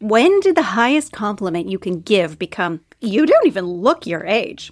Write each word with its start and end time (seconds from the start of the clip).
When 0.00 0.40
did 0.40 0.56
the 0.56 0.76
highest 0.76 1.12
compliment 1.12 1.70
you 1.70 1.78
can 1.78 2.00
give 2.00 2.38
become, 2.38 2.82
you 3.00 3.24
don't 3.24 3.46
even 3.46 3.64
look 3.64 4.06
your 4.06 4.26
age? 4.26 4.70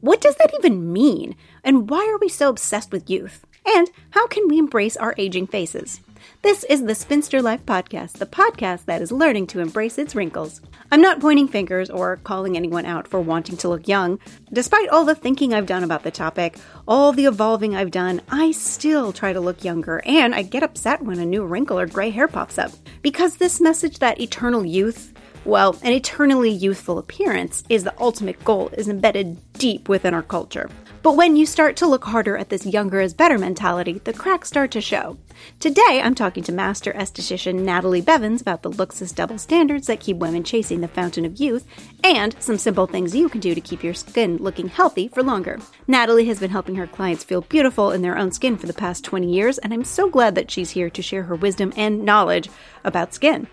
What 0.00 0.20
does 0.20 0.34
that 0.34 0.52
even 0.58 0.92
mean? 0.92 1.36
And 1.62 1.88
why 1.88 2.04
are 2.12 2.18
we 2.18 2.28
so 2.28 2.48
obsessed 2.48 2.90
with 2.90 3.08
youth? 3.08 3.46
And 3.64 3.88
how 4.10 4.26
can 4.26 4.48
we 4.48 4.58
embrace 4.58 4.96
our 4.96 5.14
aging 5.16 5.46
faces? 5.46 6.00
This 6.42 6.64
is 6.64 6.84
the 6.84 6.94
Spinster 6.94 7.40
Life 7.40 7.64
Podcast, 7.64 8.12
the 8.18 8.26
podcast 8.26 8.84
that 8.84 9.00
is 9.00 9.10
learning 9.10 9.46
to 9.48 9.60
embrace 9.60 9.98
its 9.98 10.14
wrinkles. 10.14 10.60
I'm 10.92 11.00
not 11.00 11.20
pointing 11.20 11.48
fingers 11.48 11.90
or 11.90 12.16
calling 12.16 12.56
anyone 12.56 12.84
out 12.84 13.08
for 13.08 13.20
wanting 13.20 13.56
to 13.58 13.68
look 13.68 13.88
young. 13.88 14.18
Despite 14.52 14.88
all 14.90 15.04
the 15.04 15.14
thinking 15.14 15.54
I've 15.54 15.66
done 15.66 15.82
about 15.82 16.02
the 16.02 16.10
topic, 16.10 16.56
all 16.86 17.12
the 17.12 17.24
evolving 17.24 17.74
I've 17.74 17.90
done, 17.90 18.20
I 18.30 18.52
still 18.52 19.12
try 19.12 19.32
to 19.32 19.40
look 19.40 19.64
younger, 19.64 20.02
and 20.04 20.34
I 20.34 20.42
get 20.42 20.62
upset 20.62 21.02
when 21.02 21.18
a 21.18 21.26
new 21.26 21.44
wrinkle 21.44 21.78
or 21.78 21.86
gray 21.86 22.10
hair 22.10 22.28
pops 22.28 22.58
up. 22.58 22.72
Because 23.02 23.36
this 23.36 23.60
message 23.60 23.98
that 24.00 24.20
eternal 24.20 24.64
youth, 24.64 25.12
well, 25.44 25.78
an 25.82 25.92
eternally 25.92 26.50
youthful 26.50 26.98
appearance 26.98 27.64
is 27.68 27.84
the 27.84 28.00
ultimate 28.00 28.42
goal 28.44 28.70
is 28.74 28.88
embedded 28.88 29.38
deep 29.54 29.88
within 29.88 30.14
our 30.14 30.22
culture. 30.22 30.70
But 31.04 31.16
when 31.16 31.36
you 31.36 31.44
start 31.44 31.76
to 31.76 31.86
look 31.86 32.06
harder 32.06 32.38
at 32.38 32.48
this 32.48 32.64
younger 32.64 32.98
is 32.98 33.12
better 33.12 33.36
mentality, 33.36 34.00
the 34.04 34.14
cracks 34.14 34.48
start 34.48 34.70
to 34.70 34.80
show. 34.80 35.18
Today, 35.60 36.00
I'm 36.02 36.14
talking 36.14 36.42
to 36.44 36.52
master 36.52 36.94
esthetician 36.94 37.56
Natalie 37.56 38.00
Bevans 38.00 38.40
about 38.40 38.62
the 38.62 38.70
Luxus 38.70 39.14
double 39.14 39.36
standards 39.36 39.86
that 39.86 40.00
keep 40.00 40.16
women 40.16 40.44
chasing 40.44 40.80
the 40.80 40.88
fountain 40.88 41.26
of 41.26 41.38
youth, 41.38 41.66
and 42.02 42.34
some 42.38 42.56
simple 42.56 42.86
things 42.86 43.14
you 43.14 43.28
can 43.28 43.42
do 43.42 43.54
to 43.54 43.60
keep 43.60 43.84
your 43.84 43.92
skin 43.92 44.38
looking 44.38 44.68
healthy 44.68 45.08
for 45.08 45.22
longer. 45.22 45.60
Natalie 45.86 46.24
has 46.24 46.40
been 46.40 46.48
helping 46.48 46.76
her 46.76 46.86
clients 46.86 47.22
feel 47.22 47.42
beautiful 47.42 47.90
in 47.90 48.00
their 48.00 48.16
own 48.16 48.32
skin 48.32 48.56
for 48.56 48.66
the 48.66 48.72
past 48.72 49.04
20 49.04 49.30
years, 49.30 49.58
and 49.58 49.74
I'm 49.74 49.84
so 49.84 50.08
glad 50.08 50.34
that 50.36 50.50
she's 50.50 50.70
here 50.70 50.88
to 50.88 51.02
share 51.02 51.24
her 51.24 51.34
wisdom 51.34 51.70
and 51.76 52.06
knowledge 52.06 52.48
about 52.82 53.12
skin. 53.12 53.46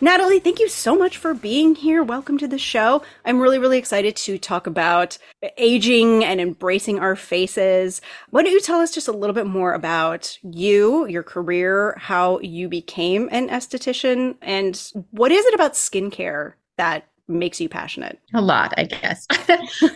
Natalie, 0.00 0.40
thank 0.40 0.58
you 0.58 0.68
so 0.68 0.96
much 0.96 1.16
for 1.16 1.34
being 1.34 1.74
here. 1.74 2.02
Welcome 2.02 2.36
to 2.38 2.48
the 2.48 2.58
show. 2.58 3.02
I'm 3.24 3.40
really, 3.40 3.58
really 3.58 3.78
excited 3.78 4.16
to 4.16 4.38
talk 4.38 4.66
about 4.66 5.16
aging 5.56 6.24
and 6.24 6.40
embracing 6.40 6.98
our 6.98 7.16
faces. 7.16 8.00
Why 8.30 8.42
don't 8.42 8.52
you 8.52 8.60
tell 8.60 8.80
us 8.80 8.92
just 8.92 9.08
a 9.08 9.12
little 9.12 9.34
bit 9.34 9.46
more 9.46 9.72
about 9.72 10.36
you, 10.42 11.06
your 11.06 11.22
career, 11.22 11.96
how 11.98 12.40
you 12.40 12.68
became 12.68 13.28
an 13.30 13.48
esthetician, 13.48 14.36
and 14.42 14.92
what 15.12 15.30
is 15.30 15.46
it 15.46 15.54
about 15.54 15.74
skincare 15.74 16.54
that 16.76 17.06
makes 17.28 17.60
you 17.60 17.68
passionate? 17.68 18.18
A 18.34 18.40
lot, 18.40 18.74
I 18.76 18.84
guess. 18.84 19.26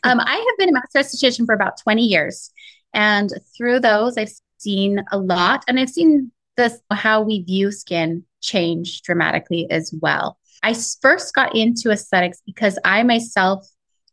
um, 0.05 0.21
I 0.21 0.37
have 0.37 0.59
been 0.59 0.71
a 0.71 0.73
master 0.73 1.01
esthetician 1.01 1.45
for 1.45 1.55
about 1.55 1.81
20 1.83 2.03
years. 2.03 2.51
And 2.95 3.31
through 3.57 3.81
those, 3.81 4.17
I've 4.17 4.33
seen 4.59 5.05
a 5.13 5.19
lot 5.19 5.65
and 5.69 5.79
I've 5.79 5.91
seen 5.91 6.31
this 6.57 6.81
how 6.91 7.23
we 7.23 7.43
view 7.43 7.71
skin 7.71 8.25
change 8.41 9.03
dramatically 9.03 9.71
as 9.71 9.95
well. 10.01 10.39
I 10.63 10.75
first 11.01 11.35
got 11.35 11.55
into 11.55 11.91
aesthetics 11.91 12.43
because 12.45 12.79
I 12.85 13.03
myself 13.03 13.69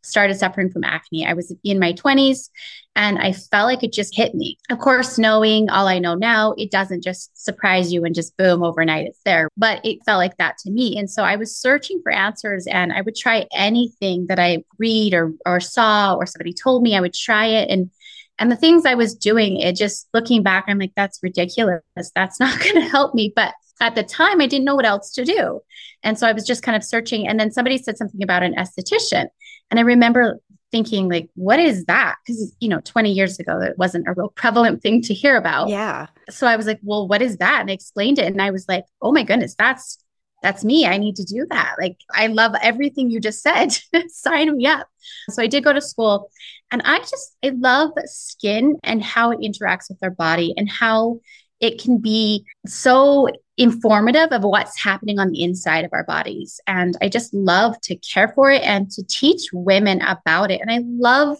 started 0.06 0.38
suffering 0.38 0.70
from 0.70 0.84
acne. 0.84 1.26
I 1.26 1.32
was 1.32 1.52
in 1.64 1.80
my 1.80 1.92
20s 1.92 2.50
and 2.94 3.18
I 3.18 3.32
felt 3.32 3.66
like 3.66 3.82
it 3.82 3.92
just 3.92 4.14
hit 4.14 4.34
me. 4.34 4.56
Of 4.70 4.78
course, 4.78 5.18
knowing 5.18 5.68
all 5.68 5.88
I 5.88 5.98
know 5.98 6.14
now, 6.14 6.54
it 6.56 6.70
doesn't 6.70 7.02
just 7.02 7.36
surprise 7.44 7.92
you 7.92 8.04
and 8.04 8.14
just 8.14 8.36
boom, 8.36 8.62
overnight 8.62 9.06
it's 9.06 9.20
there, 9.24 9.48
but 9.56 9.84
it 9.84 10.04
felt 10.06 10.18
like 10.18 10.36
that 10.36 10.58
to 10.58 10.70
me. 10.70 10.96
And 10.96 11.10
so 11.10 11.24
I 11.24 11.36
was 11.36 11.56
searching 11.56 12.00
for 12.02 12.12
answers 12.12 12.66
and 12.66 12.92
I 12.92 13.00
would 13.00 13.16
try 13.16 13.46
anything 13.52 14.26
that 14.28 14.38
I 14.38 14.64
read 14.78 15.12
or, 15.12 15.34
or 15.44 15.58
saw 15.60 16.14
or 16.14 16.24
somebody 16.24 16.52
told 16.52 16.82
me, 16.82 16.96
I 16.96 17.00
would 17.00 17.14
try 17.14 17.46
it. 17.46 17.68
And 17.68 17.90
and 18.38 18.52
the 18.52 18.56
things 18.56 18.84
I 18.84 18.94
was 18.94 19.14
doing, 19.14 19.56
it 19.56 19.76
just 19.76 20.08
looking 20.12 20.42
back, 20.42 20.66
I'm 20.68 20.78
like, 20.78 20.92
that's 20.94 21.18
ridiculous. 21.22 21.80
That's 22.14 22.38
not 22.38 22.60
going 22.62 22.74
to 22.74 22.82
help 22.82 23.14
me. 23.14 23.32
But 23.34 23.54
at 23.80 23.94
the 23.94 24.02
time, 24.02 24.40
I 24.40 24.46
didn't 24.46 24.64
know 24.64 24.74
what 24.74 24.86
else 24.86 25.12
to 25.12 25.24
do. 25.24 25.60
And 26.02 26.18
so 26.18 26.26
I 26.26 26.32
was 26.32 26.46
just 26.46 26.62
kind 26.62 26.76
of 26.76 26.84
searching. 26.84 27.28
And 27.28 27.38
then 27.38 27.50
somebody 27.50 27.78
said 27.78 27.98
something 27.98 28.22
about 28.22 28.42
an 28.42 28.54
esthetician. 28.54 29.26
And 29.70 29.80
I 29.80 29.82
remember 29.82 30.40
thinking, 30.72 31.08
like, 31.08 31.28
what 31.34 31.60
is 31.60 31.84
that? 31.84 32.16
Because, 32.24 32.54
you 32.60 32.68
know, 32.68 32.80
20 32.80 33.12
years 33.12 33.38
ago, 33.38 33.60
it 33.60 33.78
wasn't 33.78 34.08
a 34.08 34.14
real 34.14 34.30
prevalent 34.30 34.82
thing 34.82 35.02
to 35.02 35.14
hear 35.14 35.36
about. 35.36 35.68
Yeah. 35.68 36.06
So 36.30 36.46
I 36.46 36.56
was 36.56 36.66
like, 36.66 36.80
well, 36.82 37.06
what 37.06 37.22
is 37.22 37.36
that? 37.38 37.60
And 37.60 37.70
I 37.70 37.74
explained 37.74 38.18
it. 38.18 38.26
And 38.26 38.40
I 38.42 38.50
was 38.50 38.66
like, 38.68 38.84
oh 39.02 39.12
my 39.12 39.22
goodness, 39.22 39.54
that's 39.58 39.98
that's 40.42 40.64
me. 40.64 40.86
I 40.86 40.98
need 40.98 41.16
to 41.16 41.24
do 41.24 41.46
that. 41.50 41.74
Like, 41.80 41.96
I 42.12 42.28
love 42.28 42.54
everything 42.62 43.10
you 43.10 43.20
just 43.20 43.42
said. 43.42 43.76
Sign 44.08 44.56
me 44.56 44.66
up. 44.66 44.86
So 45.30 45.42
I 45.42 45.46
did 45.46 45.64
go 45.64 45.72
to 45.72 45.80
school 45.80 46.30
and 46.70 46.82
I 46.84 46.98
just, 47.00 47.36
I 47.42 47.48
love 47.48 47.92
skin 48.04 48.76
and 48.84 49.02
how 49.02 49.30
it 49.30 49.40
interacts 49.40 49.88
with 49.88 49.98
our 50.02 50.10
body 50.10 50.54
and 50.56 50.68
how 50.68 51.20
it 51.58 51.80
can 51.80 51.98
be 51.98 52.44
so 52.66 53.28
informative 53.56 54.32
of 54.32 54.42
what's 54.44 54.82
happening 54.82 55.18
on 55.18 55.30
the 55.30 55.42
inside 55.42 55.84
of 55.84 55.92
our 55.92 56.04
bodies. 56.04 56.60
And 56.66 56.96
I 57.00 57.08
just 57.08 57.32
love 57.32 57.80
to 57.82 57.96
care 57.96 58.28
for 58.28 58.50
it 58.50 58.62
and 58.62 58.90
to 58.92 59.02
teach 59.06 59.48
women 59.52 60.02
about 60.02 60.50
it. 60.50 60.60
And 60.60 60.70
I 60.70 60.80
love 60.84 61.38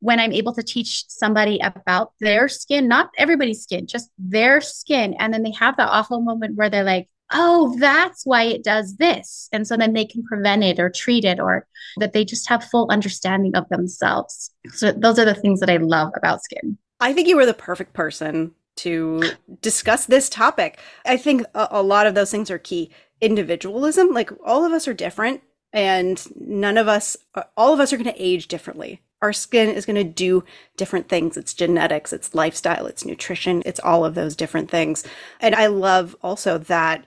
when 0.00 0.20
I'm 0.20 0.32
able 0.32 0.54
to 0.54 0.62
teach 0.62 1.04
somebody 1.08 1.58
about 1.58 2.12
their 2.20 2.48
skin, 2.48 2.86
not 2.86 3.10
everybody's 3.18 3.62
skin, 3.62 3.86
just 3.86 4.10
their 4.18 4.60
skin. 4.60 5.14
And 5.18 5.32
then 5.32 5.42
they 5.42 5.52
have 5.52 5.76
that 5.78 5.88
awful 5.88 6.20
moment 6.20 6.56
where 6.56 6.70
they're 6.70 6.84
like, 6.84 7.08
oh, 7.32 7.76
that's 7.78 8.24
why 8.24 8.44
it 8.44 8.62
does 8.62 8.96
this. 8.96 9.48
And 9.52 9.66
so 9.66 9.76
then 9.76 9.94
they 9.94 10.04
can 10.04 10.22
prevent 10.22 10.62
it 10.62 10.78
or 10.78 10.90
treat 10.90 11.24
it 11.24 11.40
or 11.40 11.66
that 11.96 12.12
they 12.12 12.24
just 12.24 12.48
have 12.48 12.62
full 12.62 12.88
understanding 12.90 13.56
of 13.56 13.68
themselves. 13.68 14.52
So 14.74 14.92
those 14.92 15.18
are 15.18 15.24
the 15.24 15.34
things 15.34 15.60
that 15.60 15.70
I 15.70 15.78
love 15.78 16.12
about 16.16 16.44
skin. 16.44 16.78
I 17.00 17.12
think 17.12 17.26
you 17.26 17.36
were 17.36 17.46
the 17.46 17.54
perfect 17.54 17.94
person 17.94 18.52
to 18.76 19.22
discuss 19.60 20.06
this 20.06 20.28
topic. 20.28 20.78
I 21.04 21.16
think 21.16 21.42
a, 21.54 21.68
a, 21.72 21.82
lot 21.82 22.06
of 22.06 22.14
those 22.14 22.30
things 22.30 22.50
are 22.50 22.58
key. 22.58 22.90
Individualism, 23.20 24.12
like 24.12 24.30
all 24.44 24.64
of 24.64 24.72
us 24.72 24.86
are 24.86 24.94
different 24.94 25.42
and 25.72 26.22
none 26.36 26.76
of 26.76 26.88
us, 26.88 27.16
uh, 27.34 27.42
all 27.56 27.72
of 27.72 27.80
us 27.80 27.92
are 27.92 27.96
going 27.96 28.12
to 28.12 28.22
age 28.22 28.48
differently. 28.48 29.00
Our 29.22 29.32
skin 29.32 29.70
is 29.70 29.86
going 29.86 29.96
to 29.96 30.04
do 30.04 30.44
different 30.76 31.08
things. 31.08 31.36
It's 31.36 31.54
genetics, 31.54 32.12
it's 32.12 32.34
lifestyle, 32.34 32.86
it's 32.86 33.04
nutrition, 33.04 33.62
it's 33.64 33.80
all 33.80 34.04
of 34.04 34.14
those 34.14 34.36
different 34.36 34.70
things. 34.70 35.04
And 35.40 35.54
I 35.54 35.66
love 35.68 36.14
also 36.22 36.58
that 36.58 37.06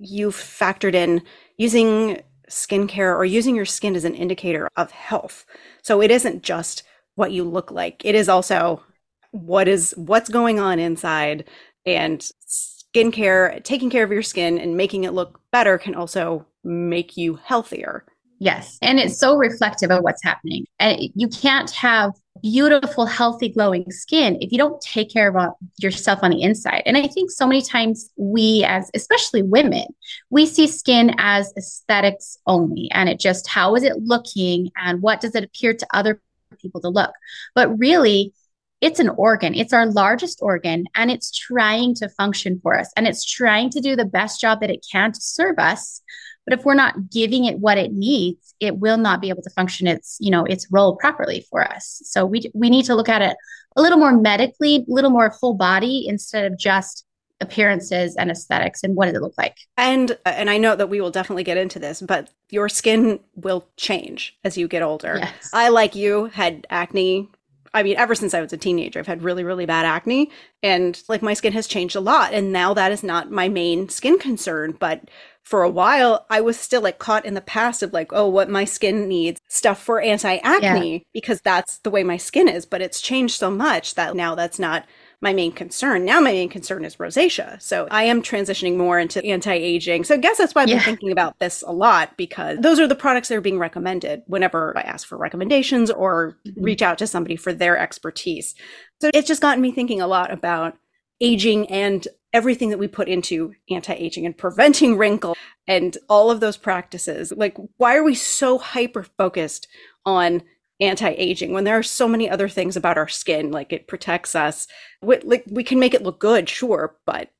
you've 0.00 0.36
factored 0.36 0.94
in 0.94 1.22
using 1.56 2.22
skincare 2.48 3.14
or 3.14 3.24
using 3.24 3.56
your 3.56 3.66
skin 3.66 3.96
as 3.96 4.04
an 4.04 4.14
indicator 4.14 4.68
of 4.76 4.92
health. 4.92 5.44
So 5.82 6.00
it 6.00 6.10
isn't 6.10 6.42
just 6.42 6.84
what 7.14 7.32
you 7.32 7.44
look 7.44 7.70
like. 7.70 8.04
It 8.04 8.14
is 8.14 8.28
also 8.28 8.82
what 9.30 9.68
is 9.68 9.94
what's 9.96 10.28
going 10.28 10.58
on 10.58 10.78
inside 10.78 11.44
and 11.86 12.30
skincare 12.46 13.62
taking 13.64 13.90
care 13.90 14.04
of 14.04 14.12
your 14.12 14.22
skin 14.22 14.58
and 14.58 14.76
making 14.76 15.04
it 15.04 15.12
look 15.12 15.40
better 15.52 15.78
can 15.78 15.94
also 15.94 16.46
make 16.64 17.16
you 17.16 17.38
healthier. 17.44 18.04
Yes 18.40 18.78
and 18.82 19.00
it's 19.00 19.18
so 19.18 19.36
reflective 19.36 19.90
of 19.90 20.02
what's 20.02 20.22
happening. 20.22 20.64
And 20.78 21.10
you 21.14 21.28
can't 21.28 21.70
have 21.72 22.12
beautiful 22.40 23.04
healthy 23.04 23.48
glowing 23.48 23.90
skin 23.90 24.38
if 24.40 24.52
you 24.52 24.58
don't 24.58 24.80
take 24.80 25.10
care 25.12 25.28
of 25.28 25.34
uh, 25.34 25.50
yourself 25.78 26.20
on 26.22 26.30
the 26.30 26.40
inside. 26.40 26.82
And 26.86 26.96
i 26.96 27.06
think 27.08 27.32
so 27.32 27.46
many 27.46 27.62
times 27.62 28.10
we 28.16 28.64
as 28.64 28.90
especially 28.94 29.42
women 29.42 29.86
we 30.30 30.46
see 30.46 30.68
skin 30.68 31.14
as 31.18 31.52
aesthetics 31.56 32.38
only 32.46 32.88
and 32.92 33.08
it 33.08 33.18
just 33.18 33.48
how 33.48 33.74
is 33.74 33.82
it 33.82 33.96
looking 34.04 34.70
and 34.76 35.02
what 35.02 35.20
does 35.20 35.34
it 35.34 35.42
appear 35.42 35.74
to 35.74 35.86
other 35.92 36.22
people 36.56 36.80
to 36.82 36.88
look? 36.88 37.12
But 37.54 37.78
really 37.78 38.32
it's 38.80 39.00
an 39.00 39.08
organ. 39.10 39.54
It's 39.54 39.72
our 39.72 39.86
largest 39.86 40.38
organ 40.40 40.84
and 40.94 41.10
it's 41.10 41.30
trying 41.30 41.94
to 41.96 42.08
function 42.08 42.60
for 42.62 42.78
us 42.78 42.90
and 42.96 43.06
it's 43.06 43.24
trying 43.24 43.70
to 43.70 43.80
do 43.80 43.96
the 43.96 44.04
best 44.04 44.40
job 44.40 44.60
that 44.60 44.70
it 44.70 44.86
can 44.90 45.12
to 45.12 45.20
serve 45.20 45.58
us. 45.58 46.00
But 46.46 46.58
if 46.58 46.64
we're 46.64 46.74
not 46.74 47.10
giving 47.10 47.44
it 47.44 47.58
what 47.58 47.76
it 47.76 47.92
needs, 47.92 48.54
it 48.60 48.78
will 48.78 48.96
not 48.96 49.20
be 49.20 49.28
able 49.28 49.42
to 49.42 49.50
function 49.50 49.86
its, 49.86 50.16
you 50.20 50.30
know, 50.30 50.44
its 50.44 50.66
role 50.70 50.96
properly 50.96 51.46
for 51.50 51.62
us. 51.62 52.00
So 52.04 52.24
we 52.24 52.50
we 52.54 52.70
need 52.70 52.84
to 52.86 52.94
look 52.94 53.08
at 53.08 53.22
it 53.22 53.36
a 53.76 53.82
little 53.82 53.98
more 53.98 54.16
medically, 54.16 54.76
a 54.76 54.84
little 54.86 55.10
more 55.10 55.28
whole 55.28 55.54
body 55.54 56.06
instead 56.08 56.50
of 56.50 56.58
just 56.58 57.04
appearances 57.40 58.16
and 58.16 58.30
aesthetics 58.30 58.82
and 58.82 58.96
what 58.96 59.06
does 59.06 59.14
it 59.14 59.22
look 59.22 59.34
like 59.38 59.56
and 59.76 60.18
and 60.26 60.50
i 60.50 60.58
know 60.58 60.74
that 60.74 60.88
we 60.88 61.00
will 61.00 61.12
definitely 61.12 61.44
get 61.44 61.56
into 61.56 61.78
this 61.78 62.00
but 62.02 62.30
your 62.50 62.68
skin 62.68 63.20
will 63.36 63.68
change 63.76 64.36
as 64.42 64.58
you 64.58 64.66
get 64.66 64.82
older 64.82 65.18
yes. 65.18 65.50
i 65.52 65.68
like 65.68 65.94
you 65.94 66.24
had 66.26 66.66
acne 66.68 67.28
I 67.74 67.82
mean, 67.82 67.96
ever 67.96 68.14
since 68.14 68.34
I 68.34 68.40
was 68.40 68.52
a 68.52 68.56
teenager, 68.56 68.98
I've 68.98 69.06
had 69.06 69.22
really, 69.22 69.44
really 69.44 69.66
bad 69.66 69.84
acne 69.84 70.30
and 70.62 71.00
like 71.08 71.22
my 71.22 71.34
skin 71.34 71.52
has 71.52 71.66
changed 71.66 71.96
a 71.96 72.00
lot. 72.00 72.32
And 72.32 72.52
now 72.52 72.74
that 72.74 72.92
is 72.92 73.02
not 73.02 73.30
my 73.30 73.48
main 73.48 73.88
skin 73.88 74.18
concern. 74.18 74.76
But 74.78 75.10
for 75.42 75.62
a 75.62 75.70
while, 75.70 76.26
I 76.28 76.40
was 76.40 76.58
still 76.58 76.82
like 76.82 76.98
caught 76.98 77.24
in 77.24 77.34
the 77.34 77.40
past 77.40 77.82
of 77.82 77.92
like, 77.92 78.12
oh, 78.12 78.28
what 78.28 78.50
my 78.50 78.64
skin 78.64 79.08
needs 79.08 79.40
stuff 79.48 79.82
for 79.82 80.00
anti 80.00 80.36
acne 80.36 80.92
yeah. 80.92 80.98
because 81.12 81.40
that's 81.40 81.78
the 81.78 81.90
way 81.90 82.04
my 82.04 82.16
skin 82.16 82.48
is. 82.48 82.66
But 82.66 82.82
it's 82.82 83.00
changed 83.00 83.38
so 83.38 83.50
much 83.50 83.94
that 83.94 84.16
now 84.16 84.34
that's 84.34 84.58
not 84.58 84.84
my 85.20 85.32
main 85.32 85.50
concern. 85.52 86.04
Now 86.04 86.20
my 86.20 86.32
main 86.32 86.48
concern 86.48 86.84
is 86.84 86.96
rosacea. 86.96 87.60
So 87.60 87.88
I 87.90 88.04
am 88.04 88.22
transitioning 88.22 88.76
more 88.76 88.98
into 88.98 89.24
anti-aging. 89.24 90.04
So 90.04 90.14
I 90.14 90.18
guess 90.18 90.38
that's 90.38 90.54
why 90.54 90.62
I've 90.62 90.68
been 90.68 90.80
thinking 90.80 91.10
about 91.10 91.38
this 91.40 91.62
a 91.66 91.72
lot 91.72 92.16
because 92.16 92.58
those 92.60 92.78
are 92.78 92.86
the 92.86 92.94
products 92.94 93.28
that 93.28 93.36
are 93.36 93.40
being 93.40 93.58
recommended 93.58 94.22
whenever 94.26 94.76
I 94.78 94.82
ask 94.82 95.08
for 95.08 95.18
recommendations 95.18 95.90
or 95.90 96.36
mm-hmm. 96.46 96.62
reach 96.62 96.82
out 96.82 96.98
to 96.98 97.06
somebody 97.06 97.34
for 97.34 97.52
their 97.52 97.76
expertise. 97.76 98.54
So 99.00 99.10
it's 99.12 99.26
just 99.26 99.42
gotten 99.42 99.60
me 99.60 99.72
thinking 99.72 100.00
a 100.00 100.06
lot 100.06 100.32
about 100.32 100.76
aging 101.20 101.66
and 101.66 102.06
everything 102.32 102.70
that 102.70 102.78
we 102.78 102.86
put 102.86 103.08
into 103.08 103.54
anti-aging 103.70 104.24
and 104.24 104.36
preventing 104.36 104.96
wrinkle 104.98 105.36
and 105.66 105.98
all 106.08 106.30
of 106.30 106.40
those 106.40 106.56
practices 106.56 107.32
like 107.36 107.56
why 107.76 107.96
are 107.96 108.04
we 108.04 108.14
so 108.14 108.58
hyper 108.58 109.02
focused 109.02 109.66
on 110.04 110.42
anti-aging 110.80 111.52
when 111.52 111.64
there 111.64 111.78
are 111.78 111.82
so 111.82 112.06
many 112.06 112.30
other 112.30 112.48
things 112.48 112.76
about 112.76 112.98
our 112.98 113.08
skin 113.08 113.50
like 113.50 113.72
it 113.72 113.88
protects 113.88 114.36
us 114.36 114.66
we, 115.02 115.18
like 115.20 115.44
we 115.50 115.64
can 115.64 115.78
make 115.78 115.94
it 115.94 116.02
look 116.02 116.20
good 116.20 116.48
sure 116.48 116.96
but 117.04 117.30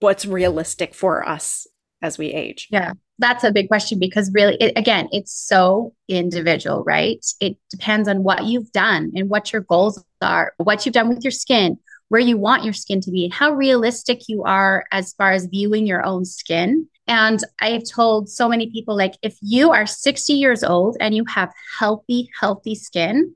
what's 0.00 0.26
realistic 0.26 0.94
for 0.94 1.26
us 1.26 1.66
as 2.02 2.18
we 2.18 2.28
age? 2.28 2.68
Yeah 2.70 2.92
that's 3.18 3.44
a 3.44 3.52
big 3.52 3.68
question 3.68 3.98
because 3.98 4.32
really 4.32 4.56
it, 4.56 4.72
again 4.76 5.08
it's 5.12 5.32
so 5.32 5.94
individual 6.08 6.82
right? 6.84 7.24
It 7.40 7.56
depends 7.70 8.08
on 8.08 8.22
what 8.22 8.44
you've 8.44 8.70
done 8.72 9.12
and 9.14 9.28
what 9.28 9.52
your 9.52 9.62
goals 9.62 10.04
are 10.20 10.52
what 10.58 10.84
you've 10.84 10.94
done 10.94 11.08
with 11.08 11.24
your 11.24 11.30
skin 11.30 11.78
where 12.08 12.20
you 12.20 12.36
want 12.36 12.64
your 12.64 12.72
skin 12.72 13.00
to 13.00 13.10
be, 13.10 13.24
and 13.24 13.32
how 13.32 13.52
realistic 13.52 14.28
you 14.28 14.44
are 14.44 14.84
as 14.90 15.12
far 15.14 15.32
as 15.32 15.46
viewing 15.46 15.86
your 15.86 16.04
own 16.04 16.24
skin. 16.24 16.88
And 17.06 17.40
I've 17.60 17.84
told 17.84 18.28
so 18.28 18.48
many 18.48 18.70
people 18.70 18.96
like, 18.96 19.14
if 19.22 19.36
you 19.42 19.72
are 19.72 19.86
60 19.86 20.32
years 20.32 20.64
old 20.64 20.96
and 21.00 21.14
you 21.14 21.24
have 21.26 21.52
healthy, 21.78 22.30
healthy 22.40 22.74
skin, 22.74 23.34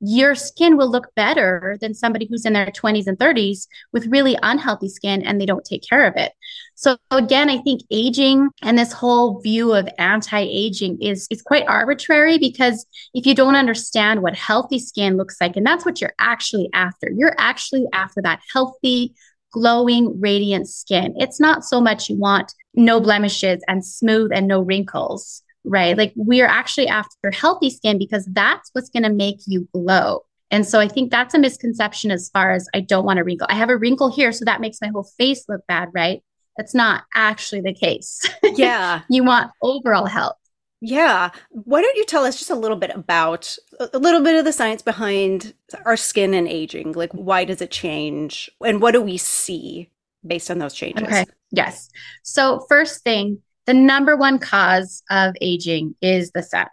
your 0.00 0.34
skin 0.34 0.76
will 0.76 0.90
look 0.90 1.14
better 1.14 1.76
than 1.80 1.94
somebody 1.94 2.26
who's 2.26 2.46
in 2.46 2.54
their 2.54 2.66
20s 2.66 3.06
and 3.06 3.18
30s 3.18 3.66
with 3.92 4.06
really 4.06 4.36
unhealthy 4.42 4.88
skin 4.88 5.22
and 5.22 5.38
they 5.40 5.46
don't 5.46 5.64
take 5.64 5.86
care 5.86 6.06
of 6.06 6.14
it. 6.16 6.32
So 6.74 6.96
again, 7.10 7.50
I 7.50 7.58
think 7.58 7.82
aging 7.90 8.48
and 8.62 8.78
this 8.78 8.92
whole 8.92 9.40
view 9.40 9.74
of 9.74 9.88
anti-aging 9.98 11.02
is 11.02 11.26
is 11.30 11.42
quite 11.42 11.68
arbitrary 11.68 12.38
because 12.38 12.86
if 13.12 13.26
you 13.26 13.34
don't 13.34 13.56
understand 13.56 14.22
what 14.22 14.34
healthy 14.34 14.78
skin 14.78 15.18
looks 15.18 15.36
like 15.40 15.56
and 15.56 15.66
that's 15.66 15.84
what 15.84 16.00
you're 16.00 16.14
actually 16.18 16.70
after. 16.72 17.10
You're 17.14 17.36
actually 17.38 17.86
after 17.92 18.22
that 18.22 18.40
healthy 18.52 19.14
glowing, 19.52 20.18
radiant 20.20 20.68
skin. 20.68 21.14
It's 21.18 21.40
not 21.40 21.64
so 21.64 21.80
much 21.80 22.08
you 22.08 22.16
want 22.16 22.54
no 22.74 23.00
blemishes 23.00 23.62
and 23.68 23.84
smooth 23.84 24.30
and 24.32 24.46
no 24.46 24.60
wrinkles 24.60 25.42
right? 25.64 25.96
Like 25.96 26.12
we 26.16 26.40
are 26.42 26.48
actually 26.48 26.88
after 26.88 27.30
healthy 27.30 27.70
skin 27.70 27.98
because 27.98 28.26
that's 28.26 28.70
what's 28.72 28.90
going 28.90 29.02
to 29.02 29.12
make 29.12 29.40
you 29.46 29.68
glow. 29.72 30.24
And 30.50 30.66
so 30.66 30.80
I 30.80 30.88
think 30.88 31.10
that's 31.10 31.34
a 31.34 31.38
misconception 31.38 32.10
as 32.10 32.28
far 32.28 32.50
as 32.50 32.68
I 32.74 32.80
don't 32.80 33.04
want 33.04 33.20
a 33.20 33.24
wrinkle. 33.24 33.46
I 33.48 33.54
have 33.54 33.70
a 33.70 33.76
wrinkle 33.76 34.10
here, 34.10 34.32
so 34.32 34.44
that 34.44 34.60
makes 34.60 34.80
my 34.80 34.88
whole 34.88 35.04
face 35.04 35.44
look 35.48 35.64
bad, 35.68 35.90
right? 35.94 36.22
That's 36.56 36.74
not 36.74 37.04
actually 37.14 37.60
the 37.62 37.74
case. 37.74 38.22
Yeah. 38.56 39.02
you 39.08 39.22
want 39.22 39.52
overall 39.62 40.06
health. 40.06 40.36
Yeah. 40.80 41.30
Why 41.50 41.82
don't 41.82 41.96
you 41.96 42.04
tell 42.04 42.24
us 42.24 42.38
just 42.38 42.50
a 42.50 42.54
little 42.54 42.76
bit 42.76 42.90
about 42.94 43.56
a 43.78 43.98
little 43.98 44.22
bit 44.22 44.36
of 44.36 44.44
the 44.44 44.52
science 44.52 44.82
behind 44.82 45.54
our 45.84 45.96
skin 45.96 46.34
and 46.34 46.48
aging? 46.48 46.92
Like, 46.92 47.12
why 47.12 47.44
does 47.44 47.60
it 47.60 47.70
change? 47.70 48.50
And 48.64 48.80
what 48.82 48.92
do 48.92 49.00
we 49.00 49.18
see 49.18 49.90
based 50.26 50.50
on 50.50 50.58
those 50.58 50.74
changes? 50.74 51.06
Okay. 51.06 51.26
Yes. 51.52 51.90
So, 52.22 52.64
first 52.68 53.04
thing, 53.04 53.40
the 53.70 53.74
number 53.74 54.16
one 54.16 54.40
cause 54.40 55.04
of 55.10 55.36
aging 55.40 55.94
is 56.02 56.32
the 56.32 56.42
sun. 56.42 56.66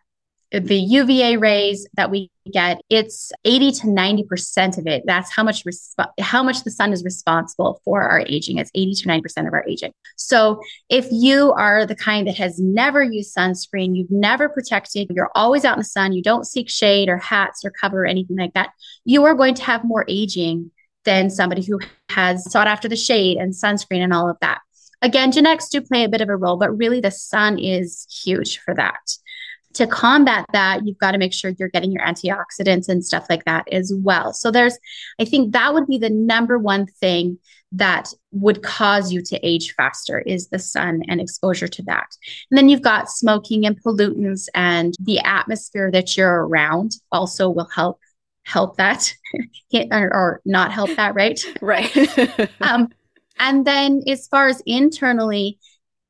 The 0.49 0.79
UVA 0.79 1.38
rays 1.38 1.88
that 1.94 2.09
we 2.09 2.31
get, 2.51 2.81
it's 2.89 3.31
80 3.45 3.71
to 3.73 3.88
90% 3.88 4.79
of 4.79 4.88
it. 4.88 5.03
That's 5.05 5.31
how 5.31 5.44
much 5.44 5.63
resp- 5.63 6.11
how 6.19 6.41
much 6.41 6.63
the 6.63 6.71
sun 6.71 6.94
is 6.94 7.03
responsible 7.03 7.81
for 7.85 8.01
our 8.01 8.21
aging. 8.21 8.57
It's 8.57 8.71
80 8.73 8.95
to 8.95 9.09
90% 9.09 9.47
of 9.47 9.53
our 9.53 9.63
aging. 9.67 9.91
So 10.15 10.59
if 10.89 11.05
you 11.11 11.51
are 11.51 11.85
the 11.85 11.95
kind 11.95 12.25
that 12.25 12.38
has 12.38 12.59
never 12.59 13.03
used 13.03 13.35
sunscreen, 13.35 13.95
you've 13.95 14.09
never 14.09 14.49
protected, 14.49 15.11
you're 15.11 15.29
always 15.35 15.65
out 15.65 15.73
in 15.73 15.81
the 15.81 15.85
sun, 15.85 16.13
you 16.13 16.23
don't 16.23 16.47
seek 16.47 16.67
shade 16.67 17.09
or 17.09 17.17
hats 17.17 17.63
or 17.63 17.69
cover 17.69 18.05
or 18.05 18.07
anything 18.07 18.38
like 18.38 18.55
that, 18.55 18.71
you 19.05 19.23
are 19.25 19.35
going 19.35 19.53
to 19.53 19.63
have 19.63 19.83
more 19.83 20.03
aging 20.07 20.71
than 21.05 21.29
somebody 21.29 21.63
who 21.63 21.79
has 22.09 22.51
sought 22.51 22.65
after 22.65 22.88
the 22.88 22.95
shade 22.95 23.38
and 23.38 23.53
sunscreen 23.53 24.01
and 24.03 24.13
all 24.13 24.31
of 24.31 24.38
that. 24.41 24.61
Again, 25.01 25.31
genetics 25.31 25.69
do 25.69 25.81
play 25.81 26.03
a 26.03 26.09
bit 26.09 26.21
of 26.21 26.29
a 26.29 26.35
role, 26.35 26.57
but 26.57 26.75
really 26.75 27.01
the 27.01 27.11
sun 27.11 27.59
is 27.59 28.07
huge 28.23 28.59
for 28.59 28.73
that. 28.75 28.99
To 29.73 29.85
combat 29.85 30.45
that, 30.53 30.85
you've 30.85 30.97
got 30.97 31.11
to 31.11 31.19
make 31.19 31.33
sure 31.33 31.53
you're 31.57 31.69
getting 31.69 31.91
your 31.91 32.03
antioxidants 32.03 32.89
and 32.89 33.05
stuff 33.05 33.27
like 33.29 33.45
that 33.45 33.71
as 33.71 33.94
well. 33.95 34.33
So 34.33 34.49
there's, 34.49 34.77
I 35.19 35.25
think 35.25 35.53
that 35.53 35.73
would 35.73 35.85
be 35.85 35.99
the 35.99 36.09
number 36.09 36.57
one 36.57 36.88
thing 36.88 37.38
that 37.73 38.11
would 38.31 38.63
cause 38.63 39.11
you 39.11 39.21
to 39.21 39.39
age 39.45 39.73
faster 39.75 40.19
is 40.19 40.47
the 40.47 40.57
sun 40.57 41.03
and 41.07 41.19
exposure 41.19 41.67
to 41.67 41.83
that. 41.83 42.07
And 42.49 42.57
then 42.57 42.69
you've 42.69 42.81
got 42.81 43.09
smoking 43.09 43.65
and 43.65 43.81
pollutants 43.81 44.47
and 44.55 44.95
the 44.99 45.19
atmosphere 45.19 45.91
that 45.91 46.15
you're 46.17 46.47
around 46.47 46.94
also 47.11 47.49
will 47.49 47.69
help 47.73 47.99
help 48.44 48.77
that 48.77 49.13
or, 49.91 50.13
or 50.13 50.41
not 50.45 50.71
help 50.71 50.89
that, 50.95 51.13
right? 51.13 51.44
Right. 51.61 51.95
um, 52.61 52.89
and 53.39 53.66
then 53.66 54.01
as 54.07 54.28
far 54.28 54.48
as 54.48 54.62
internally, 54.66 55.60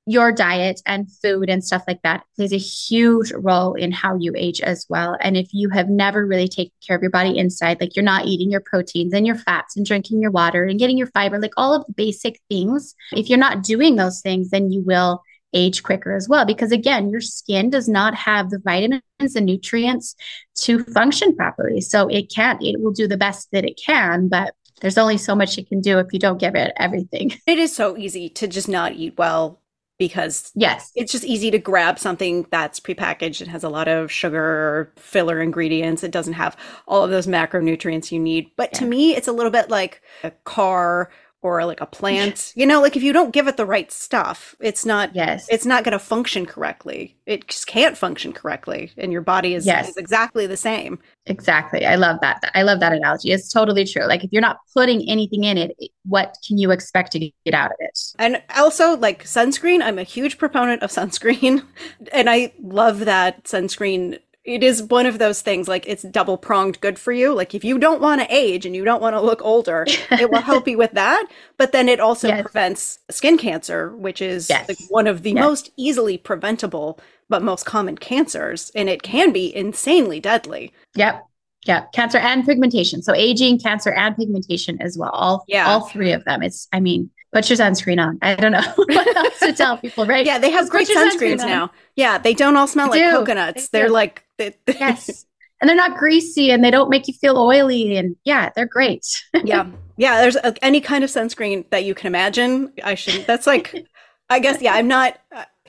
your 0.10 0.32
diet 0.32 0.82
and 0.86 1.12
food 1.22 1.50
and 1.50 1.62
stuff 1.64 1.84
like 1.86 2.02
that 2.02 2.24
plays 2.38 2.54
a 2.54 2.58
huge 2.58 3.34
role 3.34 3.74
in 3.74 3.92
how 3.92 4.18
you 4.18 4.32
age 4.38 4.62
as 4.62 4.86
well. 4.88 5.18
And 5.20 5.36
if 5.36 5.50
you 5.52 5.70
have 5.70 5.90
never 5.90 6.26
really 6.26 6.48
taken 6.48 6.72
care 6.86 6.96
of 6.96 7.02
your 7.02 7.12
body 7.12 7.38
inside, 7.38 7.82
like 7.82 7.96
you're 7.98 8.06
not 8.06 8.26
eating 8.26 8.50
your 8.50 8.62
proteins 8.62 9.14
and 9.14 9.28
your 9.28 9.36
fats 9.36 9.76
and 9.76 9.86
drinking 9.86 10.22
your 10.22 10.32
water 10.32 10.64
and 10.64 10.80
getting 10.80 10.98
your 10.98 11.08
fiber, 11.08 11.38
like 11.40 11.52
all 11.58 11.74
of 11.74 11.86
the 11.88 11.94
basic 11.94 12.40
things, 12.50 12.96
if 13.12 13.30
you're 13.30 13.38
not 13.38 13.64
doing 13.64 13.98
those 13.98 14.22
things, 14.22 14.50
then 14.50 14.72
you 14.72 14.82
will 14.82 15.22
age 15.54 15.84
quicker 15.84 16.16
as 16.16 16.30
well. 16.30 16.46
Because 16.46 16.72
again, 16.72 17.10
your 17.10 17.22
skin 17.22 17.70
does 17.70 17.90
not 17.90 18.16
have 18.16 18.50
the 18.50 18.60
vitamins 18.60 19.02
and 19.36 19.46
nutrients 19.46 20.16
to 20.60 20.86
function 20.86 21.36
properly. 21.36 21.82
So 21.82 22.08
it 22.08 22.32
can't, 22.34 22.64
it 22.64 22.80
will 22.80 22.94
do 22.94 23.10
the 23.10 23.18
best 23.18 23.50
that 23.52 23.66
it 23.66 23.78
can, 23.84 24.30
but 24.30 24.54
there's 24.82 24.98
only 24.98 25.18
so 25.18 25.36
much 25.36 25.58
you 25.58 25.66
can 25.66 25.82
do 25.82 26.00
if 26.00 26.14
you 26.14 26.20
don't 26.20 26.40
give 26.40 26.56
it 26.56 26.74
everything. 26.78 27.34
It 27.48 27.60
is 27.60 27.76
so 27.76 27.98
easy 27.98 28.30
to 28.30 28.48
just 28.48 28.68
not 28.68 28.94
eat 28.94 29.18
well 29.18 29.62
because 29.98 30.52
yes, 30.54 30.92
it's 30.96 31.12
just 31.12 31.24
easy 31.24 31.50
to 31.52 31.58
grab 31.58 31.98
something 31.98 32.46
that's 32.52 32.80
prepackaged 32.80 33.42
and 33.42 33.50
has 33.50 33.64
a 33.64 33.70
lot 33.70 33.88
of 33.88 34.12
sugar 34.12 34.92
filler 34.96 35.42
ingredients. 35.42 36.04
It 36.04 36.12
doesn't 36.12 36.34
have 36.34 36.56
all 36.88 37.04
of 37.04 37.10
those 37.10 37.26
macronutrients 37.26 38.12
you 38.12 38.20
need. 38.20 38.52
But 38.56 38.70
yeah. 38.74 38.80
to 38.80 38.86
me, 38.86 39.16
it's 39.16 39.28
a 39.28 39.32
little 39.32 39.52
bit 39.52 39.70
like 39.70 40.02
a 40.24 40.32
car 40.44 41.10
or 41.42 41.66
like 41.66 41.82
a 41.82 41.86
plant. 41.86 42.52
You 42.56 42.66
know, 42.66 42.82
like 42.82 42.96
if 42.96 43.04
you 43.04 43.14
don't 43.14 43.32
give 43.32 43.48
it 43.48 43.58
the 43.58 43.66
right 43.66 43.92
stuff, 43.92 44.56
it's 44.60 44.86
not 44.86 45.16
yes. 45.16 45.48
it's 45.50 45.66
not 45.66 45.84
going 45.84 45.94
to 45.94 46.00
function 46.00 46.46
correctly. 46.46 47.18
It 47.26 47.48
just 47.48 47.68
can't 47.68 47.98
function 47.98 48.34
correctly 48.34 48.92
and 48.98 49.12
your 49.12 49.22
body 49.22 49.54
is, 49.54 49.66
yes. 49.66 49.90
is 49.90 49.98
exactly 49.98 50.48
the 50.48 50.58
same. 50.58 51.00
Exactly. 51.26 51.86
I 51.86 51.96
love 51.96 52.20
that. 52.22 52.50
I 52.54 52.64
love 52.64 52.80
that 52.80 52.94
analogy. 52.94 53.32
It's 53.32 53.52
totally 53.52 53.86
true. 53.86 54.06
Like 54.06 54.24
if 54.24 54.32
you're 54.32 54.42
not 54.42 54.60
putting 54.74 55.08
anything 55.10 55.44
in 55.44 55.58
it, 55.58 55.78
what 56.06 56.38
can 56.48 56.58
you 56.58 56.72
expect 56.72 57.12
to 57.14 57.20
get 57.20 57.54
out 57.54 57.72
of 57.72 57.78
it? 57.80 58.00
And 58.18 58.42
also 58.56 58.98
like 58.98 59.26
sunscreen, 59.26 59.82
I'm 59.82 60.00
a 60.00 60.04
huge 60.04 60.38
proponent 60.38 60.82
of 60.84 60.90
sunscreen 60.90 61.64
and 62.12 62.30
I 62.30 62.54
love 62.60 63.00
that 63.06 63.44
sunscreen 63.44 64.20
it 64.48 64.64
is 64.64 64.82
one 64.82 65.06
of 65.06 65.20
those 65.20 65.42
things 65.42 65.68
like 65.68 65.86
it's 65.88 66.04
double 66.04 66.38
pronged 66.38 66.80
good 66.80 66.98
for 66.98 67.12
you. 67.12 67.34
Like 67.36 67.54
if 67.54 67.66
you 67.66 67.78
don't 67.78 68.02
want 68.02 68.22
to 68.22 68.34
age 68.34 68.66
and 68.66 68.74
you 68.74 68.86
don't 68.86 69.02
want 69.02 69.14
to 69.14 69.22
look 69.22 69.42
older, 69.44 69.86
it 70.12 70.32
will 70.32 70.42
help 70.42 70.68
you 70.70 70.78
with 70.78 70.94
that. 70.94 71.28
But 71.58 71.74
then 71.74 71.90
it 71.90 72.00
also 72.00 72.30
yes. 72.30 72.42
prevents 72.42 73.00
skin 73.12 73.38
cancer, 73.38 73.94
which 73.98 74.22
is 74.22 74.50
yes. 74.50 74.70
like 74.70 74.78
one 74.88 75.06
of 75.06 75.24
the 75.24 75.32
yes. 75.32 75.44
most 75.44 75.72
easily 75.76 76.18
preventable 76.18 76.98
but 77.30 77.44
most 77.44 77.66
common 77.66 77.98
cancers. 77.98 78.72
And 78.74 78.88
it 78.88 79.04
can 79.04 79.34
be 79.34 79.54
insanely 79.54 80.22
deadly. 80.22 80.72
Yep. 80.96 81.26
Yep. 81.66 81.92
cancer 81.92 82.18
and 82.18 82.46
pigmentation. 82.46 83.02
So 83.02 83.14
aging, 83.14 83.60
cancer, 83.60 83.92
and 83.92 84.16
pigmentation 84.16 84.82
as 84.82 84.98
well. 84.98 85.10
All 85.12 85.44
yeah, 85.50 85.68
all 85.68 85.82
three 85.82 86.14
of 86.14 86.24
them. 86.24 86.42
It's 86.42 86.70
I 86.72 86.80
mean, 86.80 87.10
put 87.38 87.50
your 87.50 87.58
sunscreen 87.58 88.04
on. 88.04 88.18
I 88.22 88.36
don't 88.36 88.52
know 88.52 88.62
what 88.76 89.16
else 89.16 89.40
to 89.40 89.54
tell 89.54 89.78
people, 89.78 90.06
right? 90.06 90.26
Yeah, 90.26 90.40
they 90.40 90.50
have 90.50 90.70
great 90.70 90.88
sunscreens 90.88 91.16
sunscreen 91.16 91.38
now. 91.38 91.72
Yeah, 91.96 92.18
they 92.18 92.34
don't 92.34 92.58
all 92.58 92.68
smell 92.68 92.90
they 92.90 93.04
like 93.04 93.12
do. 93.12 93.18
coconuts. 93.18 93.70
They 93.70 93.84
are 93.84 93.90
like 93.90 94.24
they, 94.38 94.56
yes, 94.68 95.26
and 95.62 95.70
they're 95.70 95.76
not 95.76 95.98
greasy 95.98 96.52
and 96.52 96.64
they 96.64 96.72
don't 96.72 96.90
make 96.90 97.08
you 97.08 97.14
feel 97.14 97.38
oily. 97.38 97.98
And 97.98 98.16
yeah, 98.24 98.50
they're 98.56 98.66
great. 98.66 99.06
yeah, 99.44 99.68
yeah. 99.98 100.22
There's 100.22 100.36
a, 100.36 100.54
any 100.64 100.82
kind 100.82 101.04
of 101.04 101.10
sunscreen 101.10 101.70
that 101.70 101.84
you 101.84 101.94
can 101.94 102.08
imagine. 102.08 102.74
I 102.84 102.96
should. 102.96 103.28
That's 103.28 103.46
like, 103.46 103.86
I 104.30 104.40
guess. 104.40 104.62
Yeah, 104.62 104.74
I'm 104.74 104.88
not. 104.88 105.20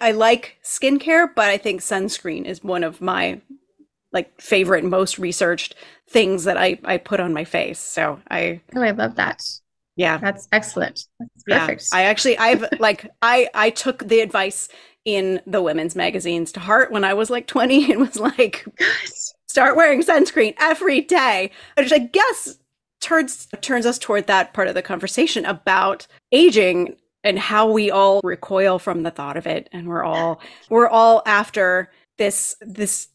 I 0.00 0.12
like 0.12 0.58
skincare, 0.64 1.28
but 1.34 1.48
I 1.48 1.58
think 1.58 1.80
sunscreen 1.80 2.44
is 2.44 2.64
one 2.64 2.84
of 2.84 3.00
my 3.00 3.40
like 4.10 4.40
favorite 4.40 4.84
most 4.84 5.18
researched 5.18 5.74
things 6.08 6.44
that 6.44 6.56
I 6.56 6.78
I 6.84 6.96
put 6.96 7.20
on 7.20 7.34
my 7.34 7.44
face. 7.44 7.78
So 7.78 8.20
I 8.30 8.62
Oh, 8.74 8.82
I 8.82 8.92
love 8.92 9.16
that. 9.16 9.42
Yeah. 9.98 10.16
That's 10.18 10.48
excellent. 10.52 11.04
That's 11.18 11.44
perfect. 11.44 11.88
Yeah. 11.92 11.98
I 11.98 12.02
actually 12.04 12.38
I've 12.38 12.64
like 12.78 13.10
I 13.20 13.50
I 13.52 13.70
took 13.70 14.06
the 14.06 14.20
advice 14.20 14.68
in 15.04 15.40
the 15.46 15.60
women's 15.60 15.96
magazines 15.96 16.52
to 16.52 16.60
heart 16.60 16.92
when 16.92 17.04
I 17.04 17.14
was 17.14 17.30
like 17.30 17.46
20 17.46 17.92
and 17.92 18.00
was 18.00 18.16
like 18.16 18.64
start 19.46 19.76
wearing 19.76 20.02
sunscreen 20.02 20.54
every 20.58 21.00
day. 21.00 21.50
Which 21.76 21.92
I 21.92 21.98
guess 21.98 22.58
turns 23.00 23.48
turns 23.60 23.86
us 23.86 23.98
toward 23.98 24.28
that 24.28 24.54
part 24.54 24.68
of 24.68 24.74
the 24.74 24.82
conversation 24.82 25.44
about 25.44 26.06
aging 26.32 26.96
and 27.24 27.38
how 27.38 27.68
we 27.68 27.90
all 27.90 28.20
recoil 28.22 28.78
from 28.78 29.02
the 29.02 29.10
thought 29.10 29.36
of 29.36 29.46
it 29.46 29.68
and 29.72 29.88
we're 29.88 30.04
all 30.04 30.40
we're 30.70 30.88
all 30.88 31.22
after 31.26 31.90
this 32.18 32.54
this 32.60 33.08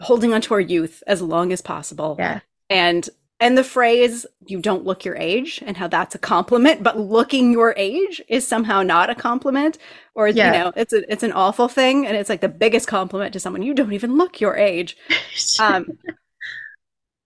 holding 0.00 0.32
on 0.32 0.40
to 0.42 0.54
our 0.54 0.60
youth 0.60 1.02
as 1.08 1.20
long 1.20 1.52
as 1.52 1.60
possible. 1.60 2.14
Yeah. 2.16 2.40
And 2.70 3.08
and 3.40 3.56
the 3.56 3.64
phrase 3.64 4.26
you 4.46 4.60
don't 4.60 4.84
look 4.84 5.04
your 5.04 5.16
age 5.16 5.62
and 5.64 5.76
how 5.76 5.86
that's 5.86 6.14
a 6.14 6.18
compliment 6.18 6.82
but 6.82 6.98
looking 6.98 7.52
your 7.52 7.74
age 7.76 8.20
is 8.28 8.46
somehow 8.46 8.82
not 8.82 9.10
a 9.10 9.14
compliment 9.14 9.78
or 10.14 10.28
yeah. 10.28 10.46
you 10.46 10.58
know 10.58 10.72
it's 10.76 10.92
a, 10.92 11.10
it's 11.10 11.22
an 11.22 11.32
awful 11.32 11.68
thing 11.68 12.06
and 12.06 12.16
it's 12.16 12.28
like 12.28 12.40
the 12.40 12.48
biggest 12.48 12.88
compliment 12.88 13.32
to 13.32 13.40
someone 13.40 13.62
you 13.62 13.74
don't 13.74 13.92
even 13.92 14.16
look 14.16 14.40
your 14.40 14.56
age 14.56 14.96
um, 15.60 15.86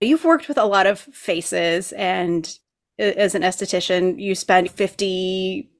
you've 0.00 0.24
worked 0.24 0.48
with 0.48 0.58
a 0.58 0.64
lot 0.64 0.86
of 0.86 0.98
faces 0.98 1.92
and 1.92 2.58
as 2.98 3.34
an 3.34 3.42
esthetician 3.42 4.20
you 4.20 4.34
spend 4.34 4.70
50 4.70 5.70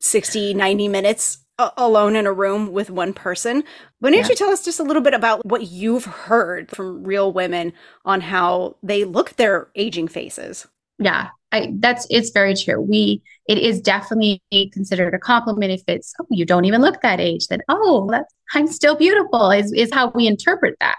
60 0.00 0.54
90 0.54 0.88
minutes 0.88 1.38
alone 1.58 2.14
in 2.16 2.26
a 2.26 2.32
room 2.32 2.72
with 2.72 2.90
one 2.90 3.12
person. 3.12 3.64
Why 3.98 4.10
don't 4.10 4.20
yeah. 4.20 4.28
you 4.28 4.34
tell 4.34 4.50
us 4.50 4.64
just 4.64 4.80
a 4.80 4.84
little 4.84 5.02
bit 5.02 5.14
about 5.14 5.44
what 5.44 5.66
you've 5.66 6.04
heard 6.04 6.70
from 6.70 7.02
real 7.02 7.32
women 7.32 7.72
on 8.04 8.20
how 8.20 8.76
they 8.82 9.04
look 9.04 9.36
their 9.36 9.68
aging 9.74 10.08
faces? 10.08 10.66
Yeah, 10.98 11.28
I, 11.52 11.72
that's 11.78 12.06
it's 12.10 12.30
very 12.30 12.54
true. 12.54 12.80
We 12.80 13.22
it 13.48 13.58
is 13.58 13.80
definitely 13.80 14.42
considered 14.72 15.14
a 15.14 15.18
compliment 15.18 15.72
if 15.72 15.82
it's 15.86 16.12
oh 16.20 16.26
you 16.30 16.44
don't 16.44 16.64
even 16.64 16.80
look 16.80 17.00
that 17.02 17.20
age. 17.20 17.46
Then 17.48 17.60
oh 17.68 18.08
that's 18.10 18.32
I'm 18.54 18.66
still 18.66 18.96
beautiful 18.96 19.50
is 19.50 19.72
is 19.72 19.92
how 19.92 20.10
we 20.14 20.26
interpret 20.26 20.76
that, 20.80 20.96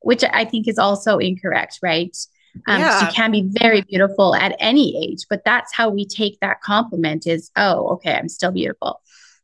which 0.00 0.24
I 0.24 0.44
think 0.44 0.68
is 0.68 0.78
also 0.78 1.18
incorrect, 1.18 1.80
right? 1.82 2.16
Um, 2.68 2.80
yeah. 2.80 3.06
You 3.06 3.12
can 3.12 3.30
be 3.30 3.48
very 3.58 3.80
beautiful 3.82 4.34
at 4.34 4.54
any 4.58 5.10
age, 5.10 5.24
but 5.28 5.42
that's 5.44 5.74
how 5.74 5.88
we 5.88 6.06
take 6.06 6.38
that 6.40 6.60
compliment 6.60 7.26
is 7.26 7.50
oh 7.56 7.88
okay 7.94 8.14
I'm 8.14 8.28
still 8.28 8.52
beautiful. 8.52 9.01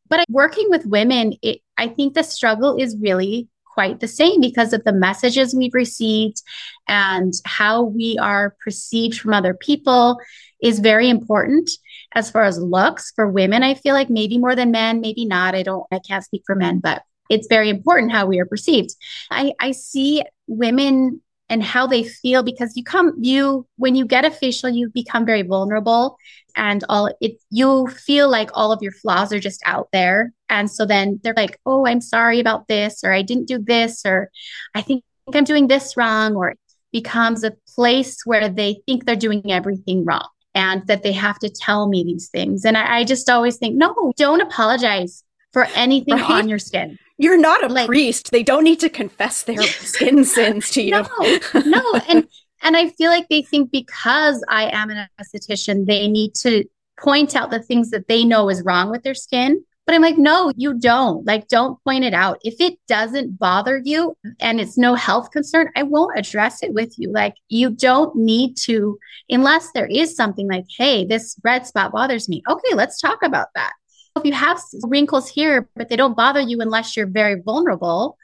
But 0.09 0.25
working 0.29 0.69
with 0.71 0.87
women, 0.87 1.35
it, 1.43 1.61
I 1.77 1.89
think 1.89 2.15
the 2.15 2.23
struggle 2.23 2.77
is 2.77 2.97
really 3.01 3.49
quite 3.75 4.01
the 4.01 4.09
same 4.09 4.41
because 4.41 4.73
of 4.73 4.83
the 4.83 4.93
messages 4.93 5.55
we've 5.55 5.75
received 5.75 6.43
and 6.89 7.33
how 7.45 7.85
we 7.85 8.19
are 8.21 8.57
perceived 8.65 9.21
from 9.21 9.33
other 9.35 9.55
people 9.55 10.19
is 10.61 10.81
very 10.81 11.09
important. 11.09 11.71
As 12.15 12.31
far 12.31 12.45
as 12.45 12.59
looks 12.59 13.13
for 13.15 13.29
women 13.29 13.63
i 13.63 13.75
feel 13.75 13.95
like 13.95 14.11
maybe 14.11 14.39
more 14.39 14.57
than 14.57 14.71
men 14.71 15.01
maybe 15.01 15.27
not. 15.27 15.55
I 15.55 15.63
don't 15.63 15.87
i 15.93 16.01
can't 16.01 16.25
speak 16.25 16.43
for 16.47 16.57
men 16.57 16.81
but 16.81 17.03
it's 17.31 17.47
very 17.47 17.69
important 17.69 18.11
how 18.11 18.27
we 18.27 18.41
are 18.41 18.47
perceived. 18.47 18.97
I 19.31 19.53
i 19.61 19.73
see 19.73 20.25
women 20.47 21.21
and 21.51 21.63
how 21.63 21.87
they 21.87 22.03
feel 22.03 22.43
because 22.43 22.77
you 22.77 22.85
come 22.85 23.13
you 23.21 23.67
when 23.77 23.95
you 23.95 24.05
get 24.05 24.25
a 24.25 24.31
facial 24.31 24.69
you 24.69 24.91
become 24.91 25.25
very 25.25 25.43
vulnerable 25.43 26.19
and 26.57 26.85
all 26.89 27.11
it 27.21 27.41
you 27.51 27.87
feel 27.87 28.29
like 28.29 28.51
all 28.55 28.73
of 28.73 28.83
your 28.83 28.93
flaws 28.93 29.33
are 29.33 29.39
just 29.39 29.63
out 29.65 29.89
there. 29.93 30.33
And 30.51 30.71
so 30.71 30.85
then 30.87 31.21
they're 31.23 31.35
like 31.37 31.59
oh 31.67 31.87
i'm 31.87 32.01
sorry 32.01 32.41
about 32.41 32.69
this 32.69 33.05
or 33.05 33.13
i 33.13 33.23
didn't 33.23 33.49
do 33.49 33.59
this 33.59 34.03
or 34.07 34.31
i 34.75 34.83
think 34.83 35.05
i'm 35.35 35.45
doing 35.45 35.69
this 35.69 35.97
wrong 35.97 36.37
or 36.37 36.51
it 36.51 36.59
becomes 36.93 37.45
a 37.45 37.55
place 37.75 38.23
where 38.25 38.49
they 38.49 38.81
think 38.87 39.05
they're 39.05 39.17
doing 39.17 39.53
everything 39.53 40.05
wrong 40.05 40.29
and 40.55 40.87
that 40.87 41.03
they 41.03 41.13
have 41.13 41.39
to 41.39 41.51
tell 41.51 41.87
me 41.89 42.03
these 42.03 42.29
things. 42.29 42.65
And 42.65 42.77
i, 42.77 42.99
I 42.99 43.05
just 43.05 43.29
always 43.29 43.57
think 43.57 43.77
no 43.77 44.13
don't 44.17 44.41
apologize 44.41 45.23
for 45.53 45.65
anything 45.75 46.15
right? 46.15 46.31
on 46.31 46.49
your 46.49 46.59
skin 46.59 46.99
you're 47.19 47.39
not 47.39 47.65
a 47.65 47.69
like, 47.69 47.87
priest. 47.87 48.31
They 48.31 48.43
don't 48.43 48.65
need 48.65 48.81
to 48.81 48.89
confess 48.89 49.43
their 49.43 49.63
skin 49.63 50.25
sins 50.25 50.71
to 50.71 50.83
you. 50.83 50.93
No, 50.93 51.39
no. 51.55 52.01
And 52.09 52.27
and 52.63 52.77
I 52.77 52.89
feel 52.91 53.11
like 53.11 53.29
they 53.29 53.43
think 53.43 53.71
because 53.71 54.45
I 54.49 54.71
am 54.71 54.91
an 54.91 55.07
esthetician, 55.21 55.87
they 55.87 56.09
need 56.09 56.35
to 56.37 56.65
point 56.99 57.37
out 57.37 57.51
the 57.51 57.63
things 57.63 57.91
that 57.91 58.09
they 58.09 58.25
know 58.25 58.49
is 58.49 58.63
wrong 58.65 58.91
with 58.91 59.03
their 59.03 59.15
skin. 59.15 59.65
But 59.87 59.95
I'm 59.95 60.03
like, 60.03 60.19
no, 60.19 60.53
you 60.55 60.79
don't. 60.79 61.25
Like, 61.25 61.49
don't 61.49 61.83
point 61.83 62.05
it 62.05 62.13
out. 62.13 62.39
If 62.43 62.61
it 62.61 62.79
doesn't 62.89 63.39
bother 63.39 63.81
you 63.83 64.15
and 64.39 64.61
it's 64.61 64.77
no 64.77 64.95
health 64.95 65.31
concern, 65.31 65.71
I 65.77 65.85
won't 65.85 66.19
address 66.19 66.63
it 66.63 66.75
with 66.75 66.99
you. 66.99 67.11
Like, 67.11 67.37
you 67.49 67.71
don't 67.71 68.15
need 68.15 68.59
to, 68.65 68.99
unless 69.31 69.71
there 69.73 69.87
is 69.87 70.15
something 70.15 70.47
like, 70.47 70.67
hey, 70.77 71.07
this 71.07 71.41
red 71.43 71.67
spot 71.67 71.93
bothers 71.93 72.29
me. 72.29 72.43
Okay, 72.51 72.75
let's 72.75 73.01
talk 73.01 73.23
about 73.23 73.49
that 73.55 73.73
if 74.17 74.25
you 74.25 74.33
have 74.33 74.61
wrinkles 74.85 75.29
here, 75.29 75.69
but 75.77 75.89
they 75.89 75.97
don't 75.97 76.17
bother 76.17 76.41
you 76.41 76.61
unless 76.61 76.97
you're 76.97 77.07
very 77.07 77.41
vulnerable, 77.41 78.19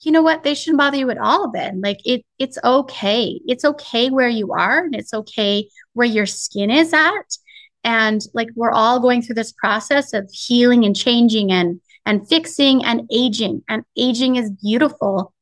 you 0.00 0.12
know 0.12 0.22
what? 0.22 0.42
They 0.42 0.54
shouldn't 0.54 0.78
bother 0.78 0.96
you 0.96 1.10
at 1.10 1.18
all 1.18 1.50
then. 1.50 1.80
Like 1.80 1.98
it 2.04 2.24
it's 2.38 2.58
okay. 2.62 3.40
It's 3.46 3.64
okay 3.64 4.10
where 4.10 4.28
you 4.28 4.52
are 4.52 4.84
and 4.84 4.94
it's 4.94 5.14
okay 5.14 5.68
where 5.94 6.06
your 6.06 6.26
skin 6.26 6.70
is 6.70 6.92
at. 6.92 7.38
And 7.82 8.20
like 8.34 8.48
we're 8.54 8.72
all 8.72 9.00
going 9.00 9.22
through 9.22 9.36
this 9.36 9.52
process 9.52 10.12
of 10.12 10.30
healing 10.32 10.84
and 10.84 10.94
changing 10.94 11.50
and 11.50 11.80
and 12.04 12.28
fixing 12.28 12.84
and 12.84 13.08
aging. 13.10 13.62
And 13.68 13.84
aging 13.96 14.36
is 14.36 14.50
beautiful 14.50 15.32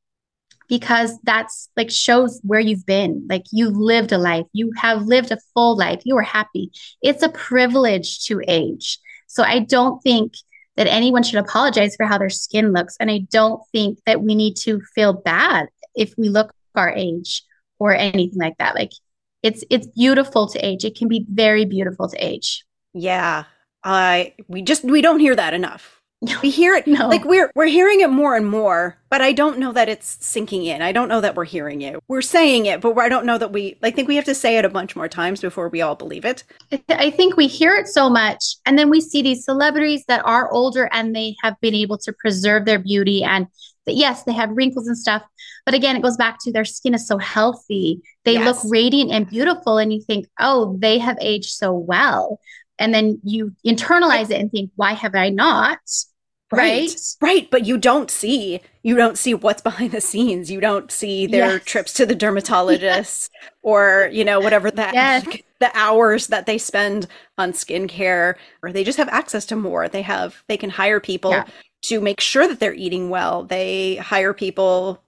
because 0.69 1.19
that's 1.23 1.69
like 1.77 1.91
shows 1.91 2.41
where 2.43 2.61
you've 2.61 2.87
been. 2.87 3.27
Like 3.29 3.45
you've 3.53 3.77
lived 3.77 4.13
a 4.13 4.19
life. 4.19 4.47
You 4.53 4.73
have 4.77 5.03
lived 5.03 5.31
a 5.31 5.39
full 5.53 5.77
life. 5.77 6.03
You 6.05 6.17
are 6.17 6.23
happy. 6.23 6.71
It's 7.03 7.23
a 7.23 7.29
privilege 7.29 8.25
to 8.27 8.41
age. 8.47 8.99
So 9.27 9.43
I 9.43 9.61
don't 9.61 10.03
think 10.03 10.35
that 10.77 10.87
anyone 10.87 11.23
should 11.23 11.39
apologize 11.39 11.95
for 11.97 12.07
how 12.07 12.19
their 12.19 12.31
skin 12.31 12.73
looks. 12.73 12.97
And 12.99 13.11
I 13.11 13.27
don't 13.31 13.63
think 13.73 13.99
that 14.07 14.23
we 14.23 14.35
need 14.35 14.57
to 14.59 14.81
feel 14.95 15.13
bad 15.13 15.69
if 15.95 16.15
we 16.19 16.29
look 16.29 16.53
our 16.75 16.91
age 16.91 17.43
or 17.79 17.95
anything 17.95 18.39
like 18.39 18.57
that. 18.59 18.75
Like 18.75 18.91
it's 19.43 19.63
it's 19.71 19.87
beautiful 19.87 20.49
to 20.49 20.59
age. 20.59 20.85
It 20.85 20.97
can 20.97 21.09
be 21.09 21.27
very 21.29 21.65
beautiful 21.65 22.09
to 22.09 22.17
age. 22.17 22.65
Yeah. 22.93 23.45
I 23.85 24.35
we 24.49 24.63
just 24.63 24.85
we 24.85 25.03
don't 25.03 25.21
hear 25.21 25.37
that 25.37 25.55
enough. 25.55 26.01
We 26.43 26.51
hear 26.51 26.75
it 26.75 26.87
no. 26.87 27.09
like 27.09 27.25
we're 27.25 27.51
we're 27.55 27.67
hearing 27.67 28.01
it 28.01 28.11
more 28.11 28.37
and 28.37 28.47
more, 28.47 28.99
but 29.11 29.21
I 29.21 29.33
don't 29.33 29.59
know 29.59 29.73
that 29.73 29.89
it's 29.89 30.19
sinking 30.21 30.65
in. 30.65 30.83
I 30.83 30.93
don't 30.93 31.09
know 31.09 31.21
that 31.21 31.35
we're 31.35 31.45
hearing 31.45 31.83
it. 31.83 31.99
We're 32.09 32.23
saying 32.23 32.67
it, 32.67 32.81
but 32.81 32.97
I 32.99 33.09
don't 33.09 33.27
know 33.27 33.39
that 33.39 33.53
we 33.53 33.77
I 33.83 33.91
think 33.91 34.09
we 34.09 34.17
have 34.17 34.25
to 34.27 34.35
say 34.35 34.57
it 34.57 34.65
a 34.65 34.69
bunch 34.69 34.97
more 34.97 35.09
times 35.09 35.41
before 35.41 35.69
we 35.69 35.83
all 35.83 35.95
believe 35.95 36.25
it. 36.25 36.45
I 36.89 37.11
think 37.11 37.37
we 37.37 37.47
hear 37.47 37.77
it 37.77 37.89
so 37.89 38.09
much 38.09 38.57
and 38.67 38.79
then 38.79 38.91
we 38.91 39.01
see 39.01 39.23
these 39.23 39.45
celebrities 39.45 40.05
that 40.09 40.25
are 40.25 40.51
older 40.53 40.89
and 40.93 41.15
they 41.15 41.37
have 41.43 41.61
been 41.61 41.75
able 41.75 41.99
to 41.99 42.13
preserve 42.13 42.65
their 42.65 42.79
beauty 42.79 43.23
and 43.23 43.47
that 43.87 43.95
yes, 43.95 44.23
they 44.23 44.33
have 44.33 44.51
wrinkles 44.51 44.87
and 44.87 44.97
stuff, 44.97 45.23
but 45.65 45.75
again, 45.75 45.97
it 45.97 46.03
goes 46.03 46.17
back 46.17 46.39
to 46.41 46.53
their 46.53 46.65
skin 46.65 46.95
is 46.95 47.07
so 47.07 47.19
healthy. 47.19 48.03
They 48.25 48.35
yes. 48.35 48.65
look 48.65 48.73
radiant 48.73 49.11
and 49.13 49.29
beautiful 49.29 49.79
and 49.79 49.93
you 49.93 50.01
think, 50.01 50.27
"Oh, 50.39 50.77
they 50.79 50.99
have 50.99 51.19
aged 51.21 51.51
so 51.51 51.73
well." 51.73 52.41
And 52.79 52.93
then 52.93 53.21
you 53.23 53.55
internalize 53.65 54.31
it 54.31 54.41
and 54.41 54.51
think, 54.51 54.71
"Why 54.77 54.93
have 54.93 55.15
I 55.15 55.31
not?" 55.31 55.79
Right. 56.55 56.89
right. 56.89 57.17
Right. 57.21 57.51
But 57.51 57.67
you 57.67 57.79
don't 57.79 58.11
see, 58.11 58.61
you 58.83 58.97
don't 58.97 59.19
see 59.19 59.35
what's 59.35 59.63
behind 59.63 59.93
the 59.93 60.01
scenes. 60.01 60.51
You 60.51 60.61
don't 60.61 60.91
see 60.91 61.27
their 61.27 61.55
yes. 61.55 61.65
trips 61.65 61.93
to 61.95 62.07
the 62.07 62.15
dermatologist 62.15 63.31
yes. 63.33 63.51
or, 63.63 64.09
you 64.13 64.25
know, 64.25 64.41
whatever 64.41 64.71
that, 64.71 64.95
yes. 64.95 65.27
the 65.61 65.71
hours 65.75 66.29
that 66.29 66.47
they 66.47 66.59
spend 66.59 67.07
on 67.39 67.53
skincare, 67.53 68.35
or 68.63 68.73
they 68.73 68.85
just 68.85 68.99
have 68.99 69.09
access 69.09 69.47
to 69.47 69.57
more. 69.57 69.89
They 69.89 70.03
have, 70.03 70.43
they 70.49 70.57
can 70.57 70.71
hire 70.71 71.01
people 71.01 71.31
yeah. 71.31 71.47
to 71.85 72.01
make 72.01 72.21
sure 72.21 72.47
that 72.47 72.61
they're 72.61 72.75
eating 72.75 73.11
well. 73.11 73.45
They 73.45 73.97
hire 73.97 74.35
people 74.35 75.03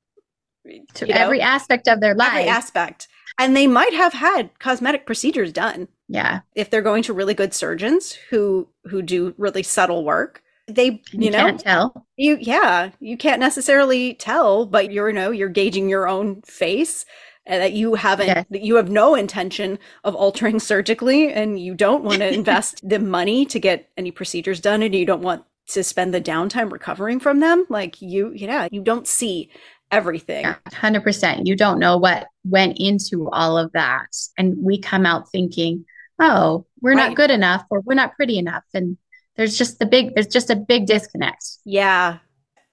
to 0.95 1.09
every 1.11 1.39
know, 1.39 1.45
aspect 1.45 1.89
of 1.89 2.01
their 2.01 2.15
life. 2.15 2.33
Every 2.33 2.49
aspect. 2.49 3.09
And 3.39 3.57
they 3.57 3.67
might 3.67 3.93
have 3.93 4.15
had 4.15 4.59
cosmetic 4.59 5.07
procedures 5.07 5.53
done. 5.53 5.89
Yeah. 6.09 6.41
If 6.55 6.71
they're 6.71 6.83
going 6.83 7.03
to 7.05 7.13
really 7.13 7.35
good 7.35 7.53
surgeons 7.53 8.13
who 8.31 8.69
who 8.85 9.03
do 9.03 9.35
really 9.37 9.63
subtle 9.63 10.05
work 10.05 10.43
they 10.69 10.87
you, 10.87 11.01
you 11.13 11.31
know 11.31 11.57
tell. 11.57 12.07
you 12.17 12.37
yeah 12.41 12.91
you 12.99 13.17
can't 13.17 13.41
necessarily 13.41 14.15
tell 14.15 14.67
but 14.67 14.91
you're 14.91 15.09
you 15.09 15.15
know 15.15 15.31
you're 15.31 15.49
gauging 15.49 15.89
your 15.89 16.09
own 16.09 16.43
face 16.43 17.05
and 17.47 17.63
that 17.63 17.73
you 17.73 17.95
haven't 17.95 18.27
yeah. 18.27 18.45
that 18.51 18.63
you 18.63 18.75
have 18.77 18.91
no 18.91 19.15
intention 19.15 19.79
of 20.05 20.15
altering 20.15 20.59
surgically 20.59 21.33
and 21.33 21.59
you 21.59 21.75
don't 21.75 22.05
want 22.05 22.19
to 22.19 22.33
invest 22.35 22.87
the 22.87 22.99
money 22.99 23.47
to 23.47 23.59
get 23.59 23.89
any 23.97 24.11
procedures 24.11 24.61
done 24.61 24.83
and 24.83 24.95
you 24.95 25.07
don't 25.07 25.23
want 25.23 25.45
to 25.69 25.83
spend 25.83 26.15
the 26.15 26.21
downtime 26.21 26.71
recovering 26.71 27.19
from 27.19 27.41
them. 27.41 27.67
Like 27.69 28.01
you 28.03 28.33
yeah 28.35 28.69
you 28.71 28.83
don't 28.83 29.07
see 29.07 29.51
everything. 29.91 30.45
Yeah, 30.45 30.57
100% 30.71 31.47
you 31.47 31.57
don't 31.57 31.79
know 31.79 31.97
what 31.97 32.27
went 32.45 32.79
into 32.79 33.31
all 33.31 33.57
of 33.57 33.73
that. 33.73 34.09
And 34.37 34.57
we 34.61 34.79
come 34.79 35.07
out 35.07 35.31
thinking 35.31 35.85
oh 36.21 36.67
we're 36.81 36.95
right. 36.95 37.09
not 37.09 37.17
good 37.17 37.31
enough 37.31 37.65
or 37.71 37.81
we're 37.81 37.95
not 37.95 38.17
pretty 38.17 38.39
enough. 38.39 38.65
And 38.75 38.99
there's 39.37 39.57
just 39.57 39.79
the 39.79 39.87
big 39.87 40.15
there's 40.15 40.27
just 40.27 40.51
a 40.51 40.57
big 40.57 40.87
disconnect. 40.87 41.45
Yeah. 41.65 42.19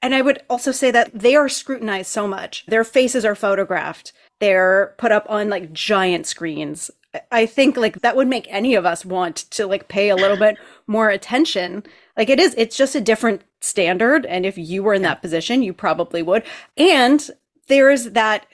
And 0.02 0.14
i 0.14 0.22
would 0.22 0.42
also 0.50 0.72
say 0.74 0.92
that 0.92 1.12
they 1.14 1.36
are 1.36 1.48
scrutinized 1.48 2.10
so 2.10 2.28
much. 2.28 2.66
Their 2.68 2.84
faces 2.84 3.24
are 3.24 3.36
photographed. 3.36 4.12
They're 4.40 4.96
put 4.98 5.12
up 5.12 5.26
on 5.30 5.50
like 5.50 5.72
giant 5.72 6.26
screens. 6.28 6.92
I 7.32 7.46
think 7.46 7.78
like 7.78 8.02
that 8.02 8.16
would 8.16 8.28
make 8.28 8.48
any 8.50 8.76
of 8.76 8.86
us 8.86 9.06
want 9.06 9.36
to 9.52 9.68
like 9.68 9.88
pay 9.88 10.10
a 10.10 10.16
little 10.16 10.38
bit 10.38 10.58
more 10.88 11.10
attention. 11.10 11.84
Like 12.18 12.30
it 12.30 12.40
is 12.40 12.56
it's 12.58 12.76
just 12.76 12.96
a 12.96 13.02
different 13.02 13.44
standard. 13.62 14.26
And 14.26 14.46
if 14.46 14.58
you 14.58 14.84
were 14.84 14.94
in 14.94 15.04
that 15.04 15.22
position 15.22 15.64
you 15.64 15.74
probably 15.74 16.22
would. 16.22 16.44
And 16.76 17.30
there 17.68 17.90
is 17.90 18.12
that 18.12 18.46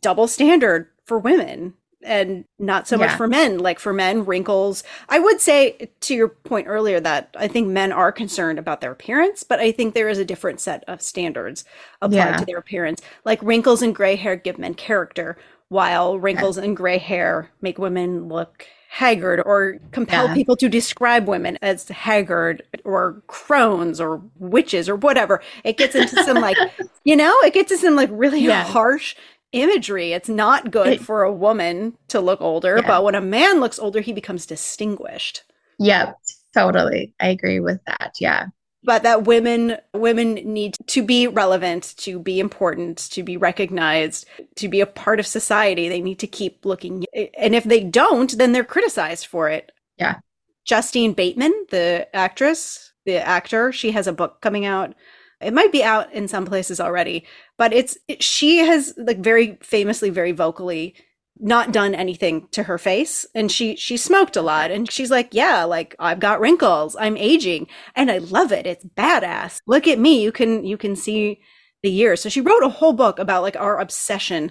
double 0.00 0.26
standard 0.26 0.88
for 1.04 1.18
women 1.18 1.74
and 2.08 2.44
not 2.58 2.88
so 2.88 2.96
yeah. 2.96 3.06
much 3.06 3.16
for 3.16 3.28
men. 3.28 3.58
Like 3.58 3.78
for 3.78 3.92
men, 3.92 4.24
wrinkles. 4.24 4.82
I 5.08 5.18
would 5.18 5.40
say 5.40 5.90
to 6.00 6.14
your 6.14 6.28
point 6.28 6.66
earlier 6.66 6.98
that 7.00 7.34
I 7.38 7.46
think 7.46 7.68
men 7.68 7.92
are 7.92 8.10
concerned 8.10 8.58
about 8.58 8.80
their 8.80 8.90
appearance, 8.90 9.42
but 9.42 9.60
I 9.60 9.70
think 9.70 9.94
there 9.94 10.08
is 10.08 10.18
a 10.18 10.24
different 10.24 10.60
set 10.60 10.82
of 10.88 11.02
standards 11.02 11.64
applied 12.02 12.16
yeah. 12.16 12.36
to 12.38 12.44
their 12.44 12.58
appearance. 12.58 13.02
Like 13.24 13.42
wrinkles 13.42 13.82
and 13.82 13.94
gray 13.94 14.16
hair 14.16 14.36
give 14.36 14.58
men 14.58 14.74
character, 14.74 15.36
while 15.68 16.18
wrinkles 16.18 16.56
and 16.56 16.76
gray 16.76 16.98
hair 16.98 17.50
make 17.60 17.78
women 17.78 18.28
look 18.28 18.66
haggard 18.90 19.42
or 19.44 19.78
compel 19.92 20.28
Yeah. 20.28 20.34
people 20.34 20.56
to 20.56 20.68
describe 20.68 21.28
women 21.28 21.58
as 21.60 21.88
haggard 21.88 22.62
or 22.84 23.22
crones 23.26 24.00
or 24.00 24.22
witches 24.38 24.88
or 24.88 24.96
whatever. 24.96 25.42
It 25.62 25.76
gets 25.76 25.94
into 25.94 26.22
some 26.24 26.38
like, 26.40 26.56
you 27.04 27.14
know, 27.14 27.34
it 27.42 27.52
gets 27.52 27.70
into 27.70 27.84
some 27.84 27.96
like 27.96 28.08
really 28.10 28.40
Yeah. 28.40 28.64
harsh 28.64 29.14
imagery. 29.52 30.12
It's 30.12 30.28
not 30.28 30.70
good 30.70 30.88
It- 30.94 31.00
for 31.00 31.22
a 31.22 31.32
woman 31.32 31.96
to 32.08 32.20
look 32.20 32.40
older, 32.40 32.78
Yeah. 32.80 32.86
but 32.86 33.04
when 33.04 33.14
a 33.14 33.20
man 33.20 33.60
looks 33.60 33.78
older, 33.78 34.00
he 34.00 34.12
becomes 34.12 34.46
distinguished. 34.46 35.42
Yep, 35.78 36.16
totally. 36.54 37.14
I 37.20 37.28
agree 37.28 37.60
with 37.60 37.80
that. 37.86 38.14
Yeah. 38.20 38.46
But 38.84 39.02
that 39.02 39.24
women 39.24 39.76
women 39.92 40.34
need 40.34 40.76
to 40.86 41.02
be 41.02 41.26
relevant, 41.26 41.94
to 41.98 42.18
be 42.20 42.38
important, 42.40 42.98
to 43.10 43.22
be 43.22 43.36
recognized, 43.36 44.26
to 44.56 44.68
be 44.68 44.80
a 44.80 44.86
part 44.86 45.18
of 45.18 45.26
society. 45.26 45.88
They 45.88 46.00
need 46.00 46.18
to 46.20 46.26
keep 46.26 46.64
looking 46.64 47.04
and 47.36 47.54
if 47.54 47.64
they 47.64 47.82
don't, 47.82 48.36
then 48.38 48.52
they're 48.52 48.64
criticized 48.64 49.26
for 49.26 49.48
it. 49.48 49.72
Yeah. 49.98 50.16
Justine 50.64 51.12
Bateman, 51.12 51.66
the 51.70 52.06
actress, 52.14 52.92
the 53.04 53.16
actor, 53.16 53.72
she 53.72 53.90
has 53.92 54.06
a 54.06 54.12
book 54.12 54.40
coming 54.40 54.64
out. 54.64 54.94
It 55.40 55.54
might 55.54 55.70
be 55.70 55.84
out 55.84 56.12
in 56.12 56.26
some 56.26 56.46
places 56.46 56.80
already, 56.80 57.24
but 57.56 57.72
it's 57.72 57.96
it, 58.08 58.22
she 58.22 58.58
has 58.58 58.94
like 58.96 59.18
very 59.18 59.58
famously 59.62 60.10
very 60.10 60.32
vocally 60.32 60.94
not 61.40 61.70
done 61.70 61.94
anything 61.94 62.48
to 62.50 62.64
her 62.64 62.78
face 62.78 63.24
and 63.32 63.52
she 63.52 63.76
she 63.76 63.96
smoked 63.96 64.34
a 64.34 64.42
lot 64.42 64.72
and 64.72 64.90
she's 64.90 65.08
like 65.08 65.28
yeah 65.32 65.62
like 65.62 65.94
i've 66.00 66.18
got 66.18 66.40
wrinkles. 66.40 66.96
I'm 66.98 67.16
aging 67.16 67.68
and 67.94 68.10
i 68.10 68.18
love 68.18 68.50
it. 68.50 68.66
It's 68.66 68.84
badass. 68.84 69.60
Look 69.66 69.86
at 69.86 70.00
me. 70.00 70.20
You 70.20 70.32
can 70.32 70.64
you 70.64 70.76
can 70.76 70.96
see 70.96 71.40
the 71.82 71.90
years. 71.90 72.20
So 72.20 72.28
she 72.28 72.40
wrote 72.40 72.64
a 72.64 72.68
whole 72.68 72.92
book 72.92 73.20
about 73.20 73.42
like 73.42 73.56
our 73.56 73.78
obsession 73.78 74.50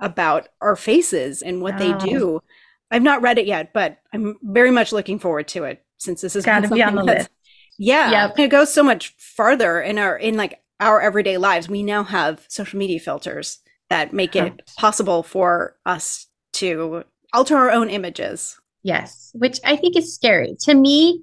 about 0.00 0.48
our 0.62 0.74
faces 0.74 1.42
and 1.42 1.60
what 1.60 1.76
they 1.76 1.92
do. 1.92 2.40
I've 2.90 3.02
not 3.02 3.22
read 3.22 3.38
it 3.38 3.46
yet 3.46 3.72
but 3.72 3.98
i'm 4.12 4.36
very 4.42 4.70
much 4.70 4.92
looking 4.92 5.18
forward 5.18 5.48
to 5.48 5.64
it 5.64 5.84
since 5.98 6.20
this 6.20 6.36
is 6.36 6.44
Gotta 6.44 6.68
be 6.68 6.82
on 6.82 6.94
the 6.94 7.04
list. 7.04 7.30
Yeah 7.78 8.10
Yep. 8.10 8.38
it 8.38 8.48
goes 8.48 8.72
so 8.72 8.82
much 8.82 9.14
farther 9.18 9.80
in 9.80 9.98
our 9.98 10.16
in 10.16 10.36
like 10.36 10.60
our 10.80 11.00
everyday 11.00 11.38
lives 11.38 11.68
we 11.68 11.82
now 11.82 12.04
have 12.04 12.44
social 12.48 12.78
media 12.78 12.98
filters 13.00 13.58
that 13.90 14.12
make 14.12 14.34
it 14.34 14.70
possible 14.76 15.22
for 15.22 15.76
us 15.86 16.26
to 16.54 17.04
alter 17.32 17.56
our 17.56 17.70
own 17.70 17.90
images 17.90 18.58
Yes, 18.84 19.30
which 19.34 19.60
I 19.64 19.76
think 19.76 19.96
is 19.96 20.12
scary. 20.12 20.56
To 20.62 20.74
me, 20.74 21.22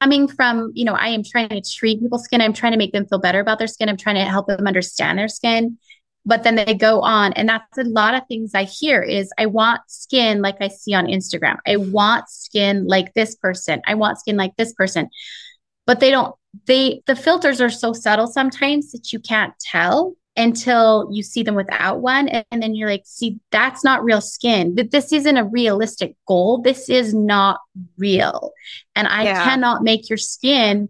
coming 0.00 0.26
from, 0.26 0.72
you 0.74 0.84
know, 0.84 0.94
I 0.94 1.10
am 1.10 1.22
trying 1.22 1.50
to 1.50 1.60
treat 1.62 2.00
people's 2.00 2.24
skin, 2.24 2.40
I'm 2.40 2.52
trying 2.52 2.72
to 2.72 2.78
make 2.78 2.92
them 2.92 3.06
feel 3.06 3.20
better 3.20 3.38
about 3.38 3.58
their 3.60 3.68
skin, 3.68 3.88
I'm 3.88 3.96
trying 3.96 4.16
to 4.16 4.24
help 4.24 4.48
them 4.48 4.66
understand 4.66 5.16
their 5.16 5.28
skin. 5.28 5.78
But 6.26 6.42
then 6.42 6.56
they 6.56 6.74
go 6.74 7.00
on, 7.02 7.32
and 7.34 7.48
that's 7.48 7.78
a 7.78 7.84
lot 7.84 8.14
of 8.14 8.22
things 8.26 8.56
I 8.56 8.64
hear 8.64 9.02
is 9.02 9.30
I 9.38 9.46
want 9.46 9.82
skin 9.86 10.42
like 10.42 10.56
I 10.60 10.66
see 10.66 10.92
on 10.94 11.06
Instagram. 11.06 11.58
I 11.64 11.76
want 11.76 12.28
skin 12.28 12.88
like 12.88 13.14
this 13.14 13.36
person. 13.36 13.82
I 13.86 13.94
want 13.94 14.18
skin 14.18 14.36
like 14.36 14.56
this 14.56 14.72
person. 14.72 15.10
But 15.90 15.98
they 15.98 16.12
don't, 16.12 16.36
they, 16.66 17.02
the 17.08 17.16
filters 17.16 17.60
are 17.60 17.68
so 17.68 17.92
subtle 17.92 18.28
sometimes 18.28 18.92
that 18.92 19.12
you 19.12 19.18
can't 19.18 19.52
tell 19.58 20.14
until 20.36 21.08
you 21.10 21.24
see 21.24 21.42
them 21.42 21.56
without 21.56 22.00
one. 22.00 22.28
And, 22.28 22.44
and 22.52 22.62
then 22.62 22.76
you're 22.76 22.88
like, 22.88 23.02
see, 23.06 23.40
that's 23.50 23.82
not 23.82 24.04
real 24.04 24.20
skin. 24.20 24.76
Th- 24.76 24.88
This 24.88 25.12
isn't 25.12 25.36
a 25.36 25.42
realistic 25.44 26.14
goal. 26.28 26.62
This 26.62 26.88
is 26.88 27.12
not 27.12 27.58
real. 27.98 28.52
And 28.94 29.08
I 29.08 29.24
Yeah. 29.24 29.42
cannot 29.42 29.82
make 29.82 30.08
your 30.08 30.16
skin 30.16 30.88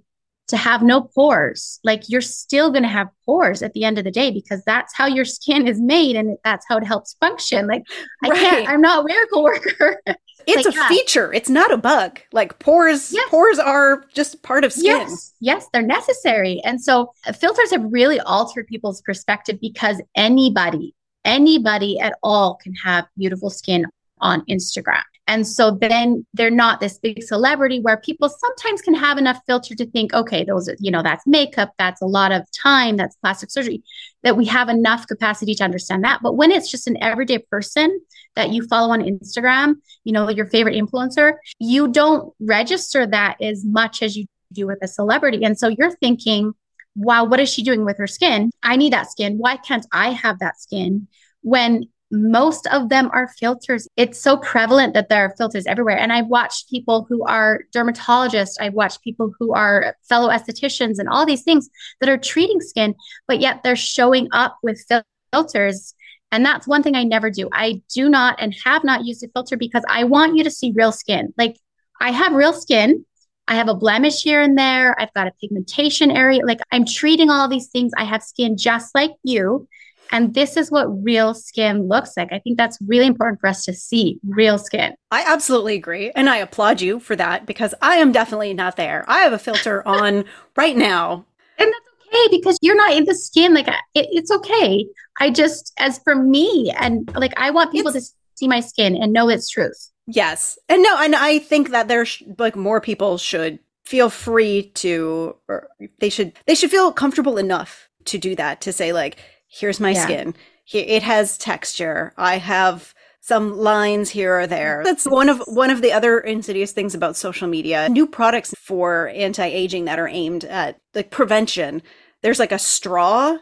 to 0.48 0.58
have 0.58 0.82
no 0.82 1.00
pores. 1.00 1.80
Like 1.82 2.02
you're 2.10 2.20
still 2.20 2.68
going 2.70 2.82
to 2.82 2.88
have 2.90 3.08
pores 3.24 3.62
at 3.62 3.72
the 3.72 3.84
end 3.84 3.96
of 3.96 4.04
the 4.04 4.10
day 4.10 4.30
because 4.30 4.62
that's 4.66 4.94
how 4.94 5.06
your 5.06 5.24
skin 5.24 5.66
is 5.66 5.80
made 5.80 6.14
and 6.14 6.36
that's 6.44 6.66
how 6.68 6.76
it 6.76 6.84
helps 6.84 7.14
function. 7.20 7.66
Like 7.66 7.84
I 8.22 8.28
Right. 8.28 8.38
can't, 8.38 8.68
I'm 8.68 8.82
not 8.82 9.04
a 9.04 9.06
miracle 9.06 9.44
worker. 9.44 10.02
it's 10.46 10.64
Like, 10.66 10.74
a 10.74 10.78
yeah. 10.78 10.88
feature 10.88 11.32
it's 11.32 11.48
not 11.48 11.72
a 11.72 11.76
bug 11.76 12.20
like 12.32 12.58
pores 12.58 13.12
Yes. 13.12 13.28
pores 13.30 13.58
are 13.58 14.04
just 14.14 14.42
part 14.42 14.64
of 14.64 14.72
skin 14.72 14.86
Yes, 14.86 15.34
yes, 15.40 15.66
they're 15.72 15.82
necessary. 15.82 16.60
And 16.64 16.80
so 16.80 17.12
uh, 17.26 17.32
filters 17.32 17.70
have 17.70 17.84
really 17.90 18.20
altered 18.20 18.66
people's 18.66 19.02
perspective 19.02 19.58
because 19.60 20.00
anybody, 20.14 20.94
anybody 21.24 21.98
at 22.00 22.14
all 22.22 22.56
can 22.62 22.74
have 22.74 23.06
beautiful 23.16 23.50
skin 23.50 23.86
on 24.20 24.44
Instagram. 24.46 25.02
And 25.26 25.46
so 25.46 25.70
then 25.70 26.26
they're 26.34 26.50
not 26.50 26.80
this 26.80 26.98
big 26.98 27.22
celebrity 27.22 27.78
where 27.80 27.96
people 27.98 28.28
sometimes 28.28 28.82
can 28.82 28.94
have 28.94 29.16
enough 29.16 29.40
filter 29.46 29.76
to 29.76 29.86
think, 29.86 30.12
okay, 30.12 30.42
those 30.42 30.68
are, 30.68 30.76
you 30.80 30.90
know, 30.90 31.02
that's 31.04 31.24
makeup, 31.24 31.72
that's 31.78 32.02
a 32.02 32.06
lot 32.06 32.32
of 32.32 32.42
time, 32.50 32.96
that's 32.96 33.14
plastic 33.16 33.50
surgery, 33.50 33.80
that 34.24 34.36
we 34.36 34.44
have 34.46 34.68
enough 34.68 35.06
capacity 35.06 35.54
to 35.54 35.62
understand 35.64 36.02
that. 36.02 36.18
But 36.20 36.32
when 36.36 36.50
it's 36.50 36.68
just 36.68 36.88
an 36.88 37.00
everyday 37.00 37.38
person 37.38 38.00
that 38.36 38.50
you 38.50 38.66
follow 38.66 38.92
on 38.92 39.02
Instagram, 39.02 39.74
you 40.04 40.12
know, 40.12 40.28
your 40.28 40.46
favorite 40.46 40.74
influencer, 40.74 41.34
you 41.58 41.88
don't 41.88 42.32
register 42.40 43.06
that 43.06 43.36
as 43.42 43.64
much 43.64 44.02
as 44.02 44.16
you 44.16 44.26
do 44.52 44.66
with 44.66 44.78
a 44.82 44.88
celebrity. 44.88 45.44
And 45.44 45.58
so 45.58 45.68
you're 45.68 45.96
thinking, 45.96 46.52
wow, 46.96 47.24
what 47.24 47.40
is 47.40 47.48
she 47.48 47.62
doing 47.62 47.84
with 47.84 47.98
her 47.98 48.06
skin? 48.06 48.50
I 48.62 48.76
need 48.76 48.92
that 48.92 49.10
skin. 49.10 49.38
Why 49.38 49.56
can't 49.56 49.86
I 49.92 50.10
have 50.10 50.38
that 50.40 50.60
skin? 50.60 51.08
When 51.42 51.88
most 52.10 52.66
of 52.68 52.88
them 52.88 53.08
are 53.12 53.28
filters. 53.38 53.86
It's 53.96 54.20
so 54.20 54.36
prevalent 54.36 54.94
that 54.94 55.08
there 55.08 55.24
are 55.24 55.34
filters 55.36 55.66
everywhere. 55.66 55.98
And 55.98 56.12
I've 56.12 56.26
watched 56.26 56.68
people 56.68 57.06
who 57.08 57.24
are 57.24 57.60
dermatologists, 57.74 58.54
I've 58.60 58.74
watched 58.74 59.02
people 59.02 59.32
who 59.38 59.54
are 59.54 59.94
fellow 60.08 60.28
estheticians 60.28 60.98
and 60.98 61.08
all 61.08 61.24
these 61.24 61.42
things 61.42 61.70
that 62.00 62.08
are 62.08 62.18
treating 62.18 62.60
skin, 62.60 62.94
but 63.28 63.40
yet 63.40 63.62
they're 63.62 63.76
showing 63.76 64.28
up 64.32 64.58
with 64.62 64.84
fil- 64.88 65.04
filters. 65.32 65.94
And 66.32 66.44
that's 66.44 66.66
one 66.66 66.82
thing 66.82 66.94
I 66.94 67.02
never 67.04 67.30
do. 67.30 67.48
I 67.52 67.82
do 67.92 68.08
not 68.08 68.36
and 68.40 68.54
have 68.64 68.84
not 68.84 69.04
used 69.04 69.22
a 69.24 69.28
filter 69.28 69.56
because 69.56 69.82
I 69.88 70.04
want 70.04 70.36
you 70.36 70.44
to 70.44 70.50
see 70.50 70.72
real 70.74 70.92
skin. 70.92 71.32
Like 71.36 71.56
I 72.00 72.10
have 72.12 72.32
real 72.32 72.52
skin. 72.52 73.04
I 73.48 73.54
have 73.54 73.68
a 73.68 73.74
blemish 73.74 74.22
here 74.22 74.40
and 74.40 74.56
there. 74.56 74.94
I've 75.00 75.12
got 75.12 75.26
a 75.26 75.32
pigmentation 75.40 76.10
area. 76.10 76.44
Like 76.46 76.60
I'm 76.70 76.84
treating 76.84 77.30
all 77.30 77.48
these 77.48 77.66
things. 77.66 77.92
I 77.96 78.04
have 78.04 78.22
skin 78.22 78.56
just 78.56 78.94
like 78.94 79.10
you. 79.24 79.66
And 80.12 80.34
this 80.34 80.56
is 80.56 80.70
what 80.72 80.86
real 81.04 81.34
skin 81.34 81.86
looks 81.86 82.16
like. 82.16 82.32
I 82.32 82.40
think 82.40 82.58
that's 82.58 82.78
really 82.86 83.06
important 83.06 83.40
for 83.40 83.46
us 83.48 83.64
to 83.66 83.72
see 83.72 84.18
real 84.28 84.58
skin. 84.58 84.94
i 85.12 85.24
absolutely 85.24 85.74
agree 85.74 86.10
and 86.12 86.28
i 86.28 86.36
applaud 86.36 86.80
you 86.80 86.98
for 87.00 87.14
that 87.16 87.46
because 87.46 87.74
i 87.82 87.96
am 87.96 88.10
definitely 88.12 88.52
not 88.54 88.76
there 88.76 89.04
i 89.08 89.18
have 89.20 89.32
a 89.32 89.38
filter 89.38 89.86
on 89.86 90.24
right 90.56 90.76
now 90.76 91.24
And 91.58 91.68
that's 91.72 91.89
okay 92.12 92.28
because 92.36 92.58
you're 92.62 92.76
not 92.76 92.92
in 92.92 93.04
the 93.04 93.14
skin. 93.14 93.54
Like 93.54 93.68
it, 93.68 93.74
it's 94.10 94.30
okay. 94.30 94.86
I 95.20 95.30
just, 95.30 95.72
as 95.78 95.98
for 95.98 96.14
me, 96.14 96.72
and 96.78 97.10
like 97.14 97.32
I 97.36 97.50
want 97.50 97.72
people 97.72 97.92
to 97.92 98.00
see 98.34 98.48
my 98.48 98.60
skin 98.60 98.96
and 98.96 99.12
know 99.12 99.28
its 99.28 99.48
truth. 99.48 99.90
yes 100.06 100.58
and 100.68 100.82
no 100.82 100.96
and 100.98 101.14
i 101.14 101.38
think 101.38 101.70
that 101.70 101.86
there's 101.88 102.22
like 102.38 102.56
more 102.56 102.80
people 102.80 103.16
should 103.18 103.58
feel 103.84 104.08
free 104.10 104.70
to 104.74 105.36
or 105.46 105.68
they 106.00 106.08
should 106.08 106.32
they 106.46 106.54
should 106.54 106.70
feel 106.70 106.90
comfortable 106.90 107.36
enough 107.38 107.88
to 108.06 108.16
do 108.18 108.34
that 108.34 108.60
to 108.62 108.72
say 108.72 108.92
like 108.94 109.18
here's 109.46 109.78
my 109.78 109.90
Yeah. 109.92 110.02
skin 110.04 110.34
here 110.64 110.84
it 110.88 111.02
has 111.02 111.36
texture 111.38 112.12
i 112.16 112.38
have 112.38 112.94
some 113.20 113.58
lines 113.58 114.10
here 114.10 114.40
or 114.40 114.46
there. 114.46 114.82
That's 114.84 115.04
one 115.04 115.28
of 115.28 115.40
one 115.46 115.70
of 115.70 115.82
the 115.82 115.92
other 115.92 116.18
insidious 116.20 116.72
things 116.72 116.94
about 116.94 117.16
social 117.16 117.46
media. 117.48 117.88
New 117.88 118.06
products 118.06 118.54
for 118.58 119.08
anti-aging 119.08 119.84
that 119.84 119.98
are 119.98 120.08
aimed 120.08 120.44
at 120.44 120.80
like 120.94 121.10
prevention. 121.10 121.82
There's 122.22 122.38
like 122.38 122.52
a 122.52 122.58
straw 122.58 123.36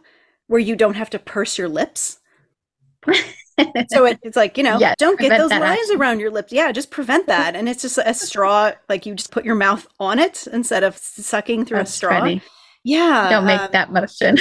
where 0.49 0.61
you 0.61 0.77
don't 0.77 0.95
have 0.95 1.11
to 1.11 1.19
purse 1.19 1.59
your 1.59 1.69
lips. 1.69 2.19
So 3.91 4.05
it, 4.05 4.21
it's 4.23 4.37
like 4.37 4.57
you 4.57 4.63
know 4.63 4.79
Yes, 4.79 4.95
don't 5.01 5.19
get 5.19 5.37
those 5.37 5.51
lines 5.51 5.81
action. 5.81 6.01
around 6.01 6.21
your 6.21 6.31
lips. 6.31 6.53
Yeah 6.53 6.71
just 6.71 6.93
prevent 6.93 7.27
that. 7.27 7.57
And 7.57 7.69
it's 7.69 7.83
just 7.83 7.99
a 7.99 8.15
straw 8.15 8.71
like 8.89 9.05
you 9.05 9.17
just 9.17 9.33
put 9.33 9.45
your 9.45 9.57
mouth 9.57 9.85
on 9.99 10.21
it 10.21 10.47
instead 10.53 10.85
of 10.85 10.97
sucking 10.97 11.65
through 11.65 11.79
That's 11.79 11.91
a 11.91 11.95
straw. 11.97 12.21
funny. 12.21 12.41
yeah 12.85 13.29
Don't 13.29 13.45
make 13.47 13.59
um, 13.61 13.69
that 13.73 13.93
motion. 13.93 14.39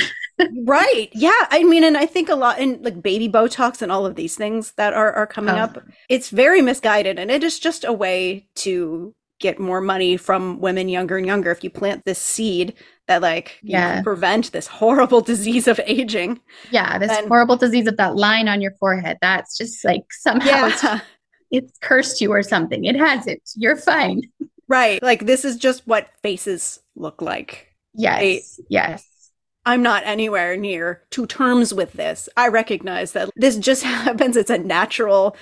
Right 0.65 1.09
yeah 1.13 1.31
i 1.49 1.63
mean 1.63 1.83
and 1.83 1.97
i 1.97 2.05
think 2.05 2.29
a 2.29 2.35
lot 2.35 2.59
in 2.59 2.81
like 2.83 3.01
baby 3.01 3.27
botox 3.27 3.81
and 3.81 3.91
all 3.91 4.05
of 4.05 4.15
these 4.15 4.35
things 4.35 4.73
that 4.73 4.93
are 4.93 5.11
are 5.13 5.27
coming 5.27 5.55
Oh. 5.55 5.59
up 5.63 5.83
it's 6.09 6.29
very 6.29 6.61
misguided 6.61 7.17
and 7.19 7.31
it 7.31 7.43
is 7.43 7.59
just 7.59 7.83
a 7.83 7.93
way 7.93 8.47
to 8.55 9.13
get 9.39 9.59
more 9.59 9.81
money 9.81 10.17
from 10.17 10.59
women 10.59 10.89
younger 10.89 11.17
and 11.17 11.25
younger 11.27 11.51
if 11.51 11.63
you 11.63 11.69
plant 11.69 12.05
this 12.05 12.19
seed 12.19 12.73
that 13.07 13.21
like 13.21 13.59
you 13.61 13.71
Yeah. 13.73 13.95
can 13.95 14.03
prevent 14.03 14.51
this 14.51 14.67
horrible 14.67 15.21
disease 15.31 15.67
of 15.67 15.79
aging 15.85 16.39
Yeah, 16.71 16.97
this 16.97 17.11
And- 17.11 17.27
horrible 17.27 17.55
disease 17.57 17.87
of 17.87 17.97
that 17.97 18.15
line 18.15 18.47
on 18.47 18.61
your 18.61 18.71
forehead. 18.79 19.17
That's 19.21 19.57
just 19.57 19.83
like 19.85 20.03
somehow 20.11 20.67
it's, 20.67 20.83
yeah 20.83 20.99
it's 21.49 21.77
cursed 21.81 22.19
you 22.19 22.31
or 22.33 22.43
something. 22.43 22.83
It 22.83 22.97
hasn't. 22.97 23.41
You're 23.55 23.77
fine. 23.77 24.21
right 24.67 25.01
like 25.01 25.25
this 25.25 25.45
is 25.45 25.55
just 25.55 25.87
what 25.87 26.09
faces 26.21 26.79
look 26.95 27.21
like 27.21 27.67
Yes. 27.93 28.19
Right. 28.21 28.41
Yes. 28.69 29.03
I'm 29.67 29.83
not 29.83 30.03
anywhere 30.05 30.55
near 30.55 31.03
to 31.11 31.27
terms 31.27 31.73
with 31.73 31.91
this. 31.93 32.29
I 32.37 32.47
recognize 32.47 33.11
that 33.11 33.29
this 33.35 33.57
just 33.57 33.83
happens. 34.03 34.37
It's 34.37 34.49
a 34.49 34.57
natural 34.57 35.35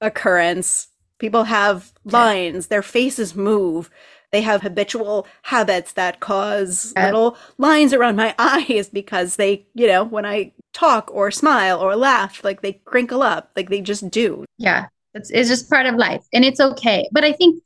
occurrence. 0.00 0.88
People 1.18 1.44
have 1.44 1.92
lines, 2.04 2.68
their 2.68 2.82
faces 2.82 3.34
move. 3.34 3.90
They 4.32 4.40
have 4.40 4.62
habitual 4.62 5.26
habits 5.42 5.92
that 5.92 6.20
cause 6.20 6.94
little 6.96 7.36
lines 7.58 7.92
around 7.92 8.16
my 8.16 8.34
eyes 8.38 8.88
because 8.88 9.36
they, 9.36 9.66
you 9.74 9.86
know, 9.86 10.04
when 10.04 10.24
I 10.24 10.52
talk 10.72 11.10
or 11.12 11.30
smile 11.30 11.78
or 11.78 11.96
laugh. 11.96 12.42
Like 12.42 12.62
they 12.62 12.74
crinkle 12.84 13.22
up, 13.22 13.50
like 13.56 13.68
they 13.68 13.82
just 13.82 14.10
do. 14.10 14.46
Yeah. 14.56 14.86
It's, 15.14 15.30
it's 15.30 15.48
just 15.48 15.70
part 15.70 15.86
of 15.86 15.96
life 15.96 16.24
and 16.32 16.44
it's 16.44 16.60
okay. 16.60 17.08
But 17.12 17.24
I 17.24 17.32
think 17.32 17.62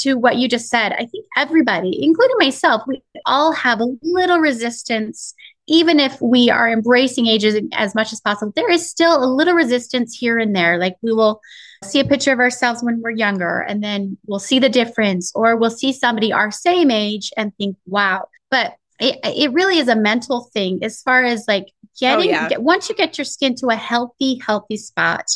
to 0.00 0.14
what 0.14 0.36
you 0.36 0.48
just 0.48 0.68
said, 0.68 0.92
I 0.92 1.06
think 1.06 1.24
everybody, 1.36 1.98
including 2.02 2.36
myself, 2.38 2.82
we 2.86 3.02
all 3.24 3.52
have 3.52 3.80
a 3.80 3.96
little 4.02 4.38
resistance. 4.38 5.34
Even 5.66 6.00
if 6.00 6.20
we 6.22 6.48
are 6.48 6.70
embracing 6.70 7.26
ages 7.26 7.60
as 7.74 7.94
much 7.94 8.12
as 8.12 8.20
possible, 8.20 8.52
there 8.56 8.70
is 8.70 8.88
still 8.88 9.22
a 9.22 9.26
little 9.26 9.54
resistance 9.54 10.16
here 10.16 10.38
and 10.38 10.56
there. 10.56 10.78
Like 10.78 10.96
we 11.02 11.12
will 11.12 11.40
see 11.84 12.00
a 12.00 12.04
picture 12.04 12.32
of 12.32 12.38
ourselves 12.38 12.82
when 12.82 13.00
we're 13.02 13.10
younger 13.10 13.60
and 13.60 13.82
then 13.82 14.16
we'll 14.26 14.38
see 14.38 14.58
the 14.58 14.68
difference, 14.68 15.30
or 15.34 15.56
we'll 15.56 15.70
see 15.70 15.92
somebody 15.92 16.32
our 16.32 16.50
same 16.50 16.90
age 16.90 17.30
and 17.36 17.54
think, 17.56 17.76
wow. 17.86 18.28
But 18.50 18.76
it, 18.98 19.18
it 19.24 19.52
really 19.52 19.78
is 19.78 19.88
a 19.88 19.96
mental 19.96 20.50
thing 20.52 20.80
as 20.82 21.02
far 21.02 21.22
as 21.22 21.44
like 21.46 21.66
oh, 21.68 21.88
getting, 22.00 22.30
oh, 22.30 22.32
yeah. 22.32 22.48
get, 22.48 22.62
once 22.62 22.88
you 22.88 22.94
get 22.94 23.18
your 23.18 23.24
skin 23.24 23.54
to 23.56 23.68
a 23.68 23.76
healthy, 23.76 24.40
healthy 24.44 24.76
spot, 24.76 25.26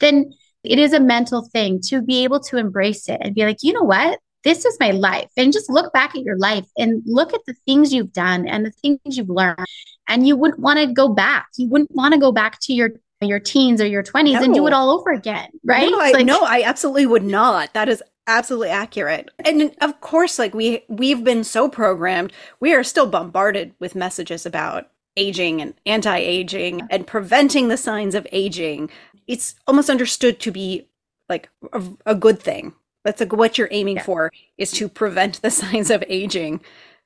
then 0.00 0.32
it 0.64 0.78
is 0.78 0.92
a 0.92 1.00
mental 1.00 1.42
thing 1.42 1.80
to 1.88 2.02
be 2.02 2.24
able 2.24 2.40
to 2.40 2.56
embrace 2.56 3.08
it 3.08 3.20
and 3.20 3.34
be 3.34 3.44
like, 3.44 3.58
you 3.62 3.72
know 3.72 3.82
what? 3.82 4.18
This 4.42 4.64
is 4.64 4.76
my 4.78 4.90
life. 4.90 5.30
And 5.36 5.52
just 5.52 5.70
look 5.70 5.92
back 5.92 6.14
at 6.14 6.22
your 6.22 6.36
life 6.36 6.66
and 6.76 7.02
look 7.06 7.32
at 7.32 7.40
the 7.46 7.54
things 7.66 7.92
you've 7.92 8.12
done 8.12 8.46
and 8.46 8.64
the 8.64 8.70
things 8.70 9.00
you've 9.04 9.30
learned. 9.30 9.64
And 10.08 10.26
you 10.26 10.36
wouldn't 10.36 10.60
want 10.60 10.78
to 10.80 10.86
go 10.86 11.08
back. 11.08 11.48
You 11.56 11.68
wouldn't 11.68 11.94
want 11.94 12.12
to 12.14 12.20
go 12.20 12.32
back 12.32 12.60
to 12.62 12.72
your 12.72 12.90
your 13.20 13.40
teens 13.40 13.80
or 13.80 13.86
your 13.86 14.02
20s 14.02 14.32
no. 14.32 14.42
and 14.42 14.52
do 14.54 14.66
it 14.66 14.74
all 14.74 14.90
over 14.90 15.10
again, 15.10 15.48
right? 15.64 15.90
No 15.90 15.98
I, 15.98 16.10
like, 16.10 16.26
no, 16.26 16.42
I 16.42 16.62
absolutely 16.62 17.06
would 17.06 17.22
not. 17.22 17.72
That 17.72 17.88
is 17.88 18.02
absolutely 18.26 18.70
accurate 18.70 19.28
and 19.44 19.74
of 19.82 20.00
course 20.00 20.38
like 20.38 20.54
we 20.54 20.82
we've 20.88 21.22
been 21.24 21.44
so 21.44 21.68
programmed 21.68 22.32
we 22.58 22.72
are 22.72 22.82
still 22.82 23.06
bombarded 23.06 23.74
with 23.78 23.94
messages 23.94 24.46
about 24.46 24.88
aging 25.16 25.60
and 25.60 25.74
anti-aging 25.84 26.80
and 26.90 27.06
preventing 27.06 27.68
the 27.68 27.76
signs 27.76 28.14
of 28.14 28.26
aging 28.32 28.88
it's 29.26 29.54
almost 29.66 29.90
understood 29.90 30.40
to 30.40 30.50
be 30.50 30.88
like 31.28 31.48
a, 31.72 31.82
a 32.06 32.14
good 32.14 32.40
thing. 32.40 32.74
That's 33.04 33.20
like 33.20 33.32
what 33.32 33.58
you're 33.58 33.68
aiming 33.70 33.96
yeah. 33.96 34.02
for 34.02 34.32
is 34.56 34.70
to 34.72 34.88
prevent 34.88 35.42
the 35.42 35.50
signs 35.62 35.90
of 35.90 36.04
aging 36.08 36.60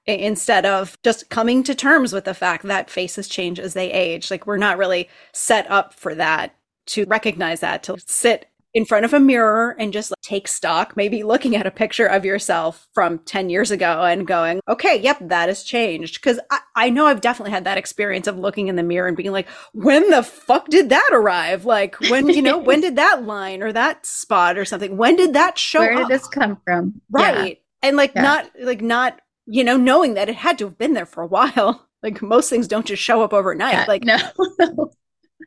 instead 0.07 0.65
of 0.65 0.97
just 1.03 1.29
coming 1.29 1.63
to 1.63 1.75
terms 1.75 2.13
with 2.13 2.25
the 2.25 2.35
fact 2.35 2.65
that 2.65 2.89
faces 2.89 3.29
change 3.29 3.61
as 3.61 3.75
they 3.75 3.93
age. 3.93 4.31
Like 4.31 4.47
we're 4.47 4.57
not 4.57 4.79
really 4.79 5.09
set 5.33 5.71
up 5.71 5.93
for 5.93 6.15
that 6.15 6.55
to 6.87 7.05
recognize 7.05 7.61
that, 7.61 7.83
to 7.85 7.97
sit 8.07 8.49
in 8.79 8.85
front 8.85 9.05
of 9.05 9.13
a 9.13 9.19
mirror 9.19 9.75
and 9.77 9.93
just 9.93 10.13
like, 10.13 10.21
take 10.23 10.47
stock, 10.47 10.97
maybe 10.97 11.25
looking 11.25 11.57
at 11.57 11.67
a 11.67 11.71
picture 11.71 12.07
of 12.07 12.25
yourself 12.25 12.87
from 12.95 13.19
10 13.19 13.51
years 13.51 13.73
ago 13.73 14.05
and 14.05 14.25
going, 14.25 14.61
okay, 14.69 14.97
yep, 15.01 15.19
that 15.21 15.49
has 15.49 15.65
changed. 15.65 16.23
Cause 16.23 16.39
I, 16.49 16.61
I 16.77 16.91
know 16.91 17.07
I've 17.07 17.21
definitely 17.21 17.51
had 17.51 17.65
that 17.65 17.77
experience 17.77 18.29
of 18.29 18.39
looking 18.39 18.69
in 18.69 18.77
the 18.77 18.85
mirror 18.85 19.09
and 19.09 19.17
being 19.17 19.33
like, 19.33 19.49
when 19.73 20.09
the 20.11 20.23
fuck 20.23 20.69
did 20.69 20.91
that 20.91 21.11
arrive? 21.13 21.65
Like, 21.65 21.99
when, 22.09 22.29
you 22.29 22.41
know, 22.41 22.57
when 22.57 22.81
did 22.81 22.95
that 22.95 23.25
line 23.25 23.65
or 23.65 23.73
that 23.73 24.07
spot 24.07 24.57
or 24.57 24.65
something, 24.65 24.97
when 24.97 25.17
did 25.17 25.33
that 25.33 25.59
show 25.59 25.81
up? 25.81 25.87
Where 25.87 25.95
did 25.95 26.03
up? 26.05 26.09
this 26.09 26.29
come 26.29 26.61
from? 26.65 27.01
Right. 27.11 27.49
Yeah. 27.83 27.89
And 27.89 27.97
like, 27.97 28.13
yeah. 28.15 28.23
not, 28.23 28.51
like, 28.61 28.81
not, 28.81 29.21
you 29.47 29.65
know, 29.65 29.77
knowing 29.77 30.15
that 30.15 30.29
it 30.29 30.37
had 30.37 30.57
to 30.59 30.67
have 30.67 30.79
been 30.79 30.95
there 30.95 31.07
for 31.07 31.23
a 31.23 31.27
while. 31.27 31.85
Like, 32.01 32.23
most 32.23 32.49
things 32.49 32.69
don't 32.69 32.87
just 32.87 33.03
show 33.03 33.25
up 33.25 33.33
overnight. 33.33 33.73
Yeah, 33.73 33.85
like, 33.89 34.05
no. 34.05 34.19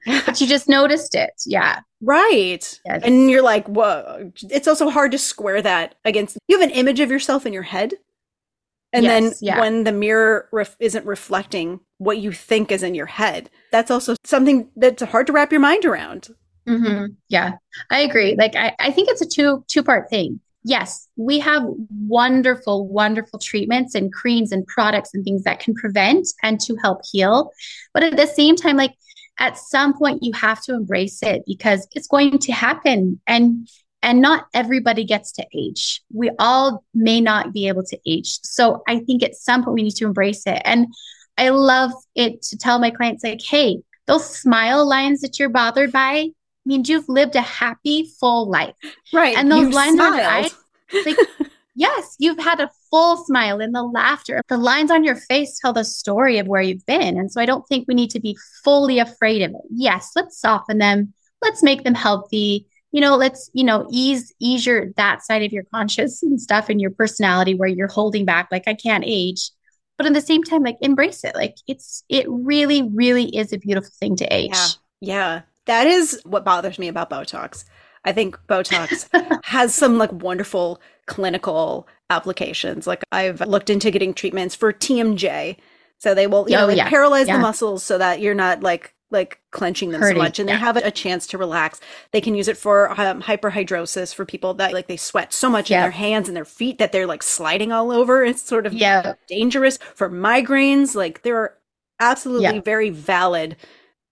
but 0.05 0.41
you 0.41 0.47
just 0.47 0.67
noticed 0.69 1.15
it. 1.15 1.31
Yeah. 1.45 1.81
Right. 2.01 2.79
Yes. 2.85 3.01
And 3.03 3.29
you're 3.29 3.41
like, 3.41 3.67
whoa. 3.67 4.31
It's 4.49 4.67
also 4.67 4.89
hard 4.89 5.11
to 5.11 5.17
square 5.17 5.61
that 5.61 5.95
against. 6.05 6.37
You 6.47 6.59
have 6.59 6.69
an 6.69 6.75
image 6.75 6.99
of 6.99 7.11
yourself 7.11 7.45
in 7.45 7.53
your 7.53 7.63
head. 7.63 7.93
And 8.93 9.05
yes, 9.05 9.11
then 9.11 9.33
yeah. 9.41 9.59
when 9.59 9.83
the 9.85 9.93
mirror 9.93 10.49
ref- 10.51 10.75
isn't 10.79 11.05
reflecting 11.05 11.79
what 11.97 12.17
you 12.17 12.31
think 12.33 12.71
is 12.71 12.83
in 12.83 12.93
your 12.93 13.05
head, 13.05 13.49
that's 13.71 13.89
also 13.89 14.15
something 14.25 14.69
that's 14.75 15.01
hard 15.03 15.27
to 15.27 15.33
wrap 15.33 15.51
your 15.51 15.61
mind 15.61 15.85
around. 15.85 16.29
Mm-hmm. 16.67 17.13
Yeah, 17.29 17.53
I 17.89 17.99
agree. 17.99 18.35
Like, 18.37 18.55
I, 18.55 18.75
I 18.79 18.91
think 18.91 19.09
it's 19.09 19.21
a 19.21 19.25
two 19.25 19.63
two 19.67 19.81
part 19.81 20.09
thing. 20.09 20.41
Yes, 20.63 21.07
we 21.15 21.39
have 21.39 21.63
wonderful, 22.07 22.87
wonderful 22.87 23.39
treatments 23.39 23.95
and 23.95 24.13
creams 24.13 24.51
and 24.51 24.67
products 24.67 25.11
and 25.13 25.23
things 25.23 25.43
that 25.43 25.59
can 25.59 25.73
prevent 25.73 26.27
and 26.43 26.59
to 26.59 26.75
help 26.75 26.99
heal. 27.11 27.51
But 27.93 28.03
at 28.03 28.17
the 28.17 28.27
same 28.27 28.55
time, 28.55 28.77
like 28.77 28.93
at 29.39 29.57
some 29.57 29.97
point 29.97 30.23
you 30.23 30.33
have 30.33 30.61
to 30.63 30.73
embrace 30.73 31.21
it 31.23 31.43
because 31.45 31.87
it's 31.93 32.07
going 32.07 32.39
to 32.39 32.51
happen. 32.51 33.19
And 33.27 33.67
and 34.03 34.19
not 34.19 34.47
everybody 34.53 35.03
gets 35.03 35.31
to 35.33 35.45
age. 35.53 36.01
We 36.11 36.31
all 36.39 36.83
may 36.93 37.21
not 37.21 37.53
be 37.53 37.67
able 37.67 37.83
to 37.83 37.99
age. 38.05 38.39
So 38.43 38.83
i 38.87 38.99
think 38.99 39.23
at 39.23 39.35
some 39.35 39.63
point 39.63 39.75
we 39.75 39.83
need 39.83 39.95
to 39.95 40.05
embrace 40.05 40.43
it. 40.45 40.61
And 40.65 40.87
i 41.37 41.49
love 41.49 41.91
it 42.15 42.41
to 42.43 42.57
tell 42.57 42.79
my 42.79 42.91
clients 42.91 43.23
like 43.23 43.41
hey 43.41 43.81
those 44.07 44.25
smile 44.25 44.85
lines 44.85 45.21
that 45.21 45.39
you're 45.39 45.49
bothered 45.49 45.91
by 45.91 46.27
means 46.65 46.89
you've 46.89 47.07
lived 47.07 47.35
a 47.35 47.41
happy 47.41 48.09
full 48.19 48.49
life. 48.49 48.75
Right. 49.13 49.37
And 49.37 49.51
those 49.51 49.73
lines 49.73 49.95
smiled. 49.95 50.19
eyes 50.19 50.55
like 51.05 51.17
Yes, 51.75 52.15
you've 52.19 52.39
had 52.39 52.59
a 52.59 52.69
full 52.91 53.17
smile 53.25 53.59
in 53.59 53.71
the 53.71 53.83
laughter. 53.83 54.41
The 54.49 54.57
lines 54.57 54.91
on 54.91 55.03
your 55.03 55.15
face 55.15 55.57
tell 55.57 55.73
the 55.73 55.83
story 55.83 56.37
of 56.37 56.47
where 56.47 56.61
you've 56.61 56.85
been. 56.85 57.17
And 57.17 57.31
so 57.31 57.41
I 57.41 57.45
don't 57.45 57.67
think 57.67 57.87
we 57.87 57.95
need 57.95 58.11
to 58.11 58.19
be 58.19 58.37
fully 58.63 58.99
afraid 58.99 59.41
of 59.41 59.51
it. 59.51 59.61
Yes, 59.71 60.11
let's 60.15 60.39
soften 60.39 60.77
them. 60.77 61.13
Let's 61.41 61.63
make 61.63 61.83
them 61.83 61.95
healthy. 61.95 62.67
You 62.91 63.01
know, 63.01 63.15
let's, 63.15 63.49
you 63.53 63.63
know, 63.63 63.87
ease 63.89 64.33
ease 64.39 64.65
your 64.65 64.91
that 64.97 65.23
side 65.23 65.43
of 65.43 65.53
your 65.53 65.63
conscious 65.63 66.21
and 66.21 66.39
stuff 66.39 66.69
and 66.69 66.79
your 66.79 66.91
personality 66.91 67.55
where 67.55 67.69
you're 67.69 67.87
holding 67.87 68.25
back 68.25 68.49
like 68.51 68.67
I 68.67 68.73
can't 68.73 69.05
age. 69.07 69.49
But 69.97 70.07
at 70.07 70.13
the 70.13 70.21
same 70.21 70.43
time, 70.43 70.63
like 70.63 70.77
embrace 70.81 71.23
it. 71.23 71.33
Like 71.35 71.55
it's 71.67 72.03
it 72.09 72.25
really, 72.27 72.83
really 72.93 73.25
is 73.35 73.53
a 73.53 73.57
beautiful 73.57 73.91
thing 73.99 74.17
to 74.17 74.25
age. 74.25 74.51
Yeah. 74.51 74.67
Yeah. 74.99 75.41
That 75.67 75.87
is 75.87 76.19
what 76.25 76.43
bothers 76.43 76.77
me 76.77 76.89
about 76.89 77.09
Botox. 77.09 77.63
I 78.03 78.11
think 78.11 78.37
Botox 78.47 79.07
has 79.43 79.73
some 79.75 79.97
like 79.97 80.11
wonderful 80.11 80.81
clinical 81.11 81.89
applications. 82.09 82.87
Like 82.87 83.03
I've 83.11 83.41
looked 83.41 83.69
into 83.69 83.91
getting 83.91 84.13
treatments 84.13 84.55
for 84.55 84.71
TMJ. 84.71 85.57
So 85.97 86.15
they 86.15 86.25
will, 86.25 86.49
you 86.49 86.55
oh, 86.55 86.61
know, 86.61 86.67
like 86.67 86.77
yeah. 86.77 86.89
paralyze 86.89 87.27
yeah. 87.27 87.35
the 87.35 87.41
muscles 87.41 87.83
so 87.83 87.97
that 87.97 88.21
you're 88.21 88.33
not 88.33 88.63
like 88.63 88.95
like 89.09 89.41
clenching 89.51 89.89
them 89.89 89.99
Hurting. 89.99 90.15
so 90.15 90.23
much 90.23 90.39
and 90.39 90.47
yeah. 90.47 90.55
they 90.55 90.59
have 90.61 90.77
a 90.77 90.89
chance 90.89 91.27
to 91.27 91.37
relax. 91.37 91.81
They 92.13 92.21
can 92.21 92.33
use 92.33 92.47
it 92.47 92.55
for 92.55 92.91
um, 92.91 93.21
hyperhidrosis 93.21 94.15
for 94.15 94.23
people 94.23 94.53
that 94.53 94.71
like 94.71 94.87
they 94.87 94.95
sweat 94.95 95.33
so 95.33 95.49
much 95.49 95.69
in 95.69 95.81
their 95.81 95.91
hands 95.91 96.29
and 96.29 96.37
their 96.37 96.45
feet 96.45 96.77
that 96.77 96.93
they're 96.93 97.05
like 97.05 97.23
sliding 97.23 97.73
all 97.73 97.91
over. 97.91 98.23
It's 98.23 98.41
sort 98.41 98.65
of 98.65 98.71
yeah. 98.71 99.15
dangerous 99.27 99.77
for 99.95 100.09
migraines. 100.09 100.95
Like 100.95 101.23
there 101.23 101.35
are 101.35 101.57
absolutely 101.99 102.59
very 102.59 102.89
valid 102.89 103.57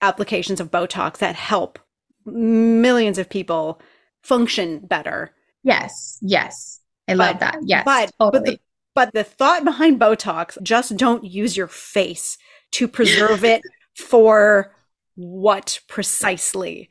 applications 0.01 0.59
of 0.59 0.69
Botox 0.69 1.19
that 1.19 1.35
help 1.35 1.79
millions 2.25 3.17
of 3.17 3.29
people 3.29 3.79
function 4.21 4.79
better. 4.79 5.33
Yes. 5.63 6.17
Yes. 6.21 6.78
I 7.09 7.15
but, 7.15 7.17
love 7.17 7.39
that. 7.39 7.57
Yes, 7.63 7.83
but 7.85 8.11
totally. 8.19 8.43
but 8.43 8.45
the, 8.45 8.59
but 8.95 9.13
the 9.13 9.23
thought 9.23 9.63
behind 9.63 9.99
Botox, 9.99 10.61
just 10.61 10.95
don't 10.97 11.23
use 11.23 11.57
your 11.57 11.67
face 11.67 12.37
to 12.71 12.87
preserve 12.87 13.43
it 13.43 13.61
for 13.95 14.75
what 15.15 15.79
precisely? 15.87 16.89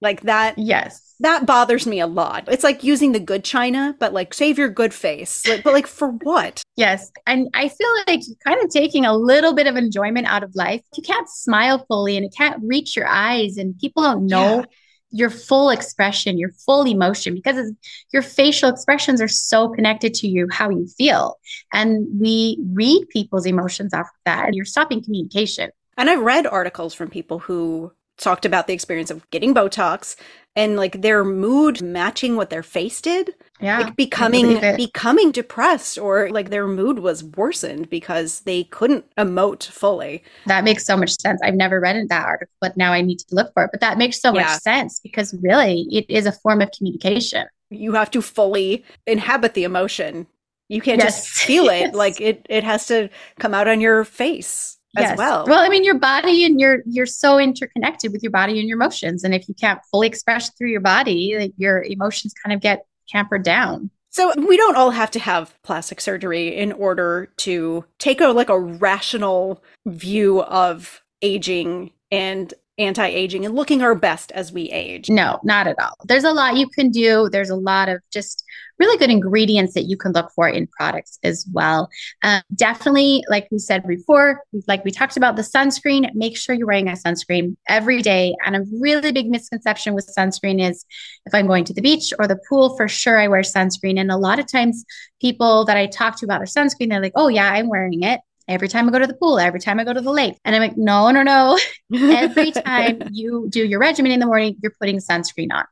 Like 0.00 0.22
that. 0.22 0.58
Yes. 0.58 1.14
That 1.20 1.46
bothers 1.46 1.86
me 1.86 2.00
a 2.00 2.06
lot. 2.06 2.44
It's 2.48 2.64
like 2.64 2.84
using 2.84 3.12
the 3.12 3.20
good 3.20 3.42
china, 3.44 3.96
but 3.98 4.12
like 4.12 4.34
save 4.34 4.58
your 4.58 4.68
good 4.68 4.92
face. 4.92 5.46
Like, 5.46 5.62
but 5.62 5.72
like 5.72 5.86
for 5.86 6.08
what? 6.08 6.62
Yes. 6.76 7.10
And 7.26 7.48
I 7.54 7.68
feel 7.68 7.88
like 8.06 8.20
kind 8.44 8.62
of 8.62 8.68
taking 8.68 9.06
a 9.06 9.16
little 9.16 9.54
bit 9.54 9.66
of 9.66 9.76
enjoyment 9.76 10.26
out 10.26 10.42
of 10.42 10.54
life. 10.54 10.82
You 10.96 11.02
can't 11.02 11.28
smile 11.28 11.86
fully 11.88 12.16
and 12.16 12.26
it 12.26 12.34
can't 12.36 12.60
reach 12.62 12.96
your 12.96 13.06
eyes 13.06 13.56
and 13.56 13.78
people 13.78 14.02
don't 14.02 14.26
know. 14.26 14.58
Yeah 14.58 14.64
your 15.14 15.30
full 15.30 15.70
expression, 15.70 16.38
your 16.38 16.50
full 16.66 16.84
emotion, 16.86 17.34
because 17.34 17.72
your 18.12 18.22
facial 18.22 18.68
expressions 18.68 19.20
are 19.20 19.28
so 19.28 19.68
connected 19.68 20.12
to 20.12 20.26
you, 20.26 20.48
how 20.50 20.68
you 20.68 20.88
feel. 20.98 21.38
And 21.72 22.06
we 22.20 22.58
read 22.72 23.08
people's 23.10 23.46
emotions 23.46 23.94
off 23.94 24.06
of 24.06 24.20
that, 24.24 24.46
and 24.46 24.56
you're 24.56 24.64
stopping 24.64 25.04
communication. 25.04 25.70
And 25.96 26.10
I've 26.10 26.20
read 26.20 26.48
articles 26.48 26.94
from 26.94 27.10
people 27.10 27.38
who 27.38 27.92
talked 28.18 28.44
about 28.44 28.66
the 28.66 28.74
experience 28.74 29.10
of 29.10 29.28
getting 29.30 29.54
Botox 29.54 30.16
and 30.56 30.76
like 30.76 31.02
their 31.02 31.24
mood 31.24 31.82
matching 31.82 32.36
what 32.36 32.50
their 32.50 32.62
face 32.62 33.00
did. 33.00 33.34
Yeah. 33.60 33.80
Like 33.80 33.96
becoming 33.96 34.60
becoming 34.76 35.32
depressed 35.32 35.98
or 35.98 36.30
like 36.30 36.50
their 36.50 36.66
mood 36.66 37.00
was 37.00 37.24
worsened 37.24 37.90
because 37.90 38.40
they 38.40 38.64
couldn't 38.64 39.04
emote 39.16 39.64
fully. 39.64 40.22
That 40.46 40.64
makes 40.64 40.84
so 40.84 40.96
much 40.96 41.12
sense. 41.14 41.40
I've 41.42 41.54
never 41.54 41.80
read 41.80 41.96
in 41.96 42.08
that 42.08 42.26
article, 42.26 42.54
but 42.60 42.76
now 42.76 42.92
I 42.92 43.00
need 43.00 43.18
to 43.20 43.34
look 43.34 43.52
for 43.52 43.64
it. 43.64 43.70
But 43.72 43.80
that 43.80 43.98
makes 43.98 44.20
so 44.20 44.32
yeah. 44.32 44.42
much 44.42 44.60
sense 44.60 45.00
because 45.00 45.34
really 45.42 45.86
it 45.90 46.06
is 46.08 46.26
a 46.26 46.32
form 46.32 46.60
of 46.60 46.70
communication. 46.76 47.46
You 47.70 47.92
have 47.94 48.10
to 48.12 48.22
fully 48.22 48.84
inhabit 49.06 49.54
the 49.54 49.64
emotion. 49.64 50.26
You 50.68 50.80
can't 50.80 51.00
yes. 51.00 51.24
just 51.24 51.28
feel 51.28 51.68
it. 51.68 51.80
yes. 51.80 51.94
Like 51.94 52.20
it 52.20 52.46
it 52.48 52.62
has 52.62 52.86
to 52.86 53.08
come 53.40 53.54
out 53.54 53.66
on 53.66 53.80
your 53.80 54.04
face 54.04 54.73
yes. 55.02 55.12
as 55.12 55.18
well. 55.18 55.44
Well, 55.46 55.60
I 55.60 55.68
mean, 55.68 55.84
your 55.84 55.98
body 55.98 56.44
and 56.44 56.60
your 56.60 56.78
you're 56.86 57.06
so 57.06 57.38
interconnected 57.38 58.12
with 58.12 58.22
your 58.22 58.32
body 58.32 58.58
and 58.58 58.68
your 58.68 58.76
emotions, 58.76 59.24
and 59.24 59.34
if 59.34 59.48
you 59.48 59.54
can't 59.54 59.80
fully 59.90 60.06
express 60.06 60.50
through 60.50 60.70
your 60.70 60.80
body, 60.80 61.36
like 61.38 61.52
your 61.56 61.82
emotions 61.82 62.34
kind 62.44 62.54
of 62.54 62.60
get 62.60 62.86
hampered 63.10 63.42
down. 63.42 63.90
So 64.10 64.32
we 64.36 64.56
don't 64.56 64.76
all 64.76 64.90
have 64.90 65.10
to 65.12 65.18
have 65.18 65.60
plastic 65.64 66.00
surgery 66.00 66.54
in 66.56 66.70
order 66.72 67.32
to 67.38 67.84
take 67.98 68.20
a 68.20 68.28
like 68.28 68.48
a 68.48 68.60
rational 68.60 69.62
view 69.86 70.42
of 70.42 71.02
aging 71.20 71.90
and 72.12 72.54
anti 72.78 73.06
aging 73.06 73.44
and 73.44 73.54
looking 73.54 73.82
our 73.82 73.94
best 73.94 74.32
as 74.32 74.52
we 74.52 74.64
age. 74.64 75.08
No, 75.08 75.40
not 75.44 75.66
at 75.66 75.78
all. 75.78 75.96
There's 76.04 76.24
a 76.24 76.32
lot 76.32 76.56
you 76.56 76.68
can 76.68 76.90
do. 76.90 77.28
There's 77.30 77.50
a 77.50 77.56
lot 77.56 77.88
of 77.88 78.00
just 78.10 78.44
really 78.78 78.98
good 78.98 79.10
ingredients 79.10 79.74
that 79.74 79.84
you 79.84 79.96
can 79.96 80.12
look 80.12 80.30
for 80.34 80.48
in 80.48 80.66
products 80.66 81.18
as 81.22 81.46
well. 81.52 81.88
Um, 82.22 82.42
definitely, 82.54 83.22
like 83.28 83.46
we 83.52 83.58
said 83.58 83.86
before, 83.86 84.42
like 84.66 84.84
we 84.84 84.90
talked 84.90 85.16
about 85.16 85.36
the 85.36 85.42
sunscreen, 85.42 86.12
make 86.14 86.36
sure 86.36 86.54
you're 86.54 86.66
wearing 86.66 86.88
a 86.88 86.92
sunscreen 86.92 87.56
every 87.68 88.02
day. 88.02 88.34
And 88.44 88.56
a 88.56 88.64
really 88.80 89.12
big 89.12 89.28
misconception 89.28 89.94
with 89.94 90.12
sunscreen 90.16 90.60
is 90.60 90.84
if 91.26 91.34
I'm 91.34 91.46
going 91.46 91.64
to 91.66 91.74
the 91.74 91.82
beach 91.82 92.12
or 92.18 92.26
the 92.26 92.40
pool, 92.48 92.76
for 92.76 92.88
sure 92.88 93.18
I 93.18 93.28
wear 93.28 93.42
sunscreen. 93.42 93.98
And 93.98 94.10
a 94.10 94.16
lot 94.16 94.38
of 94.38 94.50
times, 94.50 94.84
people 95.20 95.64
that 95.64 95.76
I 95.76 95.86
talk 95.86 96.18
to 96.18 96.26
about 96.26 96.38
their 96.38 96.46
sunscreen, 96.46 96.90
they're 96.90 97.00
like, 97.00 97.12
oh, 97.14 97.28
yeah, 97.28 97.50
I'm 97.50 97.68
wearing 97.68 98.02
it 98.02 98.20
every 98.48 98.68
time 98.68 98.88
I 98.88 98.92
go 98.92 98.98
to 98.98 99.06
the 99.06 99.14
pool, 99.14 99.38
every 99.38 99.60
time 99.60 99.80
I 99.80 99.84
go 99.84 99.92
to 99.92 100.00
the 100.00 100.10
lake. 100.10 100.36
And 100.44 100.54
I'm 100.54 100.62
like, 100.62 100.76
no, 100.76 101.10
no, 101.10 101.22
no. 101.22 101.58
every 101.94 102.50
time 102.50 103.02
you 103.12 103.46
do 103.50 103.64
your 103.64 103.78
regimen 103.78 104.12
in 104.12 104.20
the 104.20 104.26
morning, 104.26 104.56
you're 104.62 104.74
putting 104.78 104.98
sunscreen 104.98 105.52
on 105.52 105.64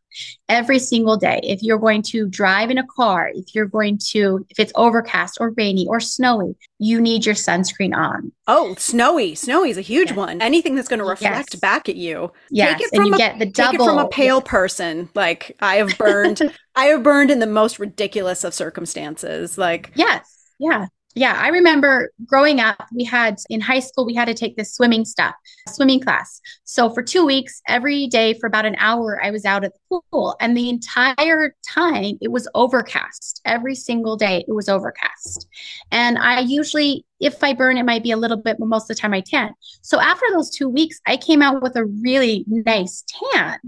every 0.48 0.78
single 0.78 1.16
day. 1.16 1.40
If 1.42 1.62
you're 1.62 1.78
going 1.78 2.02
to 2.02 2.28
drive 2.28 2.70
in 2.70 2.78
a 2.78 2.86
car, 2.86 3.30
if 3.34 3.54
you're 3.54 3.66
going 3.66 3.98
to, 4.10 4.46
if 4.50 4.58
it's 4.58 4.72
overcast 4.74 5.38
or 5.40 5.50
rainy 5.56 5.86
or 5.88 6.00
snowy, 6.00 6.54
you 6.78 7.00
need 7.00 7.24
your 7.24 7.34
sunscreen 7.34 7.94
on. 7.94 8.32
Oh, 8.46 8.74
snowy. 8.76 9.34
Snowy 9.34 9.70
is 9.70 9.78
a 9.78 9.82
huge 9.82 10.08
yes. 10.08 10.16
one. 10.16 10.42
Anything 10.42 10.74
that's 10.74 10.88
going 10.88 10.98
to 10.98 11.04
reflect 11.04 11.54
yes. 11.54 11.60
back 11.60 11.88
at 11.88 11.96
you. 11.96 12.32
Yes. 12.50 12.78
Take 12.78 12.86
it 12.86 12.94
from 12.94 13.04
and 13.04 13.08
you 13.08 13.14
a, 13.14 13.18
get 13.18 13.38
the 13.38 13.46
double. 13.46 13.72
Take 13.72 13.80
it 13.80 13.84
from 13.84 13.98
a 13.98 14.08
pale 14.08 14.42
person. 14.42 15.08
Like 15.14 15.56
I 15.60 15.76
have 15.76 15.96
burned, 15.98 16.40
I 16.74 16.86
have 16.86 17.02
burned 17.02 17.30
in 17.30 17.38
the 17.38 17.46
most 17.46 17.78
ridiculous 17.78 18.44
of 18.44 18.54
circumstances. 18.54 19.56
Like, 19.58 19.92
yes. 19.94 20.28
Yeah. 20.58 20.86
Yeah, 21.14 21.38
I 21.38 21.48
remember 21.48 22.10
growing 22.24 22.60
up, 22.60 22.86
we 22.94 23.04
had 23.04 23.38
in 23.50 23.60
high 23.60 23.80
school, 23.80 24.06
we 24.06 24.14
had 24.14 24.26
to 24.26 24.34
take 24.34 24.56
this 24.56 24.74
swimming 24.74 25.04
stuff, 25.04 25.34
swimming 25.68 26.00
class. 26.00 26.40
So 26.64 26.88
for 26.88 27.02
two 27.02 27.26
weeks, 27.26 27.60
every 27.68 28.06
day 28.06 28.32
for 28.34 28.46
about 28.46 28.64
an 28.64 28.76
hour, 28.78 29.22
I 29.22 29.30
was 29.30 29.44
out 29.44 29.64
at 29.64 29.72
the 29.74 30.00
pool. 30.10 30.36
And 30.40 30.56
the 30.56 30.70
entire 30.70 31.54
time, 31.68 32.18
it 32.22 32.30
was 32.30 32.48
overcast. 32.54 33.42
Every 33.44 33.74
single 33.74 34.16
day, 34.16 34.44
it 34.48 34.52
was 34.54 34.70
overcast. 34.70 35.46
And 35.90 36.18
I 36.18 36.40
usually, 36.40 37.04
if 37.20 37.44
I 37.44 37.52
burn, 37.52 37.76
it 37.76 37.84
might 37.84 38.02
be 38.02 38.12
a 38.12 38.16
little 38.16 38.38
bit, 38.38 38.56
but 38.58 38.66
most 38.66 38.84
of 38.84 38.96
the 38.96 39.00
time 39.00 39.12
I 39.12 39.20
tan. 39.20 39.52
So 39.82 40.00
after 40.00 40.26
those 40.32 40.50
two 40.50 40.68
weeks, 40.68 40.98
I 41.06 41.18
came 41.18 41.42
out 41.42 41.62
with 41.62 41.76
a 41.76 41.84
really 41.84 42.44
nice 42.48 43.04
tan 43.06 43.58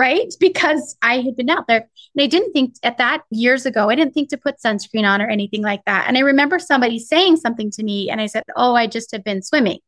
right? 0.00 0.32
Because 0.40 0.96
I 1.02 1.20
had 1.20 1.36
been 1.36 1.50
out 1.50 1.66
there 1.68 1.86
and 2.14 2.22
I 2.22 2.26
didn't 2.26 2.54
think 2.54 2.74
at 2.82 2.96
that 2.96 3.20
years 3.30 3.66
ago, 3.66 3.90
I 3.90 3.94
didn't 3.94 4.14
think 4.14 4.30
to 4.30 4.38
put 4.38 4.56
sunscreen 4.58 5.06
on 5.06 5.20
or 5.20 5.28
anything 5.28 5.60
like 5.60 5.84
that. 5.84 6.06
And 6.08 6.16
I 6.16 6.20
remember 6.20 6.58
somebody 6.58 6.98
saying 6.98 7.36
something 7.36 7.70
to 7.72 7.82
me 7.82 8.08
and 8.08 8.18
I 8.18 8.24
said, 8.24 8.44
Oh, 8.56 8.74
I 8.74 8.86
just 8.86 9.12
have 9.12 9.22
been 9.22 9.42
swimming. 9.42 9.80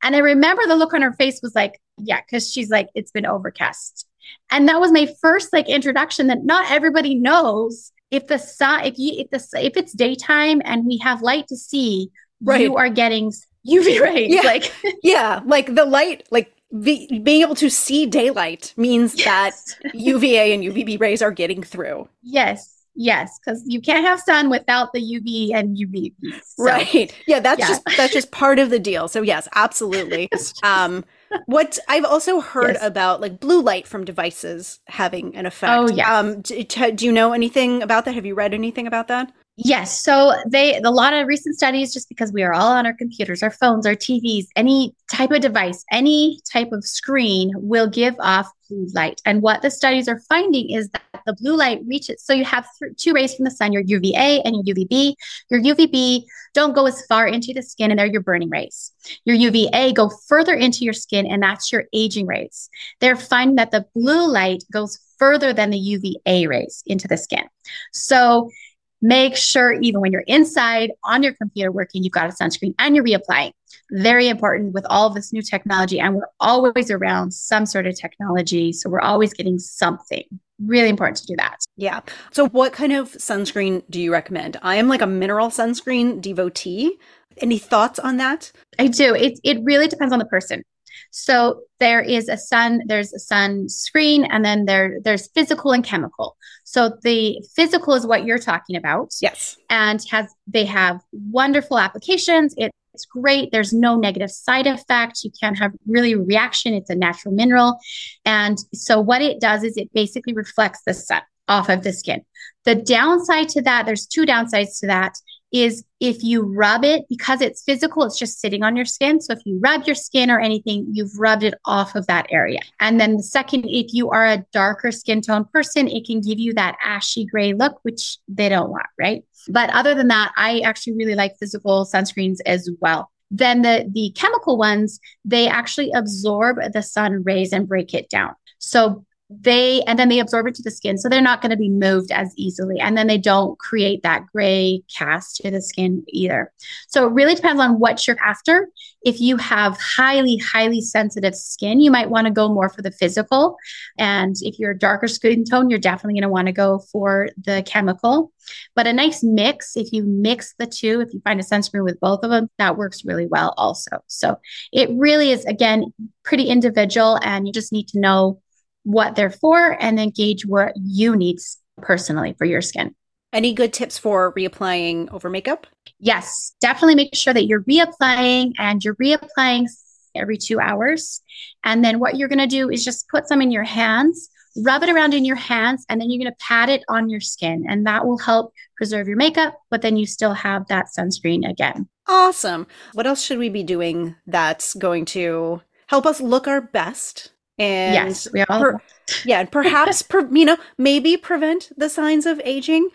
And 0.00 0.14
I 0.14 0.20
remember 0.20 0.62
the 0.64 0.76
look 0.76 0.94
on 0.94 1.02
her 1.02 1.12
face 1.12 1.40
was 1.42 1.56
like, 1.56 1.80
Yeah, 1.96 2.20
because 2.20 2.52
she's 2.52 2.70
like, 2.70 2.88
It's 2.94 3.10
been 3.10 3.26
overcast. 3.26 4.06
And 4.48 4.68
that 4.68 4.78
was 4.80 4.92
my 4.92 5.12
first 5.20 5.52
like 5.52 5.68
introduction 5.68 6.28
that 6.28 6.44
not 6.44 6.70
everybody 6.70 7.16
knows 7.16 7.90
if 8.12 8.28
the 8.28 8.38
sun, 8.38 8.84
if 8.84 8.96
you, 8.96 9.24
if 9.24 9.30
the, 9.30 9.60
if 9.60 9.76
it's 9.76 9.92
daytime 9.92 10.62
and 10.64 10.86
we 10.86 10.98
have 10.98 11.20
light 11.20 11.48
to 11.48 11.56
see, 11.56 12.12
right. 12.40 12.60
you 12.60 12.76
are 12.76 12.90
getting 12.90 13.32
UV 13.68 14.00
rays. 14.00 14.32
Yeah. 14.32 14.42
Like, 14.42 14.72
yeah, 15.02 15.40
like 15.44 15.74
the 15.74 15.84
light, 15.84 16.28
like 16.30 16.52
being 16.82 17.42
able 17.42 17.54
to 17.56 17.70
see 17.70 18.06
daylight 18.06 18.74
means 18.76 19.14
yes. 19.18 19.76
that 19.80 19.94
UVA 19.94 20.52
and 20.52 20.62
UVB 20.62 21.00
rays 21.00 21.22
are 21.22 21.30
getting 21.30 21.62
through. 21.62 22.08
Yes. 22.22 22.74
Yes, 23.00 23.38
because 23.38 23.62
you 23.64 23.80
can't 23.80 24.04
have 24.04 24.18
sun 24.18 24.50
without 24.50 24.92
the 24.92 24.98
UV 24.98 25.54
and 25.54 25.76
UV. 25.76 26.12
So, 26.44 26.64
right. 26.64 27.14
Yeah, 27.28 27.38
that's 27.38 27.60
yeah. 27.60 27.68
just 27.68 27.82
that's 27.96 28.12
just 28.12 28.32
part 28.32 28.58
of 28.58 28.70
the 28.70 28.80
deal. 28.80 29.06
So 29.06 29.22
yes, 29.22 29.46
absolutely. 29.54 30.28
um, 30.64 31.04
what 31.46 31.78
I've 31.86 32.04
also 32.04 32.40
heard 32.40 32.74
yes. 32.74 32.82
about 32.82 33.20
like 33.20 33.38
blue 33.38 33.62
light 33.62 33.86
from 33.86 34.04
devices 34.04 34.80
having 34.88 35.36
an 35.36 35.46
effect. 35.46 35.72
Oh 35.72 35.88
yeah. 35.94 36.18
Um, 36.18 36.40
do, 36.40 36.60
do 36.64 37.06
you 37.06 37.12
know 37.12 37.32
anything 37.32 37.84
about 37.84 38.04
that? 38.06 38.16
Have 38.16 38.26
you 38.26 38.34
read 38.34 38.52
anything 38.52 38.88
about 38.88 39.06
that? 39.06 39.32
Yes. 39.60 40.00
So 40.04 40.34
they 40.46 40.76
a 40.76 40.88
lot 40.88 41.12
of 41.14 41.26
recent 41.26 41.56
studies 41.56 41.92
just 41.92 42.08
because 42.08 42.32
we 42.32 42.44
are 42.44 42.52
all 42.52 42.70
on 42.70 42.86
our 42.86 42.92
computers, 42.92 43.42
our 43.42 43.50
phones, 43.50 43.86
our 43.86 43.96
TVs, 43.96 44.46
any 44.54 44.94
type 45.10 45.32
of 45.32 45.40
device, 45.40 45.84
any 45.90 46.38
type 46.50 46.70
of 46.70 46.84
screen 46.84 47.50
will 47.56 47.88
give 47.88 48.14
off 48.20 48.48
blue 48.68 48.86
light. 48.94 49.20
And 49.24 49.42
what 49.42 49.62
the 49.62 49.70
studies 49.72 50.06
are 50.06 50.20
finding 50.28 50.70
is 50.70 50.90
that 50.90 51.22
the 51.26 51.32
blue 51.32 51.56
light 51.56 51.80
reaches 51.88 52.22
so 52.22 52.32
you 52.32 52.44
have 52.44 52.68
th- 52.78 52.96
two 52.96 53.12
rays 53.12 53.34
from 53.34 53.46
the 53.46 53.50
sun, 53.50 53.72
your 53.72 53.82
UVA 53.82 54.42
and 54.42 54.54
your 54.64 54.76
UVB. 54.76 55.14
Your 55.50 55.60
UVB 55.60 56.22
don't 56.54 56.72
go 56.72 56.86
as 56.86 57.04
far 57.06 57.26
into 57.26 57.52
the 57.52 57.62
skin 57.62 57.90
and 57.90 57.98
they're 57.98 58.06
your 58.06 58.22
burning 58.22 58.50
rays. 58.50 58.92
Your 59.24 59.34
UVA 59.34 59.92
go 59.92 60.08
further 60.28 60.54
into 60.54 60.84
your 60.84 60.92
skin 60.92 61.26
and 61.26 61.42
that's 61.42 61.72
your 61.72 61.86
aging 61.92 62.28
rays. 62.28 62.70
They're 63.00 63.16
finding 63.16 63.56
that 63.56 63.72
the 63.72 63.86
blue 63.92 64.30
light 64.30 64.62
goes 64.72 65.00
further 65.18 65.52
than 65.52 65.70
the 65.70 65.78
UVA 65.78 66.46
rays 66.46 66.84
into 66.86 67.08
the 67.08 67.16
skin. 67.16 67.44
So 67.92 68.50
Make 69.00 69.36
sure, 69.36 69.74
even 69.74 70.00
when 70.00 70.12
you're 70.12 70.24
inside 70.26 70.92
on 71.04 71.22
your 71.22 71.32
computer 71.34 71.70
working, 71.70 72.02
you've 72.02 72.12
got 72.12 72.28
a 72.28 72.32
sunscreen 72.32 72.74
and 72.78 72.96
you're 72.96 73.04
reapplying. 73.04 73.52
Very 73.92 74.28
important 74.28 74.74
with 74.74 74.84
all 74.90 75.06
of 75.06 75.14
this 75.14 75.32
new 75.32 75.42
technology. 75.42 76.00
And 76.00 76.16
we're 76.16 76.28
always 76.40 76.90
around 76.90 77.32
some 77.32 77.64
sort 77.64 77.86
of 77.86 77.98
technology. 77.98 78.72
So 78.72 78.90
we're 78.90 79.00
always 79.00 79.32
getting 79.32 79.58
something. 79.58 80.24
Really 80.60 80.88
important 80.88 81.18
to 81.18 81.26
do 81.26 81.36
that. 81.36 81.58
Yeah. 81.76 82.00
So, 82.32 82.48
what 82.48 82.72
kind 82.72 82.92
of 82.92 83.12
sunscreen 83.12 83.84
do 83.88 84.00
you 84.00 84.12
recommend? 84.12 84.56
I 84.60 84.74
am 84.74 84.88
like 84.88 85.02
a 85.02 85.06
mineral 85.06 85.48
sunscreen 85.48 86.20
devotee. 86.20 86.98
Any 87.36 87.58
thoughts 87.58 88.00
on 88.00 88.16
that? 88.16 88.50
I 88.80 88.88
do. 88.88 89.14
It, 89.14 89.38
it 89.44 89.62
really 89.62 89.86
depends 89.86 90.12
on 90.12 90.18
the 90.18 90.24
person. 90.24 90.64
So 91.10 91.62
there 91.80 92.00
is 92.00 92.28
a 92.28 92.36
sun, 92.36 92.82
there's 92.86 93.12
a 93.12 93.18
sun 93.18 93.68
screen, 93.68 94.24
and 94.24 94.44
then 94.44 94.64
there 94.64 94.98
there's 95.02 95.28
physical 95.28 95.72
and 95.72 95.84
chemical. 95.84 96.36
So 96.64 96.96
the 97.02 97.38
physical 97.54 97.94
is 97.94 98.06
what 98.06 98.24
you're 98.24 98.38
talking 98.38 98.76
about. 98.76 99.14
Yes. 99.20 99.56
And 99.70 100.02
has 100.10 100.26
they 100.46 100.64
have 100.64 101.00
wonderful 101.12 101.78
applications. 101.78 102.54
It, 102.56 102.72
it's 102.94 103.04
great. 103.04 103.52
There's 103.52 103.72
no 103.72 103.96
negative 103.96 104.30
side 104.30 104.66
effect. 104.66 105.22
You 105.22 105.30
can't 105.40 105.58
have 105.58 105.72
really 105.86 106.14
reaction. 106.16 106.74
It's 106.74 106.90
a 106.90 106.96
natural 106.96 107.32
mineral. 107.32 107.78
And 108.24 108.58
so 108.74 109.00
what 109.00 109.22
it 109.22 109.40
does 109.40 109.62
is 109.62 109.76
it 109.76 109.92
basically 109.92 110.32
reflects 110.32 110.80
the 110.84 110.94
sun 110.94 111.22
off 111.46 111.68
of 111.68 111.84
the 111.84 111.92
skin. 111.92 112.24
The 112.64 112.74
downside 112.74 113.48
to 113.50 113.62
that, 113.62 113.86
there's 113.86 114.06
two 114.06 114.26
downsides 114.26 114.80
to 114.80 114.88
that 114.88 115.14
is 115.52 115.84
if 116.00 116.22
you 116.22 116.42
rub 116.42 116.84
it 116.84 117.04
because 117.08 117.40
it's 117.40 117.62
physical, 117.62 118.04
it's 118.04 118.18
just 118.18 118.40
sitting 118.40 118.62
on 118.62 118.76
your 118.76 118.84
skin. 118.84 119.20
So 119.20 119.32
if 119.32 119.40
you 119.44 119.58
rub 119.62 119.84
your 119.86 119.94
skin 119.94 120.30
or 120.30 120.38
anything, 120.38 120.86
you've 120.92 121.18
rubbed 121.18 121.42
it 121.42 121.54
off 121.64 121.94
of 121.94 122.06
that 122.06 122.26
area. 122.30 122.60
And 122.80 123.00
then 123.00 123.16
the 123.16 123.22
second, 123.22 123.64
if 123.64 123.92
you 123.92 124.10
are 124.10 124.26
a 124.26 124.44
darker 124.52 124.92
skin 124.92 125.22
tone 125.22 125.46
person, 125.46 125.88
it 125.88 126.06
can 126.06 126.20
give 126.20 126.38
you 126.38 126.54
that 126.54 126.76
ashy 126.84 127.24
gray 127.24 127.54
look, 127.54 127.78
which 127.82 128.18
they 128.28 128.48
don't 128.48 128.70
want, 128.70 128.86
right? 128.98 129.24
But 129.48 129.70
other 129.70 129.94
than 129.94 130.08
that, 130.08 130.32
I 130.36 130.60
actually 130.60 130.96
really 130.96 131.14
like 131.14 131.38
physical 131.38 131.86
sunscreens 131.86 132.38
as 132.44 132.68
well. 132.80 133.10
Then 133.30 133.62
the 133.62 133.88
the 133.92 134.10
chemical 134.14 134.56
ones, 134.56 135.00
they 135.24 135.48
actually 135.48 135.90
absorb 135.92 136.58
the 136.72 136.82
sun 136.82 137.22
rays 137.24 137.52
and 137.52 137.68
break 137.68 137.94
it 137.94 138.08
down. 138.08 138.34
So 138.58 139.04
they 139.30 139.82
and 139.82 139.98
then 139.98 140.08
they 140.08 140.20
absorb 140.20 140.46
it 140.46 140.54
to 140.54 140.62
the 140.62 140.70
skin. 140.70 140.96
So 140.96 141.08
they're 141.08 141.20
not 141.20 141.42
going 141.42 141.50
to 141.50 141.56
be 141.56 141.68
moved 141.68 142.10
as 142.10 142.32
easily. 142.36 142.80
And 142.80 142.96
then 142.96 143.06
they 143.08 143.18
don't 143.18 143.58
create 143.58 144.02
that 144.02 144.24
gray 144.32 144.82
cast 144.94 145.36
to 145.36 145.50
the 145.50 145.60
skin 145.60 146.02
either. 146.08 146.50
So 146.88 147.06
it 147.06 147.12
really 147.12 147.34
depends 147.34 147.60
on 147.60 147.78
what 147.78 148.06
you're 148.06 148.20
after. 148.24 148.68
If 149.02 149.20
you 149.20 149.36
have 149.36 149.78
highly 149.78 150.38
highly 150.38 150.80
sensitive 150.80 151.34
skin 151.34 151.80
you 151.80 151.90
might 151.90 152.10
want 152.10 152.26
to 152.26 152.32
go 152.32 152.48
more 152.48 152.70
for 152.70 152.80
the 152.80 152.90
physical. 152.90 153.56
And 153.98 154.34
if 154.40 154.58
you're 154.58 154.70
a 154.70 154.78
darker 154.78 155.08
skin 155.08 155.44
tone 155.44 155.68
you're 155.68 155.78
definitely 155.78 156.14
going 156.14 156.28
to 156.28 156.32
want 156.32 156.46
to 156.46 156.52
go 156.52 156.78
for 156.90 157.28
the 157.36 157.62
chemical. 157.66 158.32
But 158.74 158.86
a 158.86 158.94
nice 158.94 159.22
mix 159.22 159.76
if 159.76 159.92
you 159.92 160.04
mix 160.04 160.54
the 160.58 160.66
two 160.66 161.02
if 161.02 161.12
you 161.12 161.20
find 161.20 161.38
a 161.38 161.42
sunscreen 161.42 161.84
with 161.84 162.00
both 162.00 162.20
of 162.22 162.30
them 162.30 162.48
that 162.56 162.78
works 162.78 163.04
really 163.04 163.26
well 163.26 163.52
also. 163.58 163.98
So 164.06 164.38
it 164.72 164.88
really 164.94 165.32
is 165.32 165.44
again 165.44 165.92
pretty 166.22 166.44
individual 166.44 167.18
and 167.22 167.46
you 167.46 167.52
just 167.52 167.72
need 167.72 167.88
to 167.88 168.00
know 168.00 168.40
what 168.88 169.14
they're 169.14 169.30
for 169.30 169.76
and 169.78 169.98
then 169.98 170.08
gauge 170.08 170.46
what 170.46 170.72
you 170.74 171.14
need 171.14 171.38
personally 171.82 172.34
for 172.38 172.46
your 172.46 172.62
skin. 172.62 172.94
Any 173.34 173.52
good 173.52 173.74
tips 173.74 173.98
for 173.98 174.32
reapplying 174.32 175.12
over 175.12 175.28
makeup? 175.28 175.66
Yes, 176.00 176.54
definitely 176.58 176.94
make 176.94 177.14
sure 177.14 177.34
that 177.34 177.44
you're 177.44 177.64
reapplying 177.64 178.54
and 178.58 178.82
you're 178.82 178.94
reapplying 178.94 179.66
every 180.14 180.38
two 180.38 180.58
hours. 180.58 181.20
And 181.62 181.84
then 181.84 181.98
what 181.98 182.16
you're 182.16 182.30
going 182.30 182.38
to 182.38 182.46
do 182.46 182.70
is 182.70 182.82
just 182.82 183.06
put 183.10 183.28
some 183.28 183.42
in 183.42 183.50
your 183.50 183.62
hands, 183.62 184.30
rub 184.56 184.82
it 184.82 184.88
around 184.88 185.12
in 185.12 185.26
your 185.26 185.36
hands, 185.36 185.84
and 185.90 186.00
then 186.00 186.10
you're 186.10 186.24
going 186.24 186.32
to 186.32 186.44
pat 186.44 186.70
it 186.70 186.82
on 186.88 187.10
your 187.10 187.20
skin. 187.20 187.66
And 187.68 187.86
that 187.86 188.06
will 188.06 188.18
help 188.18 188.54
preserve 188.78 189.06
your 189.06 189.18
makeup, 189.18 189.58
but 189.70 189.82
then 189.82 189.98
you 189.98 190.06
still 190.06 190.32
have 190.32 190.66
that 190.68 190.86
sunscreen 190.98 191.46
again. 191.46 191.90
Awesome. 192.06 192.66
What 192.94 193.06
else 193.06 193.22
should 193.22 193.38
we 193.38 193.50
be 193.50 193.64
doing 193.64 194.16
that's 194.26 194.72
going 194.72 195.04
to 195.06 195.60
help 195.88 196.06
us 196.06 196.22
look 196.22 196.48
our 196.48 196.62
best 196.62 197.32
and 197.58 197.94
yes, 197.94 198.28
we 198.32 198.42
all. 198.42 198.60
Per, 198.60 198.80
yeah, 199.24 199.40
and 199.40 199.50
perhaps 199.50 200.02
per, 200.10 200.28
you 200.32 200.44
know 200.44 200.56
maybe 200.76 201.16
prevent 201.16 201.70
the 201.76 201.88
signs 201.88 202.26
of 202.26 202.40
aging. 202.44 202.90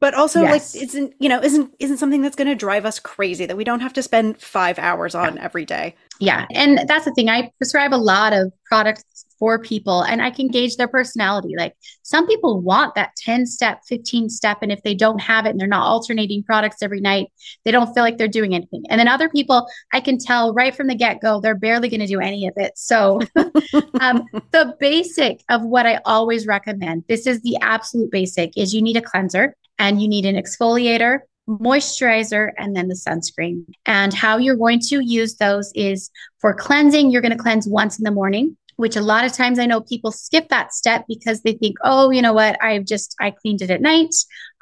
But 0.00 0.14
also 0.14 0.42
Yes. 0.42 0.74
like 0.74 0.82
isn't 0.82 1.14
you 1.18 1.28
know 1.28 1.40
isn't 1.42 1.74
isn't 1.78 1.98
something 1.98 2.22
that's 2.22 2.36
going 2.36 2.48
to 2.48 2.54
drive 2.54 2.84
us 2.84 2.98
crazy 2.98 3.46
that 3.46 3.56
we 3.56 3.64
don't 3.64 3.80
have 3.80 3.92
to 3.94 4.02
spend 4.02 4.40
five 4.40 4.78
hours 4.78 5.14
on 5.14 5.38
every 5.38 5.64
day 5.64 5.94
Yeah. 6.20 6.46
And 6.52 6.86
that's 6.88 7.04
the 7.04 7.12
thing. 7.12 7.28
I 7.28 7.50
prescribe 7.58 7.92
a 7.92 7.96
lot 7.96 8.32
of 8.32 8.52
products 8.66 9.04
for 9.38 9.58
people 9.58 10.02
and 10.02 10.22
I 10.22 10.30
can 10.30 10.46
gauge 10.48 10.76
their 10.76 10.86
personality. 10.88 11.54
Like 11.58 11.74
some 12.02 12.26
people 12.26 12.60
want 12.60 12.94
that 12.94 13.10
10 13.16 13.46
step, 13.46 13.80
15 13.88 14.28
step. 14.30 14.58
And 14.62 14.70
if 14.70 14.80
they 14.84 14.94
don't 14.94 15.18
have 15.20 15.44
it 15.44 15.50
and 15.50 15.60
they're 15.60 15.66
not 15.66 15.86
alternating 15.86 16.44
products 16.44 16.82
every 16.82 17.00
night, 17.00 17.32
they 17.64 17.72
don't 17.72 17.92
feel 17.92 18.04
like 18.04 18.16
they're 18.16 18.28
doing 18.28 18.54
anything. 18.54 18.84
And 18.88 18.98
then 19.00 19.08
other 19.08 19.28
people, 19.28 19.66
I 19.92 20.00
can 20.00 20.18
tell 20.18 20.54
right 20.54 20.74
from 20.74 20.86
the 20.86 20.94
get 20.94 21.20
go, 21.20 21.40
they're 21.40 21.56
barely 21.56 21.88
going 21.88 22.00
to 22.00 22.06
do 22.06 22.20
any 22.20 22.46
of 22.46 22.54
it. 22.56 22.72
So, 22.76 23.20
um, 24.00 24.24
the 24.52 24.76
basic 24.78 25.42
of 25.50 25.62
what 25.62 25.84
I 25.84 26.00
always 26.04 26.46
recommend 26.46 27.04
this 27.08 27.26
is 27.26 27.42
the 27.42 27.56
absolute 27.60 28.10
basic 28.12 28.56
is 28.56 28.72
you 28.72 28.82
need 28.82 28.96
a 28.96 29.02
cleanser 29.02 29.56
and 29.78 30.00
you 30.00 30.08
need 30.08 30.26
an 30.26 30.36
exfoliator 30.36 31.20
moisturizer 31.48 32.52
and 32.56 32.74
then 32.74 32.88
the 32.88 32.94
sunscreen. 32.94 33.64
And 33.86 34.14
how 34.14 34.38
you're 34.38 34.56
going 34.56 34.80
to 34.88 35.00
use 35.00 35.36
those 35.36 35.70
is 35.74 36.10
for 36.38 36.54
cleansing, 36.54 37.10
you're 37.10 37.22
going 37.22 37.36
to 37.36 37.42
cleanse 37.42 37.68
once 37.68 37.98
in 37.98 38.04
the 38.04 38.10
morning, 38.10 38.56
which 38.76 38.96
a 38.96 39.00
lot 39.00 39.24
of 39.24 39.32
times 39.32 39.58
I 39.58 39.66
know 39.66 39.80
people 39.80 40.12
skip 40.12 40.48
that 40.48 40.72
step 40.72 41.04
because 41.08 41.42
they 41.42 41.52
think, 41.52 41.76
oh, 41.82 42.10
you 42.10 42.22
know 42.22 42.32
what? 42.32 42.62
I've 42.62 42.84
just, 42.84 43.14
I 43.20 43.30
cleaned 43.30 43.62
it 43.62 43.70
at 43.70 43.80
night. 43.80 44.14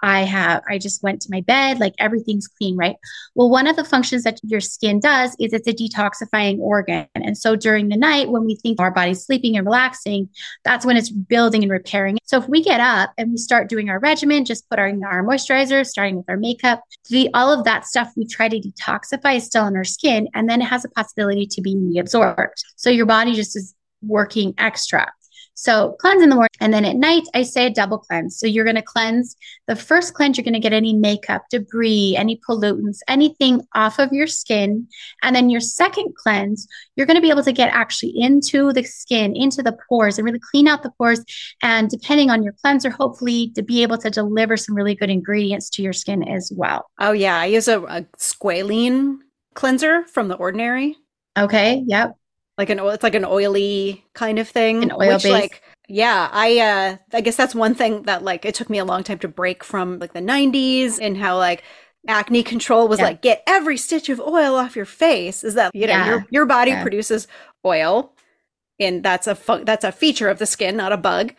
I 0.05 0.23
have, 0.23 0.63
I 0.69 0.79
just 0.79 1.01
went 1.05 1.23
to 1.23 1.29
my 1.31 1.43
bed, 1.43 1.79
like 1.79 1.95
everything's 1.97 2.49
clean, 2.49 2.77
right? 2.77 2.97
Well, 3.37 3.49
one 3.49 3.69
of 3.69 3.77
the 3.77 3.85
functions 3.85 4.25
that 4.25 4.41
your 4.43 4.61
skin 4.61 4.99
does 4.99 5.37
is 5.39 5.53
it's 5.53 5.69
a 5.69 5.73
detoxifying 5.73 6.59
organ. 6.59 7.07
And 7.15 7.39
so 7.39 7.55
during 7.55 7.89
the 7.89 7.97
night, 7.97 8.29
when 8.29 8.45
we 8.45 8.57
think 8.57 8.81
our 8.81 8.91
body's 8.91 9.25
sleeping 9.25 9.57
and 9.57 9.65
relaxing, 9.65 10.29
that's 10.65 10.85
when 10.85 10.97
it's 10.97 11.11
building 11.11 11.63
and 11.63 11.71
repairing. 11.71 12.19
So 12.25 12.39
if 12.39 12.49
we 12.49 12.65
get 12.65 12.81
up 12.81 13.13
and 13.17 13.31
we 13.31 13.37
start 13.37 13.69
doing 13.69 13.91
our 13.91 14.01
regimen, 14.01 14.45
just 14.45 14.69
put 14.69 14.81
our, 14.81 14.89
our 14.89 15.23
moisturizer, 15.23 15.87
starting 15.87 16.17
with 16.17 16.29
our 16.29 16.37
makeup, 16.37 16.83
the, 17.09 17.31
all 17.33 17.57
of 17.57 17.65
that 17.65 17.87
stuff 17.87 18.11
we 18.17 18.27
try 18.27 18.49
to 18.49 18.59
detoxify 18.59 19.37
is 19.37 19.47
still 19.47 19.63
on 19.63 19.77
our 19.77 19.85
skin, 19.85 20.27
and 20.35 20.51
then 20.51 20.61
it 20.61 20.67
has 20.67 20.85
a 20.85 20.89
possibility 20.89 21.47
to 21.47 21.61
be 21.61 21.77
reabsorbed. 21.77 22.55
So 22.75 22.91
your 22.91 23.07
body 23.07 23.35
just 23.35 23.57
is 23.57 23.73
working 24.03 24.55
extra. 24.59 25.11
So 25.55 25.97
cleanse 26.01 26.23
in 26.23 26.31
the 26.31 26.35
morning. 26.35 26.49
And 26.61 26.73
then 26.73 26.87
at 26.87 26.97
night, 26.97 27.25
I 27.35 27.43
say 27.43 27.67
a 27.67 27.71
double 27.71 27.99
cleanse. 27.99 28.39
So 28.39 28.47
you're 28.47 28.65
going 28.65 28.75
to 28.77 28.83
cleanse 28.83 29.37
the 29.67 29.77
first 29.77 30.15
cleanse, 30.15 30.37
you're 30.39 30.45
going 30.45 30.55
to 30.55 30.61
get 30.61 30.73
any 30.73 30.95
makeup, 30.95 31.43
debris, 31.51 32.17
any 32.17 32.41
pollutants, 32.49 32.99
anything 33.07 33.61
off 33.75 33.99
of 33.99 34.13
your 34.13 34.27
skin. 34.27 34.89
And 35.23 35.37
then 35.37 35.51
your 35.51 35.61
second 35.61 36.15
cleanse, 36.17 36.67
you're 36.97 37.07
going 37.07 37.17
to 37.17 37.21
be 37.21 37.31
able 37.31 37.45
to 37.45 37.53
get 37.53 37.73
actually 37.73 38.15
into 38.17 38.73
the 38.73 38.83
skin, 38.83 39.37
into 39.37 39.63
the 39.63 39.77
pores, 39.89 40.19
and 40.19 40.25
really 40.25 40.41
clean 40.41 40.67
out 40.67 40.83
the 40.83 40.91
pores. 40.97 41.23
And 41.63 41.91
depending 41.91 42.31
on 42.31 42.43
your 42.43 42.55
cleanser, 42.55 42.89
hopefully 42.91 43.53
to 43.55 43.63
be 43.63 43.83
able 43.83 43.99
to 43.99 44.09
deliver 44.11 44.57
some 44.57 44.75
really 44.75 44.95
good 44.95 45.11
ingredients 45.11 45.69
to 45.71 45.83
your 45.83 45.93
skin 45.93 46.27
as 46.27 46.51
well. 46.57 46.91
oh 46.99 47.13
yeah 47.13 47.39
i 47.39 47.47
use 47.47 47.69
a, 47.69 47.81
a 47.83 48.03
squalane 48.19 49.19
cleanser 49.55 50.05
from 50.09 50.29
the 50.29 50.35
ordinary 50.35 50.97
Okay. 51.37 51.83
Yep. 51.87 52.17
Like 52.63 52.71
an 52.71 52.81
oil 52.81 52.91
it's 52.91 53.03
like 53.03 53.15
an 53.15 53.25
oily 53.25 54.05
kind 54.15 54.39
of 54.39 54.49
thing 54.49 54.83
An 54.85 54.93
oil 54.93 55.15
which 55.15 55.25
base. 55.25 55.33
like 55.33 55.63
yeah 55.89 56.29
i 56.33 56.49
uh 56.59 56.97
i 57.17 57.21
guess 57.21 57.37
that's 57.37 57.55
one 57.55 57.75
thing 57.75 58.03
that 58.05 58.23
like 58.23 58.45
it 58.45 58.55
took 58.55 58.71
me 58.71 58.79
a 58.79 58.85
long 58.85 59.03
time 59.03 59.19
to 59.19 59.29
break 59.29 59.65
from 59.65 59.99
like 59.99 60.13
the 60.13 60.21
90s 60.21 60.99
and 61.01 61.17
how 61.17 61.37
like 61.37 61.65
acne 62.09 62.43
control 62.43 62.89
was 62.89 62.99
Yeah. 63.01 63.07
like 63.07 63.23
get 63.23 63.43
every 63.47 63.77
stitch 63.77 64.09
of 64.09 64.21
oil 64.21 64.55
off 64.57 64.77
your 64.77 64.87
face 64.87 65.43
is 65.45 65.55
that 65.55 65.75
you 65.75 65.87
know 65.87 65.93
Yeah. 65.93 66.07
your 66.09 66.27
your 66.31 66.47
body 66.47 66.71
Yeah. 66.73 66.83
produces 66.83 67.27
oil 67.65 68.15
and 68.81 69.03
that's 69.03 69.27
a 69.27 69.35
fu- 69.35 69.65
that's 69.65 69.85
a 69.85 69.93
feature 69.93 70.29
of 70.29 70.39
the 70.39 70.47
skin 70.47 70.77
not 70.77 70.93
a 70.93 70.97
bug 70.97 71.35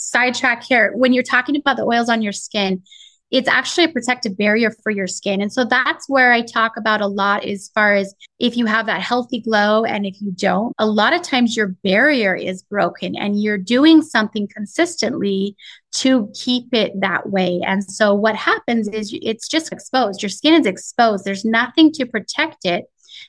sidetrack 0.00 0.62
here. 0.62 0.92
When 0.94 1.12
you're 1.12 1.24
talking 1.24 1.56
about 1.56 1.76
the 1.76 1.82
oils 1.84 2.08
on 2.08 2.22
your 2.22 2.32
skin, 2.32 2.82
it's 3.30 3.48
actually 3.48 3.84
a 3.84 3.88
protective 3.88 4.36
barrier 4.36 4.70
for 4.82 4.90
your 4.90 5.06
skin. 5.06 5.40
And 5.42 5.52
so 5.52 5.64
that's 5.64 6.08
where 6.08 6.32
I 6.32 6.40
talk 6.40 6.76
about 6.76 7.00
a 7.00 7.06
lot 7.06 7.44
as 7.44 7.70
far 7.74 7.94
as 7.94 8.14
if 8.38 8.56
you 8.56 8.66
have 8.66 8.86
that 8.86 9.02
healthy 9.02 9.40
glow 9.40 9.84
and 9.84 10.06
if 10.06 10.20
you 10.20 10.32
don't, 10.32 10.74
a 10.78 10.86
lot 10.86 11.12
of 11.12 11.22
times 11.22 11.56
your 11.56 11.68
barrier 11.84 12.34
is 12.34 12.62
broken 12.62 13.16
and 13.16 13.40
you're 13.42 13.58
doing 13.58 14.00
something 14.00 14.48
consistently 14.48 15.56
to 15.92 16.30
keep 16.34 16.72
it 16.72 16.92
that 17.00 17.28
way. 17.28 17.60
And 17.66 17.84
so 17.84 18.14
what 18.14 18.34
happens 18.34 18.88
is 18.88 19.16
it's 19.20 19.48
just 19.48 19.72
exposed. 19.72 20.22
Your 20.22 20.30
skin 20.30 20.54
is 20.54 20.66
exposed. 20.66 21.24
There's 21.24 21.44
nothing 21.44 21.92
to 21.92 22.06
protect 22.06 22.64
it. 22.64 22.86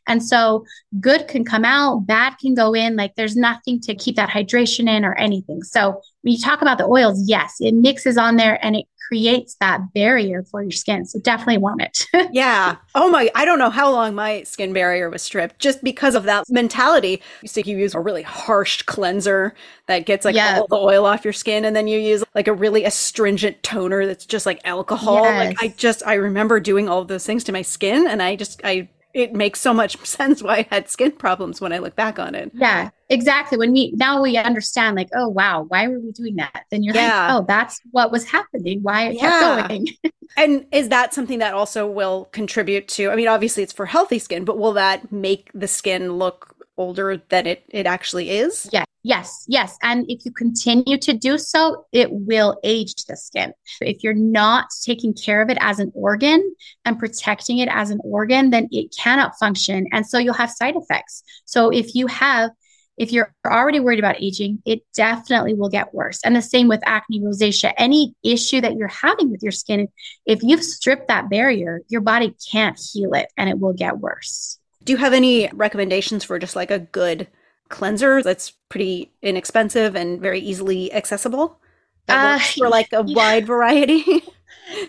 And 0.07 0.23
so 0.23 0.65
good 0.99 1.27
can 1.27 1.43
come 1.43 1.65
out, 1.65 2.05
bad 2.05 2.35
can 2.39 2.53
go 2.53 2.73
in. 2.73 2.95
Like 2.95 3.15
there's 3.15 3.35
nothing 3.35 3.79
to 3.81 3.95
keep 3.95 4.15
that 4.15 4.29
hydration 4.29 4.89
in 4.89 5.03
or 5.03 5.15
anything. 5.15 5.63
So 5.63 6.01
when 6.21 6.33
you 6.33 6.39
talk 6.39 6.61
about 6.61 6.77
the 6.77 6.85
oils, 6.85 7.23
yes, 7.27 7.55
it 7.59 7.73
mixes 7.73 8.17
on 8.17 8.35
there 8.35 8.63
and 8.63 8.75
it 8.75 8.85
creates 9.09 9.55
that 9.59 9.91
barrier 9.91 10.43
for 10.43 10.61
your 10.61 10.71
skin. 10.71 11.03
So 11.03 11.19
definitely 11.19 11.57
want 11.57 11.81
it. 11.81 12.05
yeah. 12.31 12.75
Oh 12.93 13.09
my 13.09 13.31
i 13.33 13.43
don't 13.43 13.57
know 13.57 13.71
how 13.71 13.91
long 13.91 14.13
my 14.13 14.43
skin 14.43 14.71
barrier 14.71 15.09
was 15.09 15.23
stripped 15.23 15.57
just 15.57 15.83
because 15.83 16.13
of 16.13 16.23
that 16.25 16.45
mentality. 16.47 17.21
You 17.41 17.49
think 17.49 17.65
you 17.65 17.75
use 17.75 17.95
a 17.95 17.99
really 17.99 18.21
harsh 18.21 18.83
cleanser 18.83 19.55
that 19.87 20.05
gets 20.05 20.25
like 20.25 20.35
all 20.35 20.67
the 20.67 20.75
oil 20.75 21.05
off 21.05 21.23
your 21.23 21.33
skin 21.33 21.65
and 21.65 21.75
then 21.75 21.87
you 21.87 21.99
use 21.99 22.23
like 22.35 22.47
a 22.47 22.53
really 22.53 22.85
astringent 22.85 23.61
toner 23.63 24.05
that's 24.05 24.27
just 24.27 24.45
like 24.45 24.61
alcohol. 24.63 25.23
Like 25.23 25.61
i 25.61 25.69
just 25.69 26.05
i 26.05 26.13
remember 26.13 26.59
doing 26.59 26.87
all 26.87 27.01
of 27.01 27.07
those 27.07 27.25
things 27.25 27.43
to 27.45 27.51
my 27.51 27.63
skin 27.63 28.07
and 28.07 28.21
i 28.21 28.35
just 28.35 28.61
i 28.63 28.87
it 29.13 29.33
makes 29.33 29.59
so 29.59 29.73
much 29.73 29.97
sense 30.05 30.41
why 30.41 30.57
i 30.57 30.67
had 30.75 30.89
skin 30.89 31.11
problems 31.11 31.59
when 31.61 31.73
i 31.73 31.77
look 31.79 31.95
back 31.95 32.19
on 32.19 32.35
it 32.35 32.51
yeah, 32.53 32.89
exactly. 33.09 33.57
When 33.57 33.71
we 33.73 33.91
now 33.95 34.21
we 34.21 34.37
understand, 34.37 34.95
like, 34.95 35.09
oh 35.15 35.27
wow, 35.29 35.65
why 35.67 35.87
were 35.87 35.99
we 35.99 36.11
doing 36.11 36.35
that? 36.35 36.65
Then 36.69 36.83
you're 36.83 36.93
Yeah. 36.93 37.27
like, 37.27 37.35
oh, 37.35 37.45
that's 37.47 37.79
what 37.91 38.11
was 38.11 38.25
happening. 38.25 38.81
Why 38.83 39.07
it 39.09 39.15
Yeah. 39.15 39.29
kept 39.31 39.69
going. 39.71 39.87
and 40.37 40.65
is 40.71 40.89
that 40.89 41.13
something 41.13 41.39
that 41.39 41.53
also 41.53 41.87
will 41.87 42.25
contribute 42.31 42.87
to 42.87 43.09
i 43.09 43.15
mean 43.15 43.27
obviously 43.27 43.63
it's 43.63 43.73
for 43.73 43.87
healthy 43.87 44.19
skin 44.19 44.45
but 44.45 44.57
will 44.59 44.73
that 44.73 45.11
make 45.11 45.49
the 45.55 45.67
skin 45.67 46.13
look 46.13 46.55
older 46.79 47.21
than 47.29 47.45
it 47.45 47.63
it 47.69 47.85
actually 47.85 48.31
is 48.31 48.67
Yeah, 48.71 48.85
yes, 49.03 49.45
yes. 49.47 49.77
And 49.83 50.09
if 50.09 50.25
you 50.25 50.31
continue 50.31 50.97
to 50.97 51.13
do 51.13 51.37
so, 51.37 51.85
it 51.91 52.09
will 52.11 52.59
age 52.63 53.05
the 53.05 53.17
skin. 53.17 53.53
If 53.81 54.03
you're 54.03 54.13
not 54.13 54.69
taking 54.83 55.13
care 55.13 55.41
of 55.41 55.49
it 55.49 55.57
as 55.59 55.79
an 55.79 55.91
organ 55.93 56.55
and 56.85 56.97
protecting 56.97 57.59
it 57.59 57.69
as 57.69 57.91
an 57.91 57.99
organ, 58.03 58.49
then 58.49 58.69
it 58.71 58.95
cannot 58.97 59.37
function. 59.37 59.87
And 59.91 60.07
so 60.07 60.17
you'll 60.17 60.33
have 60.33 60.49
side 60.51 60.75
effects. 60.75 61.21
So 61.45 61.69
if 61.69 61.95
you 61.95 62.07
have, 62.07 62.51
if 62.97 63.11
you're 63.11 63.33
already 63.45 63.79
worried 63.79 63.99
about 63.99 64.21
aging, 64.21 64.61
it 64.65 64.81
definitely 64.93 65.53
will 65.53 65.69
get 65.69 65.93
worse. 65.93 66.19
And 66.23 66.35
the 66.35 66.41
same 66.41 66.67
with 66.67 66.81
acne, 66.85 67.21
rosacea, 67.21 67.73
any 67.77 68.13
issue 68.23 68.61
that 68.61 68.75
you're 68.75 68.87
having 68.87 69.31
with 69.31 69.43
your 69.43 69.53
skin, 69.53 69.87
if 70.25 70.43
you've 70.43 70.63
stripped 70.63 71.07
that 71.07 71.29
barrier, 71.29 71.81
your 71.87 72.01
body 72.01 72.35
can't 72.51 72.79
heal 72.91 73.13
it 73.13 73.27
and 73.37 73.49
it 73.49 73.59
will 73.59 73.73
get 73.73 73.99
worse. 73.99 74.58
Do 74.83 74.93
you 74.93 74.97
have 74.97 75.13
any 75.13 75.49
recommendations 75.53 76.23
for 76.23 76.39
just 76.39 76.55
like 76.55 76.71
a 76.71 76.79
good 76.79 77.27
cleanser 77.69 78.23
that's 78.23 78.51
pretty 78.69 79.11
inexpensive 79.21 79.95
and 79.95 80.19
very 80.21 80.39
easily 80.39 80.91
accessible? 80.93 81.59
That 82.07 82.21
Uh, 82.21 82.23
works 82.23 82.53
for 82.55 82.69
like 82.69 82.91
a 82.93 83.03
yeah. 83.05 83.15
wide 83.15 83.45
variety. 83.47 84.23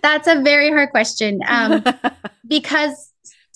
That's 0.03 0.27
a 0.29 0.41
very 0.43 0.71
hard 0.71 0.91
question. 0.91 1.41
Um, 1.47 1.85
because 2.47 3.10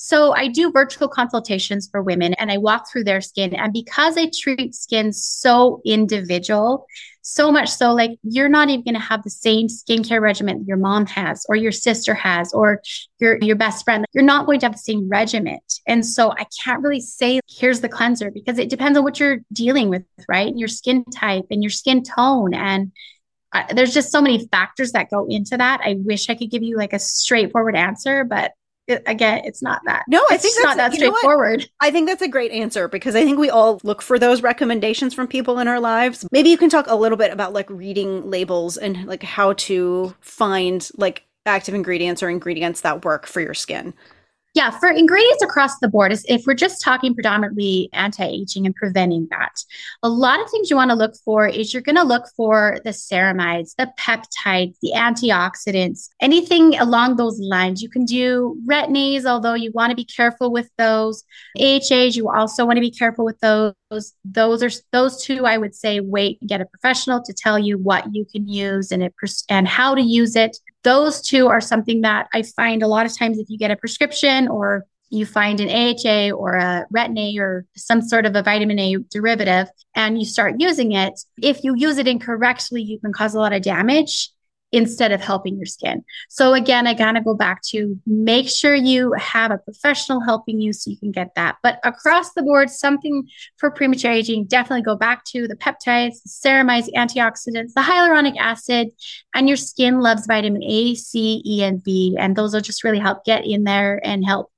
so 0.05 0.35
I 0.35 0.49
do 0.49 0.71
virtual 0.71 1.09
consultations 1.09 1.89
for 1.91 2.03
women 2.03 2.35
and 2.35 2.53
I 2.53 2.59
walk 2.59 2.91
through 2.93 3.05
their 3.05 3.23
skin. 3.23 3.55
And 3.55 3.73
because 3.73 4.19
I 4.19 4.31
treat 4.39 4.75
skin 4.75 5.15
so 5.15 5.81
individual, 5.83 6.87
so 7.23 7.51
much 7.51 7.71
so 7.71 7.95
like 7.95 8.11
you're 8.23 8.51
not 8.51 8.69
even 8.69 8.85
going 8.85 8.97
to 8.97 9.01
have 9.01 9.23
the 9.23 9.31
same 9.31 9.69
skincare 9.69 10.21
regimen 10.21 10.67
your 10.69 10.77
mom 10.77 11.07
has 11.07 11.47
or 11.49 11.57
your 11.57 11.73
sister 11.73 12.13
has 12.13 12.53
or 12.53 12.83
your 13.19 13.39
your 13.41 13.57
best 13.57 13.87
friend. 13.87 14.05
You're 14.13 14.25
not 14.25 14.45
going 14.45 14.61
to 14.61 14.67
have 14.67 14.75
the 14.75 14.79
same 14.79 15.09
regimen. 15.09 15.61
And 15.87 16.05
so 16.05 16.33
I 16.33 16.45
can't 16.63 16.83
really 16.83 17.01
say 17.01 17.41
here's 17.49 17.81
the 17.81 17.89
cleanser 17.89 18.31
because 18.31 18.59
it 18.59 18.69
depends 18.69 18.99
on 18.99 19.05
what 19.05 19.19
you're 19.19 19.39
dealing 19.55 19.89
with, 19.89 20.05
right? 20.29 20.53
Your 20.55 20.69
skin 20.69 21.07
type 21.15 21.47
and 21.51 21.63
your 21.63 21.71
skin 21.71 22.03
tone 22.03 22.53
and 22.53 22.93
I, 23.55 23.73
there's 23.73 23.95
just 23.95 24.13
so 24.13 24.21
many 24.21 24.47
factors 24.49 24.93
that 24.93 25.09
go 25.09 25.27
into 25.31 25.57
that. 25.57 25.81
I 25.83 25.95
wish 25.99 26.29
I 26.29 26.35
could 26.35 26.51
give 26.51 26.63
you 26.63 26.77
like 26.77 26.93
a 26.93 26.99
straightforward 26.99 27.75
answer, 27.75 28.25
but 28.25 28.53
it, 28.87 29.03
again, 29.07 29.43
it's 29.45 29.63
not 29.63 29.81
that. 29.87 30.05
No, 30.09 30.19
I 30.31 30.35
it's 30.35 30.43
think 30.43 30.57
not 30.63 30.77
that 30.77 30.93
straightforward. 30.93 31.69
I 31.81 31.91
think 31.91 32.09
that's 32.09 32.23
a 32.23 32.29
great 32.29 32.53
answer 32.53 32.89
because 32.89 33.15
I 33.15 33.25
think 33.25 33.39
we 33.39 33.51
all 33.51 33.81
look 33.83 34.03
for 34.03 34.19
those 34.19 34.43
recommendations 34.43 35.15
from 35.15 35.27
people 35.27 35.59
in 35.59 35.69
our 35.69 35.81
lives. 35.81 36.27
Maybe 36.31 36.51
you 36.51 36.59
can 36.59 36.69
talk 36.69 36.87
a 36.89 36.95
little 36.95 37.17
bit 37.17 37.33
about 37.33 37.53
like 37.53 37.69
reading 37.71 38.31
labels 38.31 38.77
and 38.77 39.07
like 39.07 39.23
how 39.23 39.55
to 39.55 40.15
find 40.21 40.89
like 40.97 41.25
active 41.47 41.75
ingredients 41.75 42.23
or 42.23 42.29
ingredients 42.29 42.83
that 42.83 43.05
work 43.05 43.27
for 43.27 43.41
your 43.41 43.55
skin. 43.55 43.95
Yeah, 44.55 44.71
for 44.71 44.89
ingredients 44.89 45.43
across 45.43 45.81
the 45.81 45.89
board, 45.89 46.13
if 46.29 46.47
we're 46.47 46.55
just 46.55 46.81
talking 46.81 47.13
predominantly 47.13 47.89
anti-aging 47.93 48.67
and 48.67 48.75
preventing 48.75 49.27
that, 49.31 49.51
a 50.05 50.09
lot 50.09 50.41
of 50.41 50.49
things 50.49 50.71
you 50.71 50.77
want 50.77 50.93
to 50.93 50.97
look 50.97 51.17
for 51.25 51.49
is 51.49 51.73
you're 51.73 51.83
going 51.83 51.97
to 51.97 52.05
look 52.05 52.27
for 52.37 52.79
the 52.85 52.91
ceramides, 52.91 53.75
the 53.77 53.93
peptides, 53.99 54.77
the 54.81 54.93
antioxidants, 54.95 56.09
anything 56.21 56.79
along 56.79 57.17
those 57.17 57.41
lines. 57.41 57.83
You 57.83 57.89
can 57.89 58.05
do 58.05 58.57
retin-As, 58.65 59.27
although 59.27 59.55
you 59.55 59.73
want 59.75 59.91
to 59.91 59.97
be 59.97 60.05
careful 60.05 60.53
with 60.53 60.71
those. 60.79 61.25
AHAs, 61.59 62.15
you 62.15 62.31
also 62.31 62.65
want 62.65 62.77
to 62.77 62.81
be 62.81 62.93
careful 62.93 63.25
with 63.25 63.41
those. 63.41 63.75
Those 64.25 64.63
are 64.63 64.71
those 64.93 65.23
two. 65.23 65.47
I 65.47 65.59
would 65.59 65.75
say 65.75 66.01
wait 66.01 66.39
get 66.47 66.61
a 66.61 66.67
professional 66.67 67.23
to 67.23 67.33
tell 67.33 67.59
you 67.59 67.79
what 67.79 68.15
you 68.15 68.25
can 68.25 68.49
use 68.49 68.91
and 68.93 69.03
it 69.03 69.15
and 69.49 69.67
how 69.69 69.95
to 69.95 70.03
use 70.03 70.37
it 70.37 70.59
those 70.85 71.21
two 71.21 71.49
are 71.49 71.61
something 71.61 72.03
that 72.03 72.29
I 72.33 72.43
find 72.43 72.83
a 72.83 72.87
lot 72.87 73.07
of 73.07 73.19
times 73.19 73.39
if 73.39 73.51
you 73.51 73.59
get 73.59 73.71
a 73.71 73.77
prescription 73.77 74.47
or 74.49 74.87
you 75.11 75.27
find 75.27 75.61
an 75.61 75.69
AHA 75.69 76.35
or 76.35 76.55
a 76.55 76.87
retin-A 76.95 77.39
or 77.41 77.67
some 77.77 78.03
sort 78.03 78.27
of 78.27 78.37
a 78.37 78.43
vitamin 78.43 78.79
A 78.79 78.97
derivative 79.11 79.69
and 79.95 80.19
you 80.19 80.25
start 80.25 80.57
using 80.59 80.93
it, 80.93 81.19
if 81.41 81.65
you 81.65 81.75
use 81.77 81.99
it 81.99 82.09
incorrectly, 82.09 82.83
you 82.83 82.99
can 83.01 83.13
cause 83.13 83.35
a 83.35 83.39
lot 83.39 83.53
of 83.53 83.63
damage 83.63 84.31
instead 84.75 85.13
of 85.13 85.21
helping 85.21 85.57
your 85.57 85.67
skin. 85.67 86.05
So 86.29 86.53
again, 86.53 86.87
I 86.87 86.95
gotta 86.95 87.21
go 87.21 87.35
back 87.35 87.63
to 87.69 87.99
make 88.07 88.49
sure 88.49 88.75
you 88.75 89.13
have 89.13 89.53
a 89.53 89.59
professional 89.59 90.21
helping 90.21 90.61
you 90.61 90.73
so 90.73 90.91
you 90.91 90.99
can 90.99 91.13
get 91.13 91.35
that. 91.37 91.57
But 91.63 91.79
across 91.85 92.33
the 92.33 92.43
board, 92.43 92.71
something 92.71 93.29
for 93.57 93.71
premature 93.71 94.11
aging, 94.11 94.47
definitely 94.47 94.83
go 94.83 94.97
back 94.97 95.25
to 95.27 95.47
the 95.47 95.55
peptides, 95.55 96.23
the 96.23 96.29
ceramides, 96.29 96.89
antioxidants, 96.97 97.73
the 97.75 97.83
hyaluronic 97.83 98.37
acid, 98.37 98.89
and 99.35 99.47
your 99.47 99.57
skin 99.57 100.01
loves 100.01 100.27
vitamin 100.27 100.65
A, 100.65 100.97
C, 100.97 101.41
E, 101.47 101.63
and 101.63 101.83
B. 101.83 102.17
And 102.19 102.35
those 102.35 102.53
will 102.53 102.61
just 102.61 102.83
really 102.83 102.99
help 102.99 103.25
get 103.25 103.47
in 103.47 103.63
there 103.63 104.01
and 104.05 104.25
help 104.25 104.51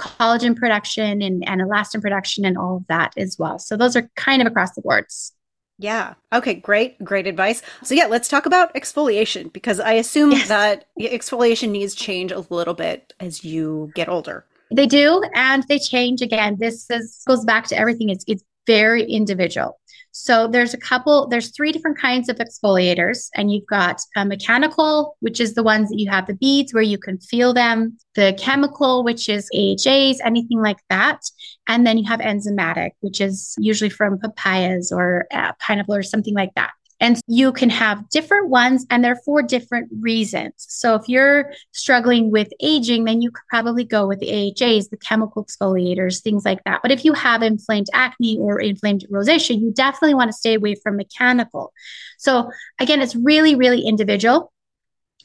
collagen 0.00 0.56
production 0.56 1.22
and, 1.22 1.46
and 1.46 1.60
elastin 1.60 2.00
production 2.00 2.44
and 2.44 2.58
all 2.58 2.78
of 2.78 2.86
that 2.88 3.12
as 3.16 3.36
well. 3.38 3.58
So 3.58 3.76
those 3.76 3.94
are 3.94 4.10
kind 4.16 4.42
of 4.42 4.48
across 4.48 4.74
the 4.74 4.82
boards. 4.82 5.32
Yeah. 5.80 6.14
Okay. 6.30 6.54
Great. 6.54 7.02
Great 7.02 7.26
advice. 7.26 7.62
So 7.82 7.94
yeah, 7.94 8.04
let's 8.04 8.28
talk 8.28 8.44
about 8.44 8.74
exfoliation 8.74 9.50
because 9.50 9.80
I 9.80 9.92
assume 9.92 10.32
yes. 10.32 10.48
that 10.48 10.86
exfoliation 11.00 11.70
needs 11.70 11.94
change 11.94 12.30
a 12.32 12.44
little 12.50 12.74
bit 12.74 13.14
as 13.18 13.44
you 13.44 13.90
get 13.94 14.08
older. 14.08 14.44
They 14.70 14.86
do, 14.86 15.22
and 15.34 15.64
they 15.68 15.78
change 15.78 16.20
again. 16.22 16.58
This 16.60 16.88
is 16.90 17.24
goes 17.26 17.44
back 17.44 17.66
to 17.68 17.78
everything. 17.78 18.10
It's 18.10 18.24
it's 18.28 18.44
very 18.66 19.04
individual. 19.04 19.78
So 20.12 20.48
there's 20.48 20.74
a 20.74 20.78
couple, 20.78 21.28
there's 21.28 21.54
three 21.54 21.70
different 21.70 21.98
kinds 21.98 22.28
of 22.28 22.36
exfoliators, 22.36 23.28
and 23.36 23.52
you've 23.52 23.66
got 23.66 24.00
a 24.16 24.24
mechanical, 24.24 25.16
which 25.20 25.40
is 25.40 25.54
the 25.54 25.62
ones 25.62 25.88
that 25.88 25.98
you 25.98 26.10
have 26.10 26.26
the 26.26 26.34
beads 26.34 26.74
where 26.74 26.82
you 26.82 26.98
can 26.98 27.18
feel 27.18 27.54
them, 27.54 27.96
the 28.16 28.34
chemical, 28.38 29.04
which 29.04 29.28
is 29.28 29.48
AHAs, 29.54 30.20
anything 30.24 30.60
like 30.60 30.78
that. 30.88 31.20
And 31.68 31.86
then 31.86 31.96
you 31.96 32.08
have 32.08 32.20
enzymatic, 32.20 32.90
which 33.00 33.20
is 33.20 33.54
usually 33.58 33.90
from 33.90 34.18
papayas 34.18 34.90
or 34.90 35.26
uh, 35.30 35.52
pineapple 35.60 35.94
or 35.94 36.02
something 36.02 36.34
like 36.34 36.54
that. 36.56 36.72
And 37.00 37.18
you 37.26 37.52
can 37.52 37.70
have 37.70 38.08
different 38.10 38.50
ones 38.50 38.86
and 38.90 39.02
they're 39.02 39.20
for 39.24 39.42
different 39.42 39.90
reasons. 40.00 40.52
So 40.56 40.94
if 40.94 41.08
you're 41.08 41.52
struggling 41.72 42.30
with 42.30 42.52
aging, 42.60 43.04
then 43.04 43.22
you 43.22 43.30
could 43.30 43.46
probably 43.48 43.84
go 43.84 44.06
with 44.06 44.20
the 44.20 44.28
AHAs, 44.28 44.90
the 44.90 44.98
chemical 44.98 45.44
exfoliators, 45.44 46.22
things 46.22 46.44
like 46.44 46.62
that. 46.64 46.80
But 46.82 46.92
if 46.92 47.04
you 47.04 47.14
have 47.14 47.42
inflamed 47.42 47.86
acne 47.94 48.38
or 48.38 48.60
inflamed 48.60 49.06
rosacea, 49.10 49.58
you 49.58 49.72
definitely 49.72 50.14
want 50.14 50.28
to 50.28 50.36
stay 50.36 50.54
away 50.54 50.74
from 50.74 50.96
mechanical. 50.96 51.72
So 52.18 52.50
again, 52.78 53.00
it's 53.00 53.16
really, 53.16 53.54
really 53.54 53.80
individual. 53.80 54.52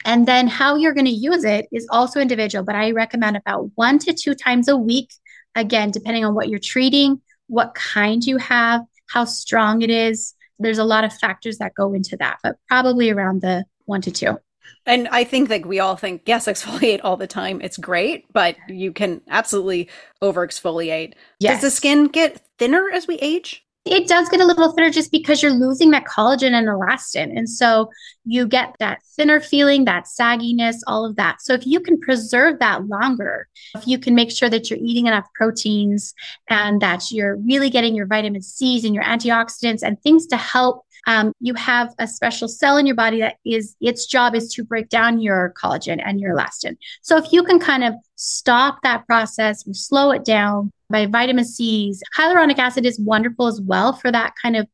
And 0.06 0.26
then 0.28 0.48
how 0.48 0.76
you're 0.76 0.94
going 0.94 1.06
to 1.06 1.12
use 1.12 1.44
it 1.44 1.68
is 1.72 1.88
also 1.90 2.22
individual, 2.22 2.64
but 2.64 2.76
I 2.76 2.92
recommend 2.92 3.36
about 3.36 3.72
one 3.76 4.00
to 4.00 4.14
two 4.14 4.36
times 4.36 4.68
a 4.68 4.78
week. 4.78 5.12
Again, 5.56 5.92
depending 5.92 6.24
on 6.24 6.36
what 6.36 6.48
you're 6.48 6.60
treating, 6.60 7.22
what 7.48 7.76
kind 7.76 8.24
you 8.24 8.38
have, 8.38 8.82
how 9.08 9.26
strong 9.26 9.82
it 9.82 9.90
is, 9.90 10.34
there's 10.60 10.78
a 10.78 10.84
lot 10.84 11.04
of 11.04 11.14
factors 11.14 11.58
that 11.58 11.74
go 11.76 11.94
into 11.94 12.18
that, 12.18 12.38
but 12.44 12.58
probably 12.68 13.10
around 13.10 13.42
the 13.42 13.66
one 13.86 14.02
to 14.02 14.12
two. 14.12 14.40
And 14.86 15.08
I 15.10 15.24
think 15.24 15.50
like 15.50 15.66
we 15.66 15.80
all 15.80 15.96
think, 15.96 16.24
yes, 16.26 16.48
exfoliate 16.48 17.02
all 17.04 17.18
the 17.18 17.28
time. 17.28 17.62
It's 17.62 17.78
great, 17.78 18.26
but 18.32 18.56
you 18.68 18.92
can 18.92 19.22
absolutely 19.30 19.90
over 20.22 20.48
exfoliate. 20.48 21.14
Yes. 21.40 21.62
Does 21.62 21.72
the 21.72 21.76
skin 21.76 22.08
get 22.08 22.42
thinner 22.58 22.90
as 22.92 23.08
we 23.08 23.16
age? 23.16 23.65
It 23.86 24.08
does 24.08 24.28
get 24.30 24.42
a 24.42 24.46
little 24.46 24.72
thinner 24.72 24.90
just 24.90 25.12
because 25.12 25.44
you're 25.44 25.52
losing 25.52 25.92
that 25.92 26.06
collagen 26.06 26.54
and 26.54 26.68
elastin. 26.68 27.38
And 27.38 27.48
so 27.48 27.92
you 28.26 28.48
get 28.48 28.76
that 28.80 29.04
thinner 29.16 29.40
feeling, 29.40 29.86
that 29.86 30.06
sagginess, 30.06 30.78
all 30.88 31.06
of 31.06 31.16
that. 31.18 31.42
So 31.42 31.54
if 31.54 31.68
you 31.68 31.80
can 31.80 32.00
preserve 32.00 32.58
that 32.60 32.88
longer, 32.88 33.48
if 33.76 33.88
you 33.88 34.00
can 34.00 34.16
make 34.16 34.32
sure 34.32 34.50
that 34.50 34.70
you're 34.70 34.80
eating 34.82 35.06
enough 35.06 35.28
proteins 35.36 36.16
and 36.50 36.82
that 36.82 37.12
you're 37.12 37.36
really 37.38 37.70
getting 37.70 37.96
your 37.96 38.08
vitamin 38.08 38.42
C's 38.42 38.86
and 38.86 38.96
your 38.96 39.04
antioxidants 39.04 39.84
and 39.84 40.02
things 40.02 40.26
to 40.28 40.38
help 40.38 40.86
um, 41.08 41.34
you 41.40 41.54
have 41.54 41.94
a 42.00 42.08
special 42.08 42.48
cell 42.48 42.78
in 42.78 42.86
your 42.86 42.96
body 42.96 43.20
that 43.20 43.36
is 43.46 43.76
its 43.80 44.06
job 44.06 44.36
is 44.36 44.52
to 44.54 44.64
break 44.64 44.90
down 44.90 45.20
your 45.20 45.54
collagen 45.62 46.02
and 46.04 46.20
your 46.20 46.36
elastin. 46.36 46.78
So 47.02 47.18
if 47.18 47.32
you 47.32 47.44
can 47.44 47.60
kind 47.60 47.84
of 47.84 47.94
stop 48.16 48.80
that 48.84 49.06
process, 49.06 49.64
slow 49.72 50.12
it 50.12 50.26
down, 50.26 50.72
by 50.90 51.06
vitamin 51.06 51.46
C's. 51.46 52.02
Hyaluronic 52.18 52.58
acid 52.60 52.86
is 52.86 53.00
wonderful 53.00 53.48
as 53.48 53.62
well 53.62 53.94
for 53.94 54.12
that 54.12 54.34
kind 54.42 54.56
of 54.56 54.68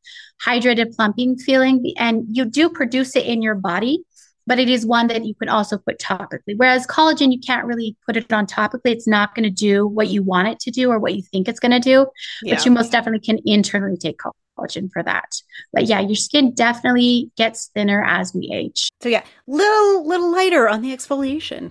hydrated 0.44 0.94
plumping 0.94 1.36
feeling. 1.36 1.94
And 1.98 2.24
you 2.30 2.44
do 2.44 2.68
produce 2.68 3.16
it 3.16 3.26
in 3.26 3.42
your 3.42 3.54
body, 3.54 4.04
but 4.46 4.58
it 4.58 4.68
is 4.68 4.84
one 4.84 5.06
that 5.08 5.24
you 5.24 5.34
can 5.34 5.48
also 5.48 5.78
put 5.78 5.98
topically. 5.98 6.56
Whereas 6.56 6.86
collagen, 6.86 7.32
you 7.32 7.40
can't 7.40 7.66
really 7.66 7.96
put 8.06 8.16
it 8.16 8.32
on 8.32 8.46
topically. 8.46 8.92
It's 8.92 9.08
not 9.08 9.34
going 9.34 9.44
to 9.44 9.50
do 9.50 9.86
what 9.86 10.08
you 10.08 10.22
want 10.22 10.48
it 10.48 10.60
to 10.60 10.70
do 10.70 10.90
or 10.90 10.98
what 10.98 11.14
you 11.14 11.22
think 11.22 11.48
it's 11.48 11.60
going 11.60 11.72
to 11.72 11.80
do, 11.80 12.06
yeah. 12.42 12.54
but 12.54 12.64
you 12.64 12.70
most 12.70 12.92
definitely 12.92 13.20
can 13.20 13.38
internally 13.46 13.96
take 13.96 14.18
collagen 14.18 14.90
for 14.92 15.02
that. 15.02 15.30
But 15.72 15.84
yeah, 15.84 16.00
your 16.00 16.16
skin 16.16 16.52
definitely 16.54 17.30
gets 17.36 17.70
thinner 17.74 18.04
as 18.04 18.34
we 18.34 18.50
age. 18.52 18.88
So 19.00 19.08
yeah, 19.08 19.24
little 19.46 20.06
little 20.06 20.30
lighter 20.30 20.68
on 20.68 20.82
the 20.82 20.94
exfoliation. 20.94 21.70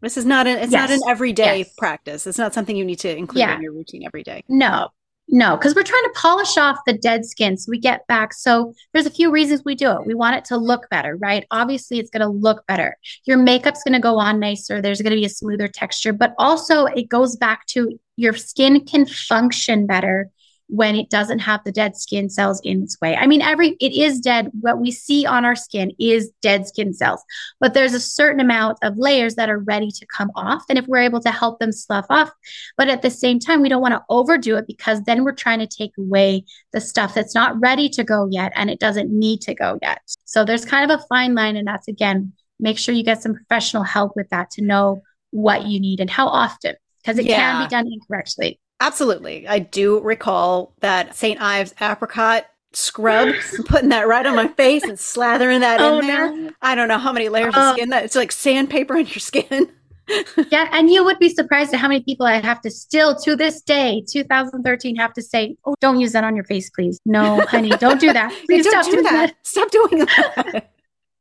This 0.00 0.16
is 0.16 0.24
not 0.24 0.46
an 0.46 0.58
it's 0.58 0.72
yes. 0.72 0.88
not 0.88 0.90
an 0.90 1.00
everyday 1.08 1.58
yes. 1.58 1.74
practice. 1.76 2.26
It's 2.26 2.38
not 2.38 2.54
something 2.54 2.76
you 2.76 2.84
need 2.84 3.00
to 3.00 3.16
include 3.16 3.40
yeah. 3.40 3.56
in 3.56 3.62
your 3.62 3.72
routine 3.72 4.04
every 4.04 4.22
day. 4.22 4.44
No. 4.48 4.88
No, 5.32 5.56
because 5.56 5.76
we're 5.76 5.84
trying 5.84 6.02
to 6.02 6.12
polish 6.16 6.56
off 6.58 6.78
the 6.86 6.92
dead 6.92 7.24
skin 7.24 7.56
so 7.56 7.70
we 7.70 7.78
get 7.78 8.04
back. 8.08 8.34
So 8.34 8.74
there's 8.92 9.06
a 9.06 9.10
few 9.10 9.30
reasons 9.30 9.62
we 9.64 9.76
do 9.76 9.92
it. 9.92 10.04
We 10.04 10.14
want 10.14 10.34
it 10.34 10.44
to 10.46 10.56
look 10.56 10.88
better, 10.90 11.16
right? 11.16 11.46
Obviously, 11.52 12.00
it's 12.00 12.10
going 12.10 12.22
to 12.22 12.28
look 12.28 12.66
better. 12.66 12.96
Your 13.26 13.38
makeup's 13.38 13.84
going 13.84 13.92
to 13.92 14.00
go 14.00 14.18
on 14.18 14.40
nicer. 14.40 14.82
There's 14.82 15.00
going 15.00 15.12
to 15.12 15.16
be 15.16 15.24
a 15.24 15.28
smoother 15.28 15.68
texture, 15.68 16.12
but 16.12 16.34
also 16.36 16.86
it 16.86 17.08
goes 17.08 17.36
back 17.36 17.66
to 17.66 17.96
your 18.16 18.32
skin 18.34 18.84
can 18.84 19.06
function 19.06 19.86
better 19.86 20.30
when 20.70 20.94
it 20.94 21.10
doesn't 21.10 21.40
have 21.40 21.62
the 21.64 21.72
dead 21.72 21.96
skin 21.96 22.30
cells 22.30 22.60
in 22.62 22.82
its 22.82 22.96
way. 23.00 23.16
I 23.16 23.26
mean, 23.26 23.42
every 23.42 23.70
it 23.80 23.92
is 23.92 24.20
dead. 24.20 24.50
What 24.60 24.78
we 24.78 24.90
see 24.92 25.26
on 25.26 25.44
our 25.44 25.56
skin 25.56 25.92
is 25.98 26.30
dead 26.42 26.66
skin 26.66 26.94
cells, 26.94 27.22
but 27.58 27.74
there's 27.74 27.92
a 27.92 28.00
certain 28.00 28.40
amount 28.40 28.78
of 28.82 28.96
layers 28.96 29.34
that 29.34 29.50
are 29.50 29.58
ready 29.58 29.90
to 29.90 30.06
come 30.06 30.30
off. 30.36 30.64
And 30.68 30.78
if 30.78 30.86
we're 30.86 30.98
able 30.98 31.20
to 31.20 31.30
help 31.30 31.58
them 31.58 31.72
slough 31.72 32.06
off, 32.08 32.30
but 32.76 32.88
at 32.88 33.02
the 33.02 33.10
same 33.10 33.40
time, 33.40 33.62
we 33.62 33.68
don't 33.68 33.82
want 33.82 33.94
to 33.94 34.04
overdo 34.08 34.56
it 34.56 34.66
because 34.66 35.02
then 35.02 35.24
we're 35.24 35.32
trying 35.32 35.58
to 35.58 35.66
take 35.66 35.92
away 35.98 36.44
the 36.72 36.80
stuff 36.80 37.14
that's 37.14 37.34
not 37.34 37.60
ready 37.60 37.88
to 37.90 38.04
go 38.04 38.28
yet 38.30 38.52
and 38.54 38.70
it 38.70 38.78
doesn't 38.78 39.10
need 39.10 39.40
to 39.42 39.54
go 39.54 39.78
yet. 39.82 40.00
So 40.24 40.44
there's 40.44 40.64
kind 40.64 40.90
of 40.90 41.00
a 41.00 41.04
fine 41.08 41.34
line. 41.34 41.56
And 41.56 41.66
that's 41.66 41.88
again, 41.88 42.32
make 42.60 42.78
sure 42.78 42.94
you 42.94 43.02
get 43.02 43.22
some 43.22 43.34
professional 43.34 43.82
help 43.82 44.12
with 44.14 44.28
that 44.30 44.50
to 44.52 44.62
know 44.62 45.02
what 45.32 45.66
you 45.66 45.80
need 45.80 46.00
and 46.00 46.10
how 46.10 46.28
often 46.28 46.76
because 47.02 47.18
it 47.18 47.26
yeah. 47.26 47.36
can 47.36 47.66
be 47.66 47.70
done 47.70 47.86
incorrectly. 47.92 48.60
Absolutely. 48.80 49.46
I 49.46 49.58
do 49.58 50.00
recall 50.00 50.72
that 50.80 51.14
St. 51.14 51.40
Ives 51.40 51.74
apricot 51.80 52.46
scrub, 52.72 53.34
putting 53.66 53.90
that 53.90 54.08
right 54.08 54.24
on 54.24 54.34
my 54.34 54.48
face 54.48 54.82
and 54.82 54.98
slathering 54.98 55.60
that 55.60 55.80
oh, 55.80 55.98
in 55.98 56.06
there. 56.06 56.34
No. 56.34 56.50
I 56.62 56.74
don't 56.74 56.88
know 56.88 56.98
how 56.98 57.12
many 57.12 57.28
layers 57.28 57.54
of 57.54 57.62
oh. 57.62 57.72
skin 57.74 57.90
that 57.90 58.04
it's 58.04 58.16
like 58.16 58.32
sandpaper 58.32 58.96
on 58.96 59.06
your 59.06 59.18
skin. 59.18 59.70
yeah, 60.50 60.68
and 60.72 60.90
you 60.90 61.04
would 61.04 61.18
be 61.18 61.28
surprised 61.28 61.72
at 61.74 61.80
how 61.80 61.88
many 61.88 62.02
people 62.02 62.26
I 62.26 62.40
have 62.40 62.60
to 62.62 62.70
still 62.70 63.14
to 63.16 63.36
this 63.36 63.60
day, 63.60 64.04
2013, 64.10 64.96
have 64.96 65.12
to 65.12 65.22
say, 65.22 65.56
"Oh, 65.64 65.74
don't 65.80 66.00
use 66.00 66.12
that 66.12 66.24
on 66.24 66.34
your 66.34 66.44
face, 66.44 66.70
please." 66.70 66.98
No, 67.04 67.40
honey, 67.46 67.70
don't 67.70 68.00
do 68.00 68.12
that. 68.12 68.32
Please 68.46 68.64
don't 68.64 68.90
do 68.90 69.02
that. 69.02 69.12
that. 69.12 69.36
Stop 69.46 69.70
doing 69.70 69.98
that. 69.98 70.70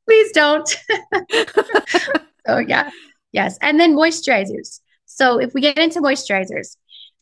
please 0.07 0.32
don't. 0.32 0.76
oh 2.47 2.57
yeah, 2.57 2.89
yes, 3.32 3.57
and 3.62 3.80
then 3.80 3.95
moisturizers. 3.95 4.80
So 5.05 5.39
if 5.39 5.53
we 5.53 5.62
get 5.62 5.78
into 5.78 5.99
moisturizers, 6.01 6.76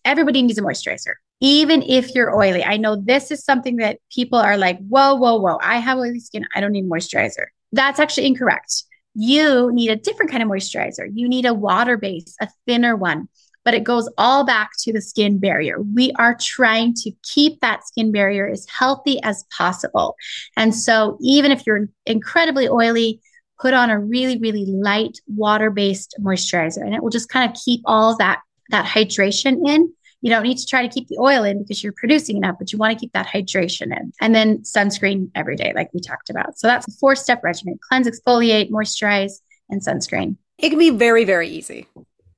everybody 0.05 0.41
needs 0.41 0.57
a 0.57 0.61
moisturizer, 0.61 1.13
even 1.39 1.81
if 1.83 2.13
you're 2.13 2.35
oily. 2.35 2.63
I 2.63 2.77
know 2.77 2.95
this 2.95 3.31
is 3.31 3.43
something 3.43 3.77
that 3.77 3.99
people 4.11 4.39
are 4.39 4.57
like, 4.57 4.79
whoa, 4.87 5.15
whoa, 5.15 5.39
whoa, 5.39 5.57
I 5.61 5.77
have 5.79 5.97
oily 5.97 6.19
skin. 6.19 6.45
I 6.55 6.61
don't 6.61 6.71
need 6.71 6.89
moisturizer. 6.89 7.47
That's 7.71 7.99
actually 7.99 8.27
incorrect. 8.27 8.83
You 9.13 9.71
need 9.73 9.89
a 9.89 9.95
different 9.95 10.31
kind 10.31 10.43
of 10.43 10.49
moisturizer. 10.49 11.07
You 11.13 11.27
need 11.27 11.45
a 11.45 11.53
water 11.53 11.97
base, 11.97 12.35
a 12.39 12.47
thinner 12.65 12.95
one, 12.95 13.27
but 13.65 13.73
it 13.73 13.83
goes 13.83 14.09
all 14.17 14.45
back 14.45 14.71
to 14.79 14.93
the 14.93 15.01
skin 15.01 15.39
barrier. 15.39 15.81
We 15.81 16.13
are 16.17 16.37
trying 16.39 16.93
to 17.03 17.11
keep 17.23 17.59
that 17.61 17.85
skin 17.85 18.11
barrier 18.11 18.47
as 18.47 18.65
healthy 18.69 19.21
as 19.23 19.43
possible. 19.51 20.15
And 20.55 20.73
so, 20.73 21.17
even 21.19 21.51
if 21.51 21.67
you're 21.67 21.89
incredibly 22.05 22.69
oily, 22.69 23.21
put 23.59 23.73
on 23.73 23.89
a 23.89 23.99
really, 23.99 24.37
really 24.37 24.65
light 24.65 25.19
water 25.27 25.69
based 25.69 26.15
moisturizer, 26.21 26.81
and 26.81 26.93
it 26.93 27.03
will 27.03 27.09
just 27.09 27.29
kind 27.29 27.49
of 27.49 27.57
keep 27.61 27.81
all 27.85 28.11
of 28.11 28.19
that 28.19 28.39
that 28.69 28.85
hydration 28.85 29.67
in. 29.67 29.93
You 30.21 30.31
don't 30.31 30.43
need 30.43 30.57
to 30.57 30.65
try 30.65 30.85
to 30.85 30.91
keep 30.91 31.07
the 31.07 31.17
oil 31.19 31.43
in 31.43 31.61
because 31.61 31.83
you're 31.83 31.93
producing 31.93 32.37
enough, 32.37 32.55
but 32.57 32.73
you 32.73 32.79
want 32.79 32.93
to 32.93 32.99
keep 32.99 33.13
that 33.13 33.27
hydration 33.27 33.95
in. 33.95 34.11
And 34.19 34.33
then 34.33 34.59
sunscreen 34.59 35.29
every 35.35 35.55
day, 35.55 35.73
like 35.75 35.93
we 35.93 35.99
talked 35.99 36.29
about. 36.29 36.57
So 36.57 36.67
that's 36.67 36.87
a 36.87 36.91
four 36.99 37.15
step 37.15 37.43
regimen 37.43 37.77
cleanse, 37.87 38.07
exfoliate, 38.07 38.71
moisturize, 38.71 39.33
and 39.69 39.81
sunscreen. 39.81 40.37
It 40.57 40.69
can 40.69 40.79
be 40.79 40.89
very, 40.89 41.23
very 41.23 41.47
easy. 41.47 41.87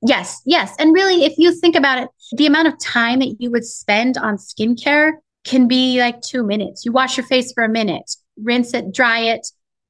Yes, 0.02 0.40
yes. 0.44 0.74
And 0.78 0.94
really, 0.94 1.24
if 1.24 1.36
you 1.38 1.54
think 1.54 1.74
about 1.74 2.02
it, 2.02 2.08
the 2.32 2.46
amount 2.46 2.68
of 2.68 2.78
time 2.78 3.18
that 3.20 3.36
you 3.38 3.50
would 3.50 3.64
spend 3.64 4.16
on 4.16 4.36
skincare 4.36 5.12
can 5.44 5.68
be 5.68 5.98
like 6.00 6.20
two 6.20 6.42
minutes. 6.42 6.84
You 6.84 6.92
wash 6.92 7.16
your 7.16 7.26
face 7.26 7.52
for 7.52 7.64
a 7.64 7.68
minute, 7.68 8.10
rinse 8.42 8.74
it, 8.74 8.92
dry 8.92 9.20
it, 9.20 9.46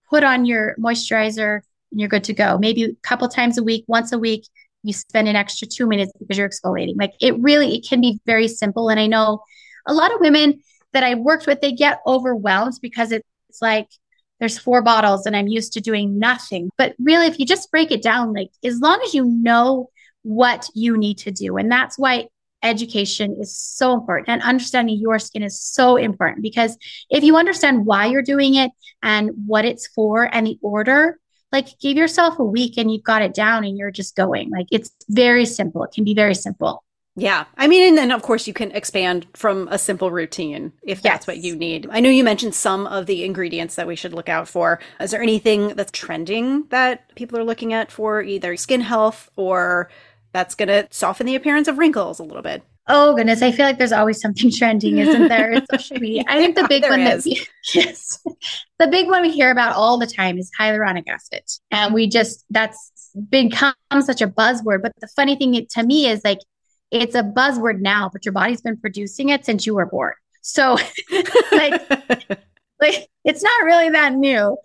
put 0.09 0.25
on 0.25 0.45
your 0.45 0.77
moisturizer, 0.79 1.61
and 1.91 2.01
you're 2.01 2.09
good 2.09 2.25
to 2.25 2.35
go. 2.35 2.59
Maybe 2.59 2.85
a 2.85 2.95
couple 3.03 3.29
times 3.29 3.59
a 3.59 3.63
week, 3.63 3.85
once 3.87 4.13
a 4.13 4.19
week, 4.19 4.47
you 4.83 4.93
spend 4.93 5.29
an 5.29 5.37
extra 5.37 5.67
two 5.67 5.87
minutes 5.87 6.13
because 6.19 6.39
you're 6.39 6.49
exfoliating. 6.49 6.95
Like 6.97 7.13
it 7.21 7.39
really, 7.39 7.77
it 7.77 7.87
can 7.89 8.01
be 8.01 8.21
very 8.27 8.49
simple. 8.49 8.89
And 8.89 8.99
I 8.99 9.07
know 9.07 9.43
a 9.87 9.95
lot 9.95 10.13
of 10.13 10.21
women 10.21 10.63
that 10.93 11.05
I 11.05 11.15
worked 11.15 11.47
with, 11.47 11.61
they 11.61 11.73
get 11.73 12.01
overwhelmed 12.07 12.75
because 12.81 13.13
it's 13.13 13.25
like 13.61 13.89
there's 14.39 14.59
four 14.59 14.83
bottles 14.83 15.27
and 15.27 15.37
I'm 15.37 15.49
used 15.49 15.75
to 15.75 15.81
doing 15.81 16.19
nothing. 16.19 16.71
But 16.77 16.95
really, 16.99 17.27
if 17.27 17.39
you 17.39 17.47
just 17.47 17.71
break 17.71 17.91
it 17.91 18.03
down, 18.03 18.33
like 18.33 18.51
as 18.65 18.81
long 18.81 19.01
as 19.05 19.15
you 19.15 19.25
know 19.25 19.91
what 20.23 20.69
you 20.75 20.97
need 20.97 21.19
to 21.19 21.31
do, 21.31 21.57
and 21.57 21.71
that's 21.71 21.99
why 21.99 22.29
education 22.63 23.37
is 23.41 23.57
so 23.57 23.95
important 23.95 24.29
and 24.29 24.43
understanding 24.43 24.99
your 24.99 25.19
skin 25.19 25.43
is 25.43 25.59
so 25.61 25.97
important 25.97 26.43
because 26.43 26.77
if 27.09 27.25
you 27.25 27.37
understand 27.37 27.87
why 27.87 28.05
you're 28.05 28.21
doing 28.23 28.55
it 28.55 28.71
and 29.03 29.31
what 29.47 29.65
it's 29.65 29.87
for 29.87 30.29
and 30.35 30.47
the 30.47 30.59
order, 30.61 31.19
like 31.53 31.79
give 31.81 31.97
yourself 31.97 32.39
a 32.39 32.45
week 32.45 32.77
and 32.77 32.93
you've 32.93 33.05
got 33.05 33.23
it 33.23 33.35
down 33.35 33.65
and 33.65 33.77
you're 33.77 33.91
just 33.91 34.17
going. 34.17 34.51
Like 34.51 34.67
it's 34.71 34.91
very 35.09 35.45
simple. 35.45 35.85
It 35.85 35.93
can 35.93 36.05
be 36.05 36.15
very 36.15 36.35
simple. 36.35 36.85
Yeah. 37.17 37.45
I 37.57 37.67
mean, 37.67 37.89
and 37.89 37.99
then 37.99 38.13
of 38.13 38.23
course 38.23 38.47
you 38.47 38.55
can 38.55 38.71
expand 38.71 39.27
from 39.35 39.69
a 39.69 39.79
simple 39.79 40.11
routine 40.11 40.73
if 40.83 41.03
that's 41.03 41.23
yes. 41.23 41.27
what 41.27 41.39
you 41.39 41.57
need. 41.57 41.89
I 41.91 42.01
know 42.01 42.09
you 42.09 42.25
mentioned 42.25 42.55
some 42.55 42.87
of 42.87 43.07
the 43.07 43.25
ingredients 43.25 43.75
that 43.75 43.87
we 43.87 43.97
should 43.97 44.15
look 44.15 44.29
out 44.29 44.49
for. 44.49 44.81
Is 45.01 45.11
there 45.11 45.23
anything 45.23 45.69
that's 45.69 45.91
trending 45.91 46.67
that 46.69 47.15
people 47.17 47.39
are 47.39 47.45
looking 47.45 47.73
at 47.73 47.91
for 47.91 48.23
either 48.23 48.57
skin 48.57 48.81
health 48.81 49.29
or 49.37 49.91
that's 50.33 50.55
going 50.55 50.69
to 50.69 50.87
soften 50.91 51.27
the 51.27 51.35
appearance 51.35 51.67
of 51.67 51.79
wrinkles 51.79 52.21
a 52.21 52.25
little 52.25 52.43
bit? 52.43 52.63
Oh 52.93 53.15
goodness, 53.15 53.41
I 53.41 53.53
feel 53.53 53.67
like 53.67 53.79
there's 53.79 53.93
always 53.93 54.21
something 54.21 54.51
trending, 54.59 54.99
isn't 54.99 55.29
there? 55.29 55.53
In 55.53 55.65
social 55.71 55.99
media. 55.99 56.25
I 56.27 56.39
think 56.39 56.57
the 56.57 56.67
big 56.69 56.83
one 56.83 57.01
is. 57.01 57.25
that 57.25 57.31
we, 57.31 57.47
yes, 57.75 58.19
the 58.79 58.89
big 58.89 59.07
one 59.07 59.23
we 59.23 59.31
hear 59.31 59.53
about 59.53 59.77
all 59.77 59.97
the 59.97 60.09
time 60.09 60.39
is 60.39 60.51
hyaluronic 60.59 61.09
acid, 61.09 61.45
and 61.71 61.95
we 61.95 62.09
just 62.09 62.45
that's 62.51 62.91
become 63.29 63.75
such 64.01 64.21
a 64.21 64.27
buzzword. 64.27 64.83
But 64.83 64.93
the 65.01 65.09
funny 65.15 65.37
thing 65.37 65.67
to 65.71 65.83
me 65.85 66.09
is 66.09 66.23
like 66.25 66.41
it's 66.91 67.15
a 67.15 67.23
buzzword 67.23 67.81
now, 67.81 68.11
but 68.13 68.25
your 68.25 68.33
body's 68.33 68.61
been 68.61 68.77
producing 68.77 69.29
it 69.29 69.45
since 69.45 69.67
you 69.67 69.75
were 69.75 69.87
born. 69.87 70.15
So 70.43 70.77
like 71.53 71.89
like 72.81 73.09
it's 73.25 73.43
not 73.43 73.65
really 73.65 73.91
that 73.91 74.15
new. 74.15 74.57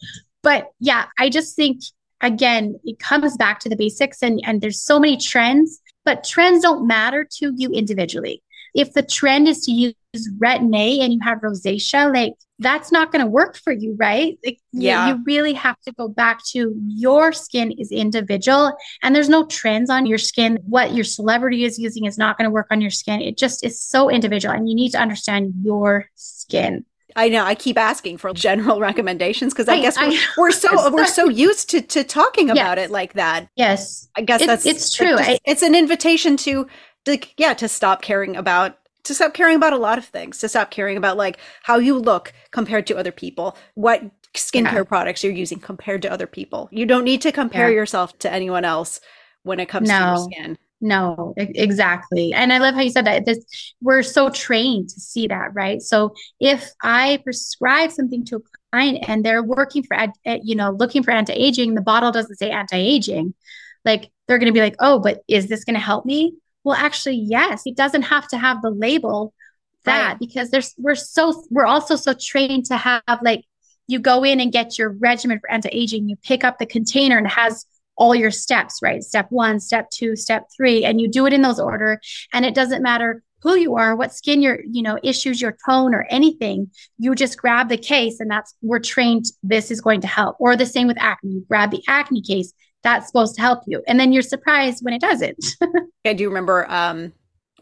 But 0.42 0.72
yeah, 0.80 1.06
I 1.20 1.30
just 1.30 1.56
think 1.56 1.82
again, 2.22 2.80
it 2.84 2.98
comes 2.98 3.38
back 3.38 3.60
to 3.60 3.70
the 3.70 3.76
basics 3.76 4.24
and 4.24 4.42
and 4.46 4.62
there's 4.62 4.82
so 4.82 5.00
many 5.00 5.18
trends, 5.18 5.80
but 6.06 6.24
trends 6.24 6.62
don't 6.62 6.88
matter 6.88 7.28
to 7.40 7.54
you 7.56 7.72
individually. 7.72 8.42
If 8.74 8.94
the 8.94 9.04
trend 9.04 9.48
is 9.48 9.62
to 9.66 9.72
use 9.72 9.96
retin-A 10.38 11.00
and 11.00 11.14
you 11.14 11.20
have 11.24 11.40
rosacea, 11.40 12.14
like 12.14 12.34
that's 12.60 12.92
not 12.92 13.12
going 13.12 13.24
to 13.24 13.30
work 13.30 13.58
for 13.58 13.72
you, 13.74 13.96
right? 13.98 14.38
Like, 14.46 14.60
yeah. 14.72 15.08
You, 15.08 15.16
you 15.16 15.24
really 15.26 15.54
have 15.54 15.80
to 15.82 15.94
go 15.94 16.08
back 16.08 16.44
to 16.52 16.74
your 16.88 17.32
skin 17.34 17.72
is 17.72 17.92
individual 17.92 18.74
and 19.02 19.16
there's 19.16 19.30
no 19.30 19.46
trends 19.46 19.90
on 19.90 20.06
your 20.06 20.18
skin. 20.18 20.60
What 20.66 20.94
your 20.94 21.06
celebrity 21.06 21.64
is 21.64 21.80
using 21.80 22.06
is 22.06 22.18
not 22.18 22.38
going 22.38 22.46
to 22.46 22.54
work 22.54 22.68
on 22.70 22.82
your 22.82 22.92
skin. 22.92 23.22
It 23.22 23.38
just 23.38 23.64
is 23.64 23.82
so 23.82 24.10
individual 24.10 24.54
and 24.54 24.70
you 24.70 24.76
need 24.76 24.92
to 24.92 25.00
understand 25.00 25.54
your 25.64 26.10
skin. 26.16 26.86
I 27.16 27.30
know. 27.30 27.44
I 27.44 27.56
keep 27.56 27.78
asking 27.78 28.18
for 28.18 28.34
general 28.34 28.80
recommendations 28.90 29.54
because 29.54 29.68
I, 29.68 29.76
I, 29.76 29.82
guess 29.82 29.98
we're, 29.98 30.12
I, 30.12 30.28
we're 30.38 30.52
so 30.52 30.92
we're 30.94 31.06
so 31.06 31.30
used 31.30 31.70
to 31.72 31.82
to 31.82 32.04
talking 32.04 32.50
about 32.50 32.78
it 32.78 32.92
like 32.92 33.14
that. 33.14 33.48
Yes, 33.56 34.08
I 34.16 34.22
guess 34.22 34.42
it, 34.42 34.48
that's 34.48 34.66
it's 34.66 34.94
true. 34.94 35.18
Just, 35.18 35.42
it's 35.46 35.62
an 35.62 35.76
invitation 35.76 36.38
to, 36.38 36.68
to 37.06 37.20
yeah 37.38 37.54
to 37.56 37.68
stop 37.68 38.02
caring 38.02 38.36
about 38.36 38.78
to 39.04 39.14
stop 39.14 39.34
caring 39.34 39.56
about 39.56 39.74
a 39.74 39.78
lot 39.78 39.98
of 39.98 40.06
things, 40.06 40.40
to 40.40 40.50
stop 40.50 40.72
caring 40.72 40.98
about 40.98 41.18
like 41.18 41.38
how 41.64 41.78
you 41.78 41.98
look 41.98 42.34
compared 42.52 42.88
to 42.88 42.98
other 42.98 43.12
people, 43.12 43.56
what 43.76 44.04
skincare 44.34 44.74
yeah. 44.74 44.84
products 44.84 45.24
you're 45.24 45.34
using 45.34 45.60
compared 45.60 46.02
to 46.02 46.12
other 46.12 46.28
people. 46.28 46.68
You 46.72 46.86
don't 46.86 47.04
need 47.04 47.22
to 47.22 47.32
compare 47.32 47.70
yeah. 47.70 47.76
yourself 47.76 48.18
to 48.20 48.32
anyone 48.32 48.66
else 48.66 49.00
when 49.44 49.60
it 49.60 49.68
comes 49.68 49.88
no. 49.88 50.00
to 50.00 50.06
your 50.06 50.18
skin. 50.18 50.58
No, 50.82 51.34
exactly. 51.38 52.34
And 52.34 52.52
I 52.52 52.58
love 52.58 52.76
how 52.76 52.82
you 52.82 52.90
said 52.90 53.06
that. 53.06 53.26
This, 53.26 53.74
we're 53.82 54.04
so 54.04 54.30
trained 54.30 54.90
to 54.90 55.00
see 55.00 55.28
that, 55.28 55.54
right? 55.54 55.82
So 55.82 56.14
if 56.40 56.70
I 56.84 57.20
prescribe 57.24 57.92
something 57.92 58.26
to 58.26 58.38
a 58.38 58.40
client 58.72 59.06
and 59.08 59.24
they're 59.24 59.42
working 59.42 59.84
for, 59.84 59.96
eh, 59.96 60.40
you 60.44 60.56
know, 60.56 60.72
looking 60.72 61.02
for 61.02 61.12
anti 61.12 61.34
aging, 61.34 61.76
the 61.76 61.82
bottle 61.82 62.12
doesn't 62.12 62.36
say 62.36 62.52
anti 62.52 62.78
aging, 62.78 63.34
like 63.86 64.12
they're 64.28 64.38
going 64.38 64.52
to 64.52 64.54
be 64.54 64.62
like, 64.62 64.76
oh, 64.80 65.00
but 65.00 65.22
is 65.28 65.48
this 65.48 65.64
going 65.64 65.76
to 65.76 65.80
help 65.80 66.06
me? 66.06 66.36
Well, 66.64 66.76
actually, 66.76 67.18
yes, 67.18 67.64
it 67.66 67.78
doesn't 67.78 68.04
have 68.04 68.28
to 68.30 68.38
have 68.38 68.62
the 68.62 68.72
label 68.72 69.34
that 69.86 70.08
right. 70.08 70.20
because 70.20 70.50
there's 70.50 70.74
we're 70.78 70.96
so 70.96 71.46
we're 71.50 71.66
also 71.66 71.96
so 71.96 72.14
trained 72.14 72.66
to 72.66 72.76
have 72.76 73.04
like 73.22 73.46
you 73.88 74.00
go 74.00 74.24
in 74.24 74.40
and 74.40 74.52
get 74.52 74.78
your 74.78 74.90
regimen 74.90 75.40
for 75.40 75.50
anti-aging, 75.50 76.10
you 76.10 76.16
pick 76.18 76.44
up 76.44 76.58
the 76.58 76.66
container 76.66 77.18
and 77.18 77.28
it 77.28 77.34
has 77.34 77.66
all 77.98 78.16
your 78.16 78.32
steps, 78.32 78.80
right? 78.82 79.04
Step 79.04 79.28
one, 79.30 79.60
step 79.60 79.90
two, 79.90 80.16
step 80.16 80.48
three, 80.56 80.84
and 80.84 81.00
you 81.00 81.08
do 81.08 81.26
it 81.26 81.34
in 81.34 81.42
those 81.42 81.60
order. 81.60 82.00
And 82.34 82.46
it 82.46 82.56
doesn't 82.56 82.84
matter 82.84 83.24
who 83.42 83.56
you 83.56 83.76
are, 83.76 83.96
what 83.96 84.14
skin 84.14 84.42
your, 84.42 84.60
you 84.70 84.82
know, 84.82 84.98
issues 85.04 85.40
your 85.40 85.56
tone 85.68 85.94
or 85.94 86.08
anything. 86.10 86.72
You 86.98 87.14
just 87.14 87.38
grab 87.38 87.70
the 87.70 87.78
case 87.78 88.20
and 88.20 88.30
that's 88.30 88.56
we're 88.62 88.80
trained 88.80 89.26
this 89.44 89.70
is 89.70 89.82
going 89.82 90.02
to 90.02 90.08
help. 90.08 90.36
Or 90.40 90.56
the 90.56 90.66
same 90.66 90.88
with 90.88 90.98
acne. 91.00 91.32
You 91.32 91.46
grab 91.48 91.72
the 91.72 91.84
acne 91.88 92.22
case 92.22 92.54
that's 92.82 93.08
supposed 93.08 93.36
to 93.36 93.42
help 93.42 93.62
you. 93.68 93.84
And 93.88 94.00
then 94.00 94.12
you're 94.14 94.22
surprised 94.22 94.84
when 94.84 94.94
it 94.94 95.02
doesn't. 95.02 95.46
I 96.06 96.14
do 96.14 96.28
remember 96.28 96.70
um 96.72 97.14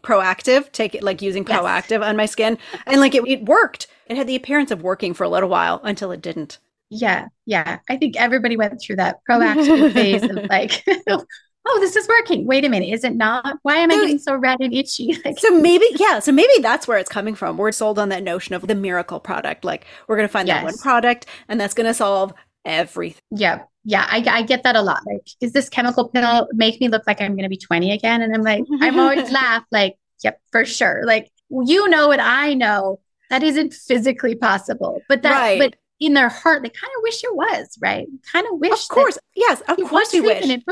Proactiv, 0.02 0.70
take 0.72 0.94
it 0.94 1.02
like 1.02 1.22
using 1.22 1.44
Proactiv 1.44 2.00
yes. 2.00 2.02
on 2.02 2.16
my 2.16 2.26
skin. 2.26 2.58
And 2.86 3.00
like 3.00 3.14
it, 3.14 3.26
it 3.26 3.44
worked. 3.44 3.86
It 4.06 4.16
had 4.16 4.26
the 4.26 4.36
appearance 4.36 4.70
of 4.70 4.82
working 4.82 5.14
for 5.14 5.24
a 5.24 5.28
little 5.28 5.48
while 5.48 5.80
until 5.82 6.12
it 6.12 6.20
didn't. 6.20 6.58
Yeah. 6.90 7.28
Yeah. 7.46 7.78
I 7.88 7.96
think 7.96 8.16
everybody 8.16 8.56
went 8.56 8.80
through 8.80 8.96
that 8.96 9.20
Proactiv 9.28 9.92
phase 9.94 10.22
of 10.22 10.36
like, 10.48 10.84
oh, 11.08 11.80
this 11.80 11.96
is 11.96 12.06
working. 12.08 12.46
Wait 12.46 12.64
a 12.64 12.68
minute, 12.68 12.90
is 12.90 13.04
it 13.04 13.16
not? 13.16 13.58
Why 13.62 13.76
am 13.76 13.90
I 13.90 13.94
getting 13.94 14.18
so 14.18 14.36
red 14.36 14.60
and 14.60 14.72
itchy? 14.72 15.16
Like, 15.24 15.38
so 15.38 15.58
maybe, 15.60 15.86
yeah, 15.96 16.18
so 16.18 16.32
maybe 16.32 16.52
that's 16.60 16.86
where 16.86 16.98
it's 16.98 17.10
coming 17.10 17.34
from. 17.34 17.56
We're 17.56 17.72
sold 17.72 17.98
on 17.98 18.10
that 18.10 18.22
notion 18.22 18.54
of 18.54 18.66
the 18.66 18.74
miracle 18.74 19.20
product. 19.20 19.64
Like, 19.64 19.86
we're 20.06 20.16
going 20.16 20.28
to 20.28 20.32
find 20.32 20.46
yes. 20.46 20.58
that 20.58 20.64
one 20.64 20.78
product 20.78 21.26
and 21.48 21.60
that's 21.60 21.74
going 21.74 21.86
to 21.86 21.94
solve 21.94 22.32
everything. 22.64 23.20
Yeah 23.30 23.62
yeah, 23.84 24.06
I, 24.08 24.24
I 24.26 24.42
get 24.42 24.62
that 24.62 24.76
a 24.76 24.82
lot. 24.82 25.02
Like, 25.06 25.28
is 25.40 25.52
this 25.52 25.68
chemical 25.68 26.08
pill 26.08 26.48
make 26.52 26.80
me 26.80 26.88
look 26.88 27.06
like 27.06 27.20
I'm 27.20 27.32
going 27.32 27.42
to 27.42 27.50
be 27.50 27.58
20 27.58 27.92
again? 27.92 28.22
And 28.22 28.34
I'm 28.34 28.42
like, 28.42 28.64
I'm 28.80 28.98
always 28.98 29.30
laugh 29.30 29.62
like, 29.70 29.96
yep, 30.22 30.40
for 30.50 30.64
sure. 30.64 31.02
Like, 31.04 31.30
you 31.50 31.86
know, 31.88 32.08
what 32.08 32.20
I 32.20 32.54
know 32.54 33.00
that 33.28 33.42
isn't 33.42 33.74
physically 33.74 34.34
possible, 34.34 35.02
but 35.08 35.22
that, 35.22 35.32
right. 35.32 35.58
but 35.58 35.76
in 36.04 36.14
their 36.14 36.28
heart, 36.28 36.62
they 36.62 36.68
kind 36.68 36.92
of 36.96 37.02
wish 37.02 37.22
it 37.24 37.34
was, 37.34 37.78
right? 37.80 38.06
Kind 38.30 38.46
of 38.50 38.58
wish. 38.58 38.72
Of 38.72 38.88
course. 38.88 39.18
Yes. 39.34 39.62
Of 39.68 39.76
course 39.88 40.12
we 40.12 40.20
wish. 40.20 40.44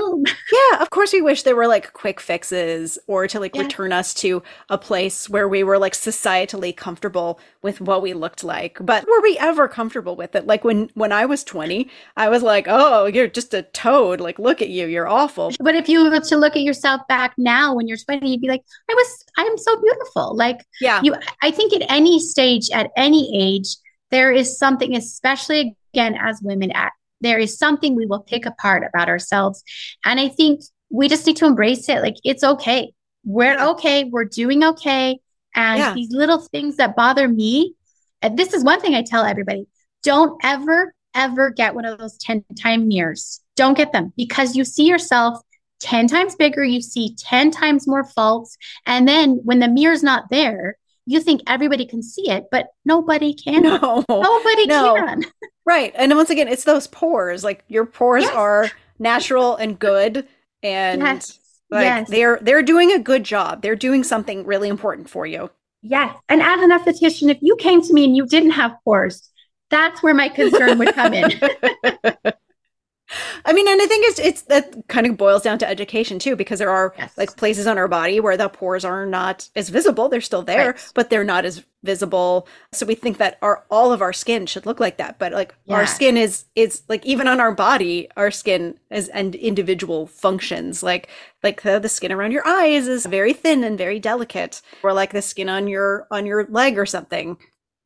Yeah. 0.53 0.83
Of 0.83 0.91
course 0.91 1.13
we 1.13 1.23
wish 1.23 1.43
there 1.43 1.57
were 1.57 1.67
like 1.67 1.93
quick 1.93 2.21
fixes 2.21 2.99
or 3.07 3.27
to 3.29 3.41
like 3.41 3.55
yeah. 3.55 3.63
return 3.63 3.93
us 3.93 4.15
to 4.15 4.43
a 4.69 4.79
place 4.79 5.29
where 5.29 5.49
we 5.49 5.63
were 5.65 5.79
like 5.79 5.95
societally 5.95 6.77
comfortable 6.77 7.41
with 7.63 7.81
what 7.81 8.03
we 8.03 8.13
looked 8.13 8.45
like. 8.45 8.79
But 8.81 9.07
were 9.07 9.21
we 9.23 9.39
ever 9.39 9.69
comfortable 9.69 10.17
with 10.17 10.35
it? 10.35 10.47
Like 10.47 10.65
when, 10.65 10.91
when 10.95 11.13
I 11.13 11.27
was 11.27 11.45
20, 11.45 11.89
I 12.17 12.29
was 12.29 12.43
like, 12.43 12.67
oh, 12.69 13.07
you're 13.07 13.29
just 13.29 13.55
a 13.55 13.63
toad. 13.63 14.21
Like, 14.21 14.39
look 14.39 14.61
at 14.61 14.69
you. 14.69 14.87
You're 14.87 15.09
awful. 15.09 15.53
But 15.61 15.75
if 15.75 15.89
you 15.89 16.09
were 16.09 16.21
to 16.21 16.37
look 16.37 16.57
at 16.57 16.63
yourself 16.63 17.01
back 17.09 17.35
now 17.39 17.75
when 17.75 17.89
you're 17.89 17.97
20, 17.97 18.29
you'd 18.29 18.41
be 18.41 18.49
like, 18.49 18.63
I 18.91 18.95
was, 18.95 19.25
I 19.37 19.43
am 19.43 19.59
so 19.59 19.81
beautiful. 19.81 20.37
Like, 20.37 20.65
yeah. 20.81 21.01
You, 21.03 21.15
I 21.43 21.51
think 21.51 21.73
at 21.73 21.83
any 21.89 22.21
stage, 22.21 22.71
at 22.71 22.91
any 22.97 23.31
age, 23.35 23.77
there 24.13 24.31
is 24.31 24.57
something, 24.59 24.95
especially 24.95 25.77
again 25.93 26.15
as 26.15 26.41
women, 26.41 26.71
at 26.71 26.93
there 27.21 27.39
is 27.39 27.59
something 27.59 27.97
we 27.97 28.07
will 28.07 28.21
pick 28.21 28.47
apart 28.47 28.85
about 28.85 29.09
ourselves. 29.09 29.65
And 30.05 30.21
I 30.21 30.29
think 30.29 30.61
we 30.91 31.09
just 31.09 31.27
need 31.27 31.37
to 31.39 31.47
embrace 31.47 31.89
it. 31.89 32.03
Like 32.03 32.17
it's 32.25 32.45
okay. 32.45 32.93
We're 33.25 33.59
okay. 33.59 34.05
We're 34.05 34.25
doing 34.25 34.63
okay. 34.63 35.19
And 35.55 35.79
yeah. 35.79 35.95
these 35.95 36.11
little 36.13 36.39
things 36.39 36.77
that 36.77 36.97
bother 36.97 37.29
me, 37.29 37.75
and 38.21 38.39
this 38.39 38.53
is 38.53 38.65
one 38.65 38.81
thing 38.81 38.95
I 38.95 39.03
tell 39.03 39.25
everybody 39.25 39.67
don't 40.03 40.39
ever, 40.45 40.95
ever 41.15 41.51
get 41.51 41.75
one 41.75 41.85
of 41.85 41.99
those 41.99 42.19
10 42.19 42.45
time 42.61 42.89
mirrors. 42.89 43.41
Don't 43.57 43.77
get 43.77 43.93
them 43.93 44.13
because 44.17 44.57
you 44.57 44.65
see 44.65 44.89
yourself 44.89 45.39
10 45.81 46.09
times 46.09 46.35
bigger, 46.37 46.65
you 46.65 46.81
see 46.81 47.15
10 47.19 47.51
times 47.51 47.87
more 47.87 48.05
faults. 48.05 48.57
And 48.87 49.07
then 49.07 49.41
when 49.45 49.61
the 49.61 49.69
mirror's 49.69 50.03
not 50.03 50.31
there, 50.31 50.77
you 51.07 51.21
think 51.21 51.43
everybody 51.47 51.87
can 51.87 52.03
see 52.03 52.31
it, 52.31 52.47
but 52.51 52.69
nobody 52.85 53.35
can. 53.35 53.63
No, 53.63 54.05
nobody 54.09 54.67
no. 54.67 54.95
can. 54.95 55.25
Right. 55.65 55.93
And 55.97 56.15
once 56.17 56.31
again, 56.31 56.49
it's 56.49 56.65
those 56.65 56.87
pores. 56.87 57.45
Like 57.45 57.65
your 57.69 57.87
pores 57.87 58.25
yes. 58.25 58.35
are 58.35 58.71
natural 58.99 59.57
and 59.57 59.79
good. 59.79 60.27
And 60.63 61.03
yes. 61.03 61.39
like 61.71 61.85
yes. 61.85 62.09
they're 62.09 62.39
they're 62.43 62.63
doing 62.63 62.93
a 62.93 62.99
good 62.99 63.25
job. 63.25 63.63
They're 63.63 63.77
doing 63.77 64.05
something 64.05 64.45
really 64.45 64.69
important 64.69 65.09
for 65.09 65.27
you. 65.27 65.51
Yes. 65.83 66.17
And 66.29 66.41
as 66.41 66.61
an 66.61 66.71
esthetician, 66.71 67.31
if 67.31 67.39
you 67.43 67.57
came 67.57 67.83
to 67.83 67.93
me 67.93 68.05
and 68.05 68.17
you 68.17 68.27
didn't 68.27 68.53
have 68.53 68.77
pores, 68.85 69.29
that's 69.71 70.03
where 70.03 70.15
my 70.15 70.29
concern 70.29 70.79
would 70.79 70.95
come 70.95 71.15
in. 71.15 71.33
I 73.45 73.53
mean, 73.53 73.67
and 73.69 73.81
I 73.81 73.87
think 73.87 74.07
it's 74.09 74.19
it's 74.19 74.43
that 74.43 74.75
kind 74.89 75.07
of 75.07 75.17
boils 75.17 75.43
down 75.43 75.59
to 75.59 75.69
education 75.69 76.19
too, 76.19 76.37
because 76.37 76.59
there 76.59 76.71
are 76.71 76.95
Yes. 76.99 77.17
like 77.17 77.37
places 77.37 77.67
on 77.67 77.79
our 77.79 77.89
body 77.89 78.21
where 78.21 78.37
the 78.37 78.49
pores 78.49 78.85
are 78.85 79.07
not 79.07 79.49
as 79.57 79.69
visible. 79.69 80.09
They're 80.09 80.21
still 80.21 80.43
there, 80.43 80.73
Right. 80.73 80.93
but 80.95 81.11
they're 81.11 81.25
not 81.25 81.45
as 81.45 81.65
visible. 81.85 82.47
So 82.73 82.87
we 82.87 82.95
think 82.95 83.19
that 83.19 83.39
our 83.43 83.65
all 83.71 83.93
of 83.93 84.03
our 84.03 84.13
skin 84.13 84.47
should 84.47 84.67
look 84.67 84.79
like 84.81 84.97
that, 84.99 85.19
but 85.19 85.33
like 85.33 85.55
our 85.69 85.87
skin 85.87 86.17
is 86.17 86.45
is 86.55 86.83
like 86.89 87.05
even 87.05 87.27
on 87.29 87.41
our 87.41 87.53
body, 87.53 88.09
our 88.17 88.31
skin 88.31 88.79
is 88.91 89.09
and 89.09 89.35
individual 89.35 90.07
functions. 90.07 90.83
Like 90.83 91.09
like 91.43 91.63
the, 91.63 91.79
the 91.81 91.89
skin 91.89 92.13
around 92.13 92.33
your 92.33 92.47
eyes 92.47 92.87
is 92.89 93.05
very 93.07 93.33
thin 93.33 93.65
and 93.65 93.77
very 93.77 93.99
delicate, 93.99 94.63
or 94.83 94.93
like 94.93 95.13
the 95.13 95.23
skin 95.23 95.49
on 95.49 95.67
your 95.69 96.07
on 96.11 96.25
your 96.27 96.47
leg 96.49 96.79
or 96.79 96.87
something 96.87 97.37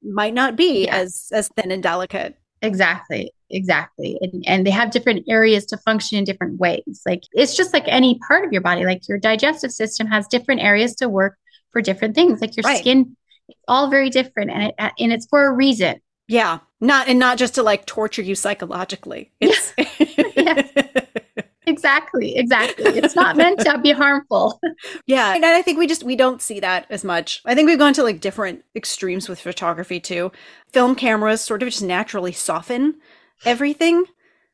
might 0.03 0.35
not 0.35 0.57
be 0.57 0.85
Yeah. 0.85 0.97
as 0.97 1.31
as 1.33 1.49
thin 1.57 1.71
and 1.73 1.83
delicate. 1.83 2.37
Exactly. 2.63 3.33
Exactly. 3.51 4.19
And, 4.21 4.45
and 4.47 4.67
they 4.67 4.71
have 4.71 4.91
different 4.91 5.25
areas 5.29 5.67
to 5.67 5.77
function 5.77 6.19
in 6.19 6.25
different 6.25 6.59
ways. 6.59 7.03
Like 7.07 7.23
it's 7.33 7.57
just 7.57 7.73
like 7.73 7.85
any 7.87 8.19
part 8.27 8.45
of 8.45 8.53
your 8.53 8.63
body. 8.63 8.85
Like 8.85 9.09
your 9.09 9.19
digestive 9.19 9.71
system 9.73 10.07
has 10.09 10.27
different 10.27 10.63
areas 10.63 10.95
to 10.97 11.09
work 11.09 11.37
for 11.73 11.81
different 11.81 12.15
things. 12.15 12.41
Like 12.41 12.57
your 12.57 12.65
Right. 12.65 12.79
skin, 12.81 13.17
it's 13.49 13.59
all 13.69 13.89
very 13.89 14.11
different 14.11 14.51
and 14.51 14.63
it 14.65 14.75
and 14.99 15.13
it's 15.13 15.27
for 15.27 15.47
a 15.47 15.53
reason. 15.53 16.01
Yeah, 16.29 16.59
not 16.81 17.07
and 17.09 17.21
not 17.21 17.39
just 17.39 17.55
to 17.55 17.63
like 17.63 17.87
torture 17.87 18.23
you 18.23 18.35
psychologically. 18.35 19.31
It's 19.41 19.73
Exactly. 21.69 22.37
Exactly. 22.37 22.85
It's 22.99 23.17
not 23.17 23.37
meant 23.43 23.59
to 23.61 23.79
be 23.79 23.91
harmful. 23.91 24.61
yeah, 25.07 25.35
and 25.35 25.45
I 25.45 25.63
think 25.63 25.79
we 25.79 25.87
just 25.89 26.05
we 26.05 26.15
don't 26.15 26.41
see 26.41 26.61
that 26.61 26.87
as 26.91 27.03
much. 27.03 27.43
I 27.45 27.55
think 27.57 27.67
we've 27.67 27.79
gone 27.79 27.93
to 27.95 28.05
like 28.05 28.21
different 28.21 28.65
extremes 28.77 29.29
with 29.29 29.41
photography 29.41 29.99
too. 29.99 30.31
Film 30.73 30.95
cameras 30.95 31.41
sort 31.41 31.63
of 31.65 31.69
just 31.69 31.83
naturally 31.83 32.31
soften 32.33 32.95
everything. 33.45 34.05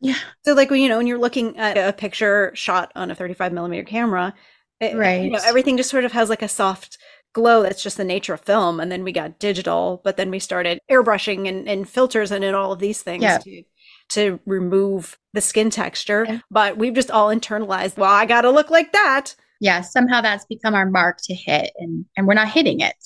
Yeah. 0.00 0.16
So 0.44 0.54
like 0.54 0.70
when 0.70 0.80
you 0.80 0.88
know 0.88 0.96
when 0.98 1.06
you're 1.06 1.18
looking 1.18 1.56
at 1.58 1.76
a 1.78 1.92
picture 1.92 2.50
shot 2.54 2.90
on 2.96 3.10
a 3.10 3.14
35 3.14 3.52
millimeter 3.52 3.84
camera, 3.84 4.34
it- 4.80 4.96
Right. 4.96 5.22
You 5.24 5.30
know, 5.30 5.38
everything 5.44 5.76
just 5.76 5.90
sort 5.90 6.04
of 6.04 6.12
has 6.12 6.28
like 6.28 6.42
a 6.42 6.48
soft 6.48 6.98
glow. 7.34 7.62
That's 7.62 7.82
just 7.82 7.96
the 7.96 8.04
nature 8.04 8.34
of 8.34 8.40
film. 8.40 8.80
And 8.80 8.90
then 8.90 9.04
we 9.04 9.12
got 9.12 9.38
digital, 9.38 10.00
but 10.04 10.16
then 10.16 10.30
we 10.30 10.38
started 10.38 10.80
airbrushing 10.90 11.48
and, 11.48 11.68
and 11.68 11.88
filters 11.88 12.30
and, 12.32 12.42
and 12.44 12.56
all 12.56 12.72
of 12.72 12.78
these 12.80 13.00
things 13.02 13.22
Yeah. 13.22 13.38
to 13.38 13.62
to 14.10 14.40
remove 14.44 15.16
the 15.32 15.40
skin 15.40 15.70
texture. 15.70 16.26
Yeah. 16.28 16.38
But 16.50 16.76
we've 16.76 16.92
just 16.92 17.10
all 17.10 17.28
internalized. 17.28 17.96
Well, 17.96 18.10
I 18.12 18.26
got 18.26 18.42
to 18.42 18.50
look 18.50 18.68
like 18.68 18.92
that. 18.92 19.34
Yeah. 19.60 19.80
Somehow 19.80 20.20
that's 20.20 20.44
become 20.46 20.74
our 20.74 20.84
mark 20.90 21.18
to 21.24 21.34
hit 21.34 21.70
and 21.78 22.04
and 22.16 22.26
we're 22.26 22.34
not 22.34 22.48
hitting 22.48 22.80
it. 22.80 22.96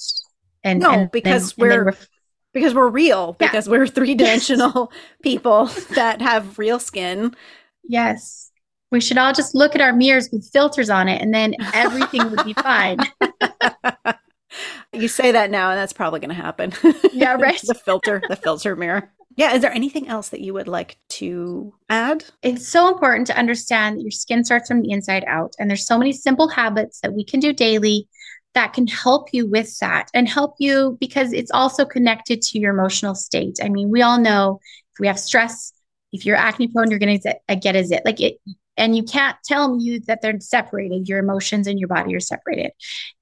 And 0.65 0.81
No, 0.81 0.91
and 0.91 1.11
because 1.11 1.53
then- 1.53 1.69
we're- 1.69 1.93
because 2.57 2.73
we're 2.73 2.89
real. 2.89 3.37
Yeah. 3.39 3.49
Because 3.49 3.69
we're 3.69 3.87
three 3.87 4.15
dimensional 4.15 4.91
people 5.23 5.67
that 5.95 6.23
have 6.23 6.59
real 6.59 6.79
skin. 6.79 7.37
Yes. 7.85 8.51
We 8.91 9.03
should 9.03 9.19
all 9.19 9.35
just 9.35 9.55
look 9.55 9.75
at 9.75 9.83
our 9.83 9.93
mirrors 9.93 10.31
with 10.33 10.49
filters 10.51 10.89
on 10.89 11.07
it 11.07 11.21
and 11.21 11.35
then 11.35 11.55
everything 11.75 12.31
would 12.31 12.45
be 12.45 12.55
fine. 12.55 12.99
You 14.95 15.09
say 15.09 15.33
that 15.33 15.51
now, 15.51 15.71
and 15.71 15.79
that's 15.79 15.93
probably 15.93 16.21
going 16.21 16.35
to 16.35 16.35
happen. 16.35 16.73
Yeah, 17.13 17.35
right. 17.39 17.61
the 17.61 17.75
filter, 17.75 18.23
the 18.31 18.37
filter 18.37 18.75
mirror. 18.75 19.13
Yeah. 19.37 19.53
Is 19.53 19.61
there 19.61 19.73
anything 19.73 20.09
else 20.09 20.31
that 20.31 20.41
you 20.41 20.55
would 20.55 20.69
like 20.69 20.97
to 21.11 21.75
add? 21.91 22.25
It's 22.43 22.67
so 22.67 22.89
important 22.89 23.27
to 23.27 23.37
understand 23.37 23.99
that 23.99 24.03
your 24.03 24.11
skin 24.11 24.45
starts 24.45 24.69
from 24.69 24.81
the 24.81 24.91
inside 24.91 25.25
out. 25.27 25.53
And 25.59 25.69
there's 25.69 25.85
so 25.85 25.99
many 25.99 26.13
simple 26.13 26.49
habits 26.49 27.01
that 27.01 27.13
we 27.13 27.23
can 27.23 27.41
do 27.41 27.53
daily 27.53 28.09
that 28.57 28.73
can 28.73 28.87
help 28.87 29.29
you 29.33 29.47
with 29.47 29.79
that 29.81 30.09
and 30.15 30.27
help 30.27 30.55
you 30.59 30.97
because 30.99 31.35
it's 31.35 31.51
also 31.51 31.85
connected 31.85 32.41
to 32.41 32.59
your 32.59 32.73
emotional 32.73 33.15
state. 33.15 33.59
I 33.63 33.69
mean, 33.69 33.91
we 33.91 34.01
all 34.01 34.19
know 34.19 34.61
if 34.95 34.99
we 34.99 35.07
have 35.09 35.19
stress, 35.19 35.75
if 36.11 36.25
you're 36.25 36.37
acne 36.37 36.69
prone, 36.69 36.91
you're 36.91 36.99
going 36.99 37.21
to 37.21 37.39
uh, 37.51 37.55
get 37.55 37.77
a 37.77 37.85
zit. 37.85 38.01
Like 38.07 38.19
it, 38.23 38.39
and 38.79 38.97
you 38.97 39.03
can't 39.03 39.37
tell 39.45 39.79
you 39.79 40.01
that 40.07 40.23
they're 40.23 40.41
separated. 40.41 41.07
Your 41.07 41.19
emotions 41.19 41.67
and 41.67 41.79
your 41.79 41.89
body 41.89 42.15
are 42.15 42.21
separated. 42.21 42.73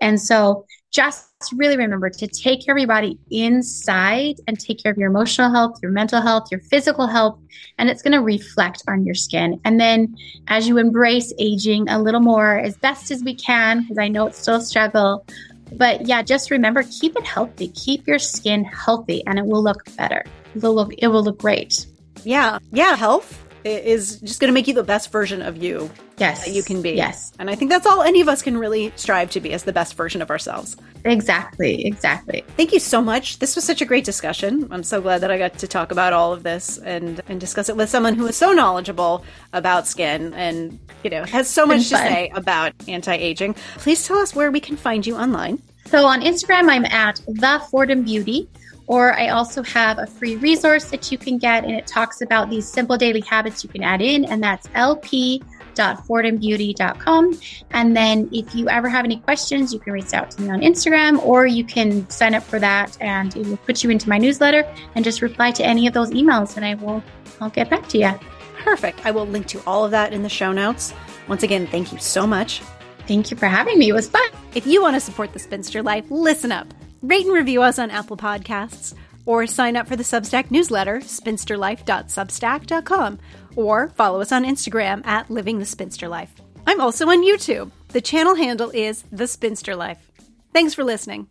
And 0.00 0.20
so 0.20 0.66
just 0.94 1.26
really 1.56 1.76
remember 1.76 2.08
to 2.08 2.28
take 2.28 2.64
care 2.64 2.72
of 2.72 2.78
your 2.78 2.86
body 2.86 3.18
inside 3.28 4.36
and 4.46 4.58
take 4.58 4.80
care 4.80 4.92
of 4.92 4.96
your 4.96 5.10
emotional 5.10 5.50
health, 5.50 5.76
your 5.82 5.90
mental 5.90 6.22
health, 6.22 6.46
your 6.52 6.60
physical 6.60 7.08
health, 7.08 7.36
and 7.78 7.90
it's 7.90 8.00
going 8.00 8.12
to 8.12 8.20
reflect 8.20 8.84
on 8.86 9.04
your 9.04 9.16
skin. 9.16 9.60
And 9.64 9.80
then 9.80 10.14
as 10.46 10.68
you 10.68 10.78
embrace 10.78 11.32
aging 11.36 11.88
a 11.88 12.00
little 12.00 12.20
more 12.20 12.58
as 12.58 12.76
best 12.76 13.10
as 13.10 13.24
we 13.24 13.34
can, 13.34 13.82
because 13.82 13.98
I 13.98 14.06
know 14.06 14.28
it's 14.28 14.38
still 14.38 14.56
a 14.56 14.62
struggle, 14.62 15.26
but 15.72 16.06
yeah, 16.06 16.22
just 16.22 16.52
remember 16.52 16.84
keep 16.84 17.16
it 17.16 17.24
healthy, 17.24 17.68
keep 17.68 18.06
your 18.06 18.20
skin 18.20 18.64
healthy, 18.64 19.26
and 19.26 19.36
it 19.36 19.46
will 19.46 19.64
look 19.64 19.84
better. 19.96 20.24
It 20.54 20.62
will 20.62 20.76
look, 20.76 20.94
it 20.96 21.08
will 21.08 21.24
look 21.24 21.40
great. 21.40 21.86
Yeah. 22.22 22.60
Yeah. 22.70 22.94
Health 22.94 23.43
is 23.64 24.20
just 24.20 24.40
going 24.40 24.48
to 24.48 24.54
make 24.54 24.68
you 24.68 24.74
the 24.74 24.82
best 24.82 25.10
version 25.10 25.42
of 25.42 25.56
you 25.56 25.90
Yes, 26.18 26.44
that 26.44 26.52
you 26.52 26.62
can 26.62 26.80
be. 26.80 26.92
Yes, 26.92 27.32
And 27.38 27.50
I 27.50 27.54
think 27.54 27.70
that's 27.70 27.86
all 27.86 28.02
any 28.02 28.20
of 28.20 28.28
us 28.28 28.42
can 28.42 28.56
really 28.56 28.92
strive 28.96 29.30
to 29.30 29.40
be 29.40 29.52
as 29.52 29.64
the 29.64 29.72
best 29.72 29.94
version 29.94 30.22
of 30.22 30.30
ourselves. 30.30 30.76
exactly, 31.04 31.84
exactly. 31.86 32.44
Thank 32.56 32.72
you 32.72 32.78
so 32.78 33.00
much. 33.00 33.38
This 33.40 33.56
was 33.56 33.64
such 33.64 33.80
a 33.82 33.84
great 33.84 34.04
discussion. 34.04 34.68
I'm 34.70 34.82
so 34.84 35.00
glad 35.00 35.20
that 35.22 35.30
I 35.30 35.38
got 35.38 35.58
to 35.58 35.66
talk 35.66 35.90
about 35.90 36.12
all 36.12 36.32
of 36.32 36.42
this 36.42 36.78
and 36.78 37.20
and 37.28 37.40
discuss 37.40 37.68
it 37.68 37.76
with 37.76 37.88
someone 37.90 38.14
who 38.14 38.26
is 38.26 38.36
so 38.36 38.52
knowledgeable 38.52 39.24
about 39.52 39.86
skin 39.86 40.32
and 40.34 40.78
you 41.02 41.10
know 41.10 41.24
has 41.24 41.48
so 41.48 41.66
much 41.66 41.88
to 41.88 41.96
say 41.96 42.30
about 42.34 42.72
anti-aging. 42.86 43.54
Please 43.78 44.06
tell 44.06 44.18
us 44.18 44.34
where 44.34 44.50
we 44.50 44.60
can 44.60 44.76
find 44.76 45.06
you 45.06 45.16
online. 45.16 45.60
So 45.86 46.06
on 46.06 46.22
Instagram, 46.22 46.68
I'm 46.70 46.84
at 46.86 47.20
the 47.26 47.62
Fortem 47.70 48.04
Beauty, 48.04 48.48
or 48.86 49.14
I 49.14 49.28
also 49.28 49.62
have 49.62 49.98
a 49.98 50.06
free 50.06 50.36
resource 50.36 50.90
that 50.90 51.10
you 51.10 51.16
can 51.18 51.38
get, 51.38 51.64
and 51.64 51.74
it 51.74 51.86
talks 51.86 52.20
about 52.20 52.50
these 52.50 52.68
simple 52.68 52.98
daily 52.98 53.22
habits 53.22 53.64
you 53.64 53.70
can 53.70 53.82
add 53.82 54.02
in, 54.02 54.24
and 54.24 54.40
that's 54.42 54.68
lp.fortembeauty.com. 54.74 57.40
And 57.70 57.96
then 57.96 58.28
if 58.32 58.54
you 58.54 58.68
ever 58.68 58.88
have 58.88 59.04
any 59.04 59.18
questions, 59.18 59.72
you 59.72 59.80
can 59.80 59.92
reach 59.92 60.12
out 60.12 60.30
to 60.32 60.42
me 60.42 60.50
on 60.50 60.60
Instagram, 60.60 61.24
or 61.24 61.46
you 61.46 61.64
can 61.64 62.08
sign 62.10 62.34
up 62.34 62.42
for 62.42 62.58
that, 62.58 62.98
and 63.00 63.34
it 63.36 63.46
will 63.46 63.56
put 63.58 63.82
you 63.82 63.90
into 63.90 64.08
my 64.08 64.18
newsletter, 64.18 64.64
and 64.94 65.04
just 65.04 65.22
reply 65.22 65.50
to 65.52 65.64
any 65.64 65.86
of 65.86 65.94
those 65.94 66.10
emails, 66.10 66.56
and 66.56 66.66
I 66.66 66.74
will 66.74 67.02
I'll 67.40 67.50
get 67.50 67.70
back 67.70 67.88
to 67.88 67.98
you. 67.98 68.12
Perfect. 68.58 69.04
I 69.04 69.10
will 69.10 69.26
link 69.26 69.46
to 69.48 69.60
all 69.66 69.84
of 69.84 69.90
that 69.90 70.12
in 70.12 70.22
the 70.22 70.28
show 70.28 70.52
notes. 70.52 70.94
Once 71.28 71.42
again, 71.42 71.66
thank 71.66 71.92
you 71.92 71.98
so 71.98 72.26
much. 72.26 72.62
Thank 73.06 73.30
you 73.30 73.36
for 73.36 73.46
having 73.46 73.78
me. 73.78 73.90
It 73.90 73.92
was 73.92 74.08
fun. 74.08 74.28
If 74.54 74.66
you 74.66 74.80
want 74.80 74.96
to 74.96 75.00
support 75.00 75.32
the 75.32 75.38
Spinster 75.38 75.82
Life, 75.82 76.10
listen 76.10 76.50
up. 76.50 76.72
Rate 77.04 77.26
and 77.26 77.34
review 77.34 77.62
us 77.62 77.78
on 77.78 77.90
Apple 77.90 78.16
Podcasts, 78.16 78.94
or 79.26 79.46
sign 79.46 79.76
up 79.76 79.86
for 79.86 79.94
the 79.94 80.02
Substack 80.02 80.50
newsletter, 80.50 81.00
spinsterlife.substack.com, 81.00 83.18
or 83.56 83.90
follow 83.90 84.22
us 84.22 84.32
on 84.32 84.44
Instagram 84.44 85.06
at 85.06 85.30
Living 85.30 85.58
the 85.58 85.66
Spinster 85.66 86.08
Life. 86.08 86.34
I'm 86.66 86.80
also 86.80 87.06
on 87.10 87.22
YouTube. 87.22 87.70
The 87.88 88.00
channel 88.00 88.36
handle 88.36 88.70
is 88.70 89.04
The 89.12 89.26
Spinster 89.26 89.76
Life. 89.76 90.10
Thanks 90.54 90.72
for 90.72 90.82
listening. 90.82 91.28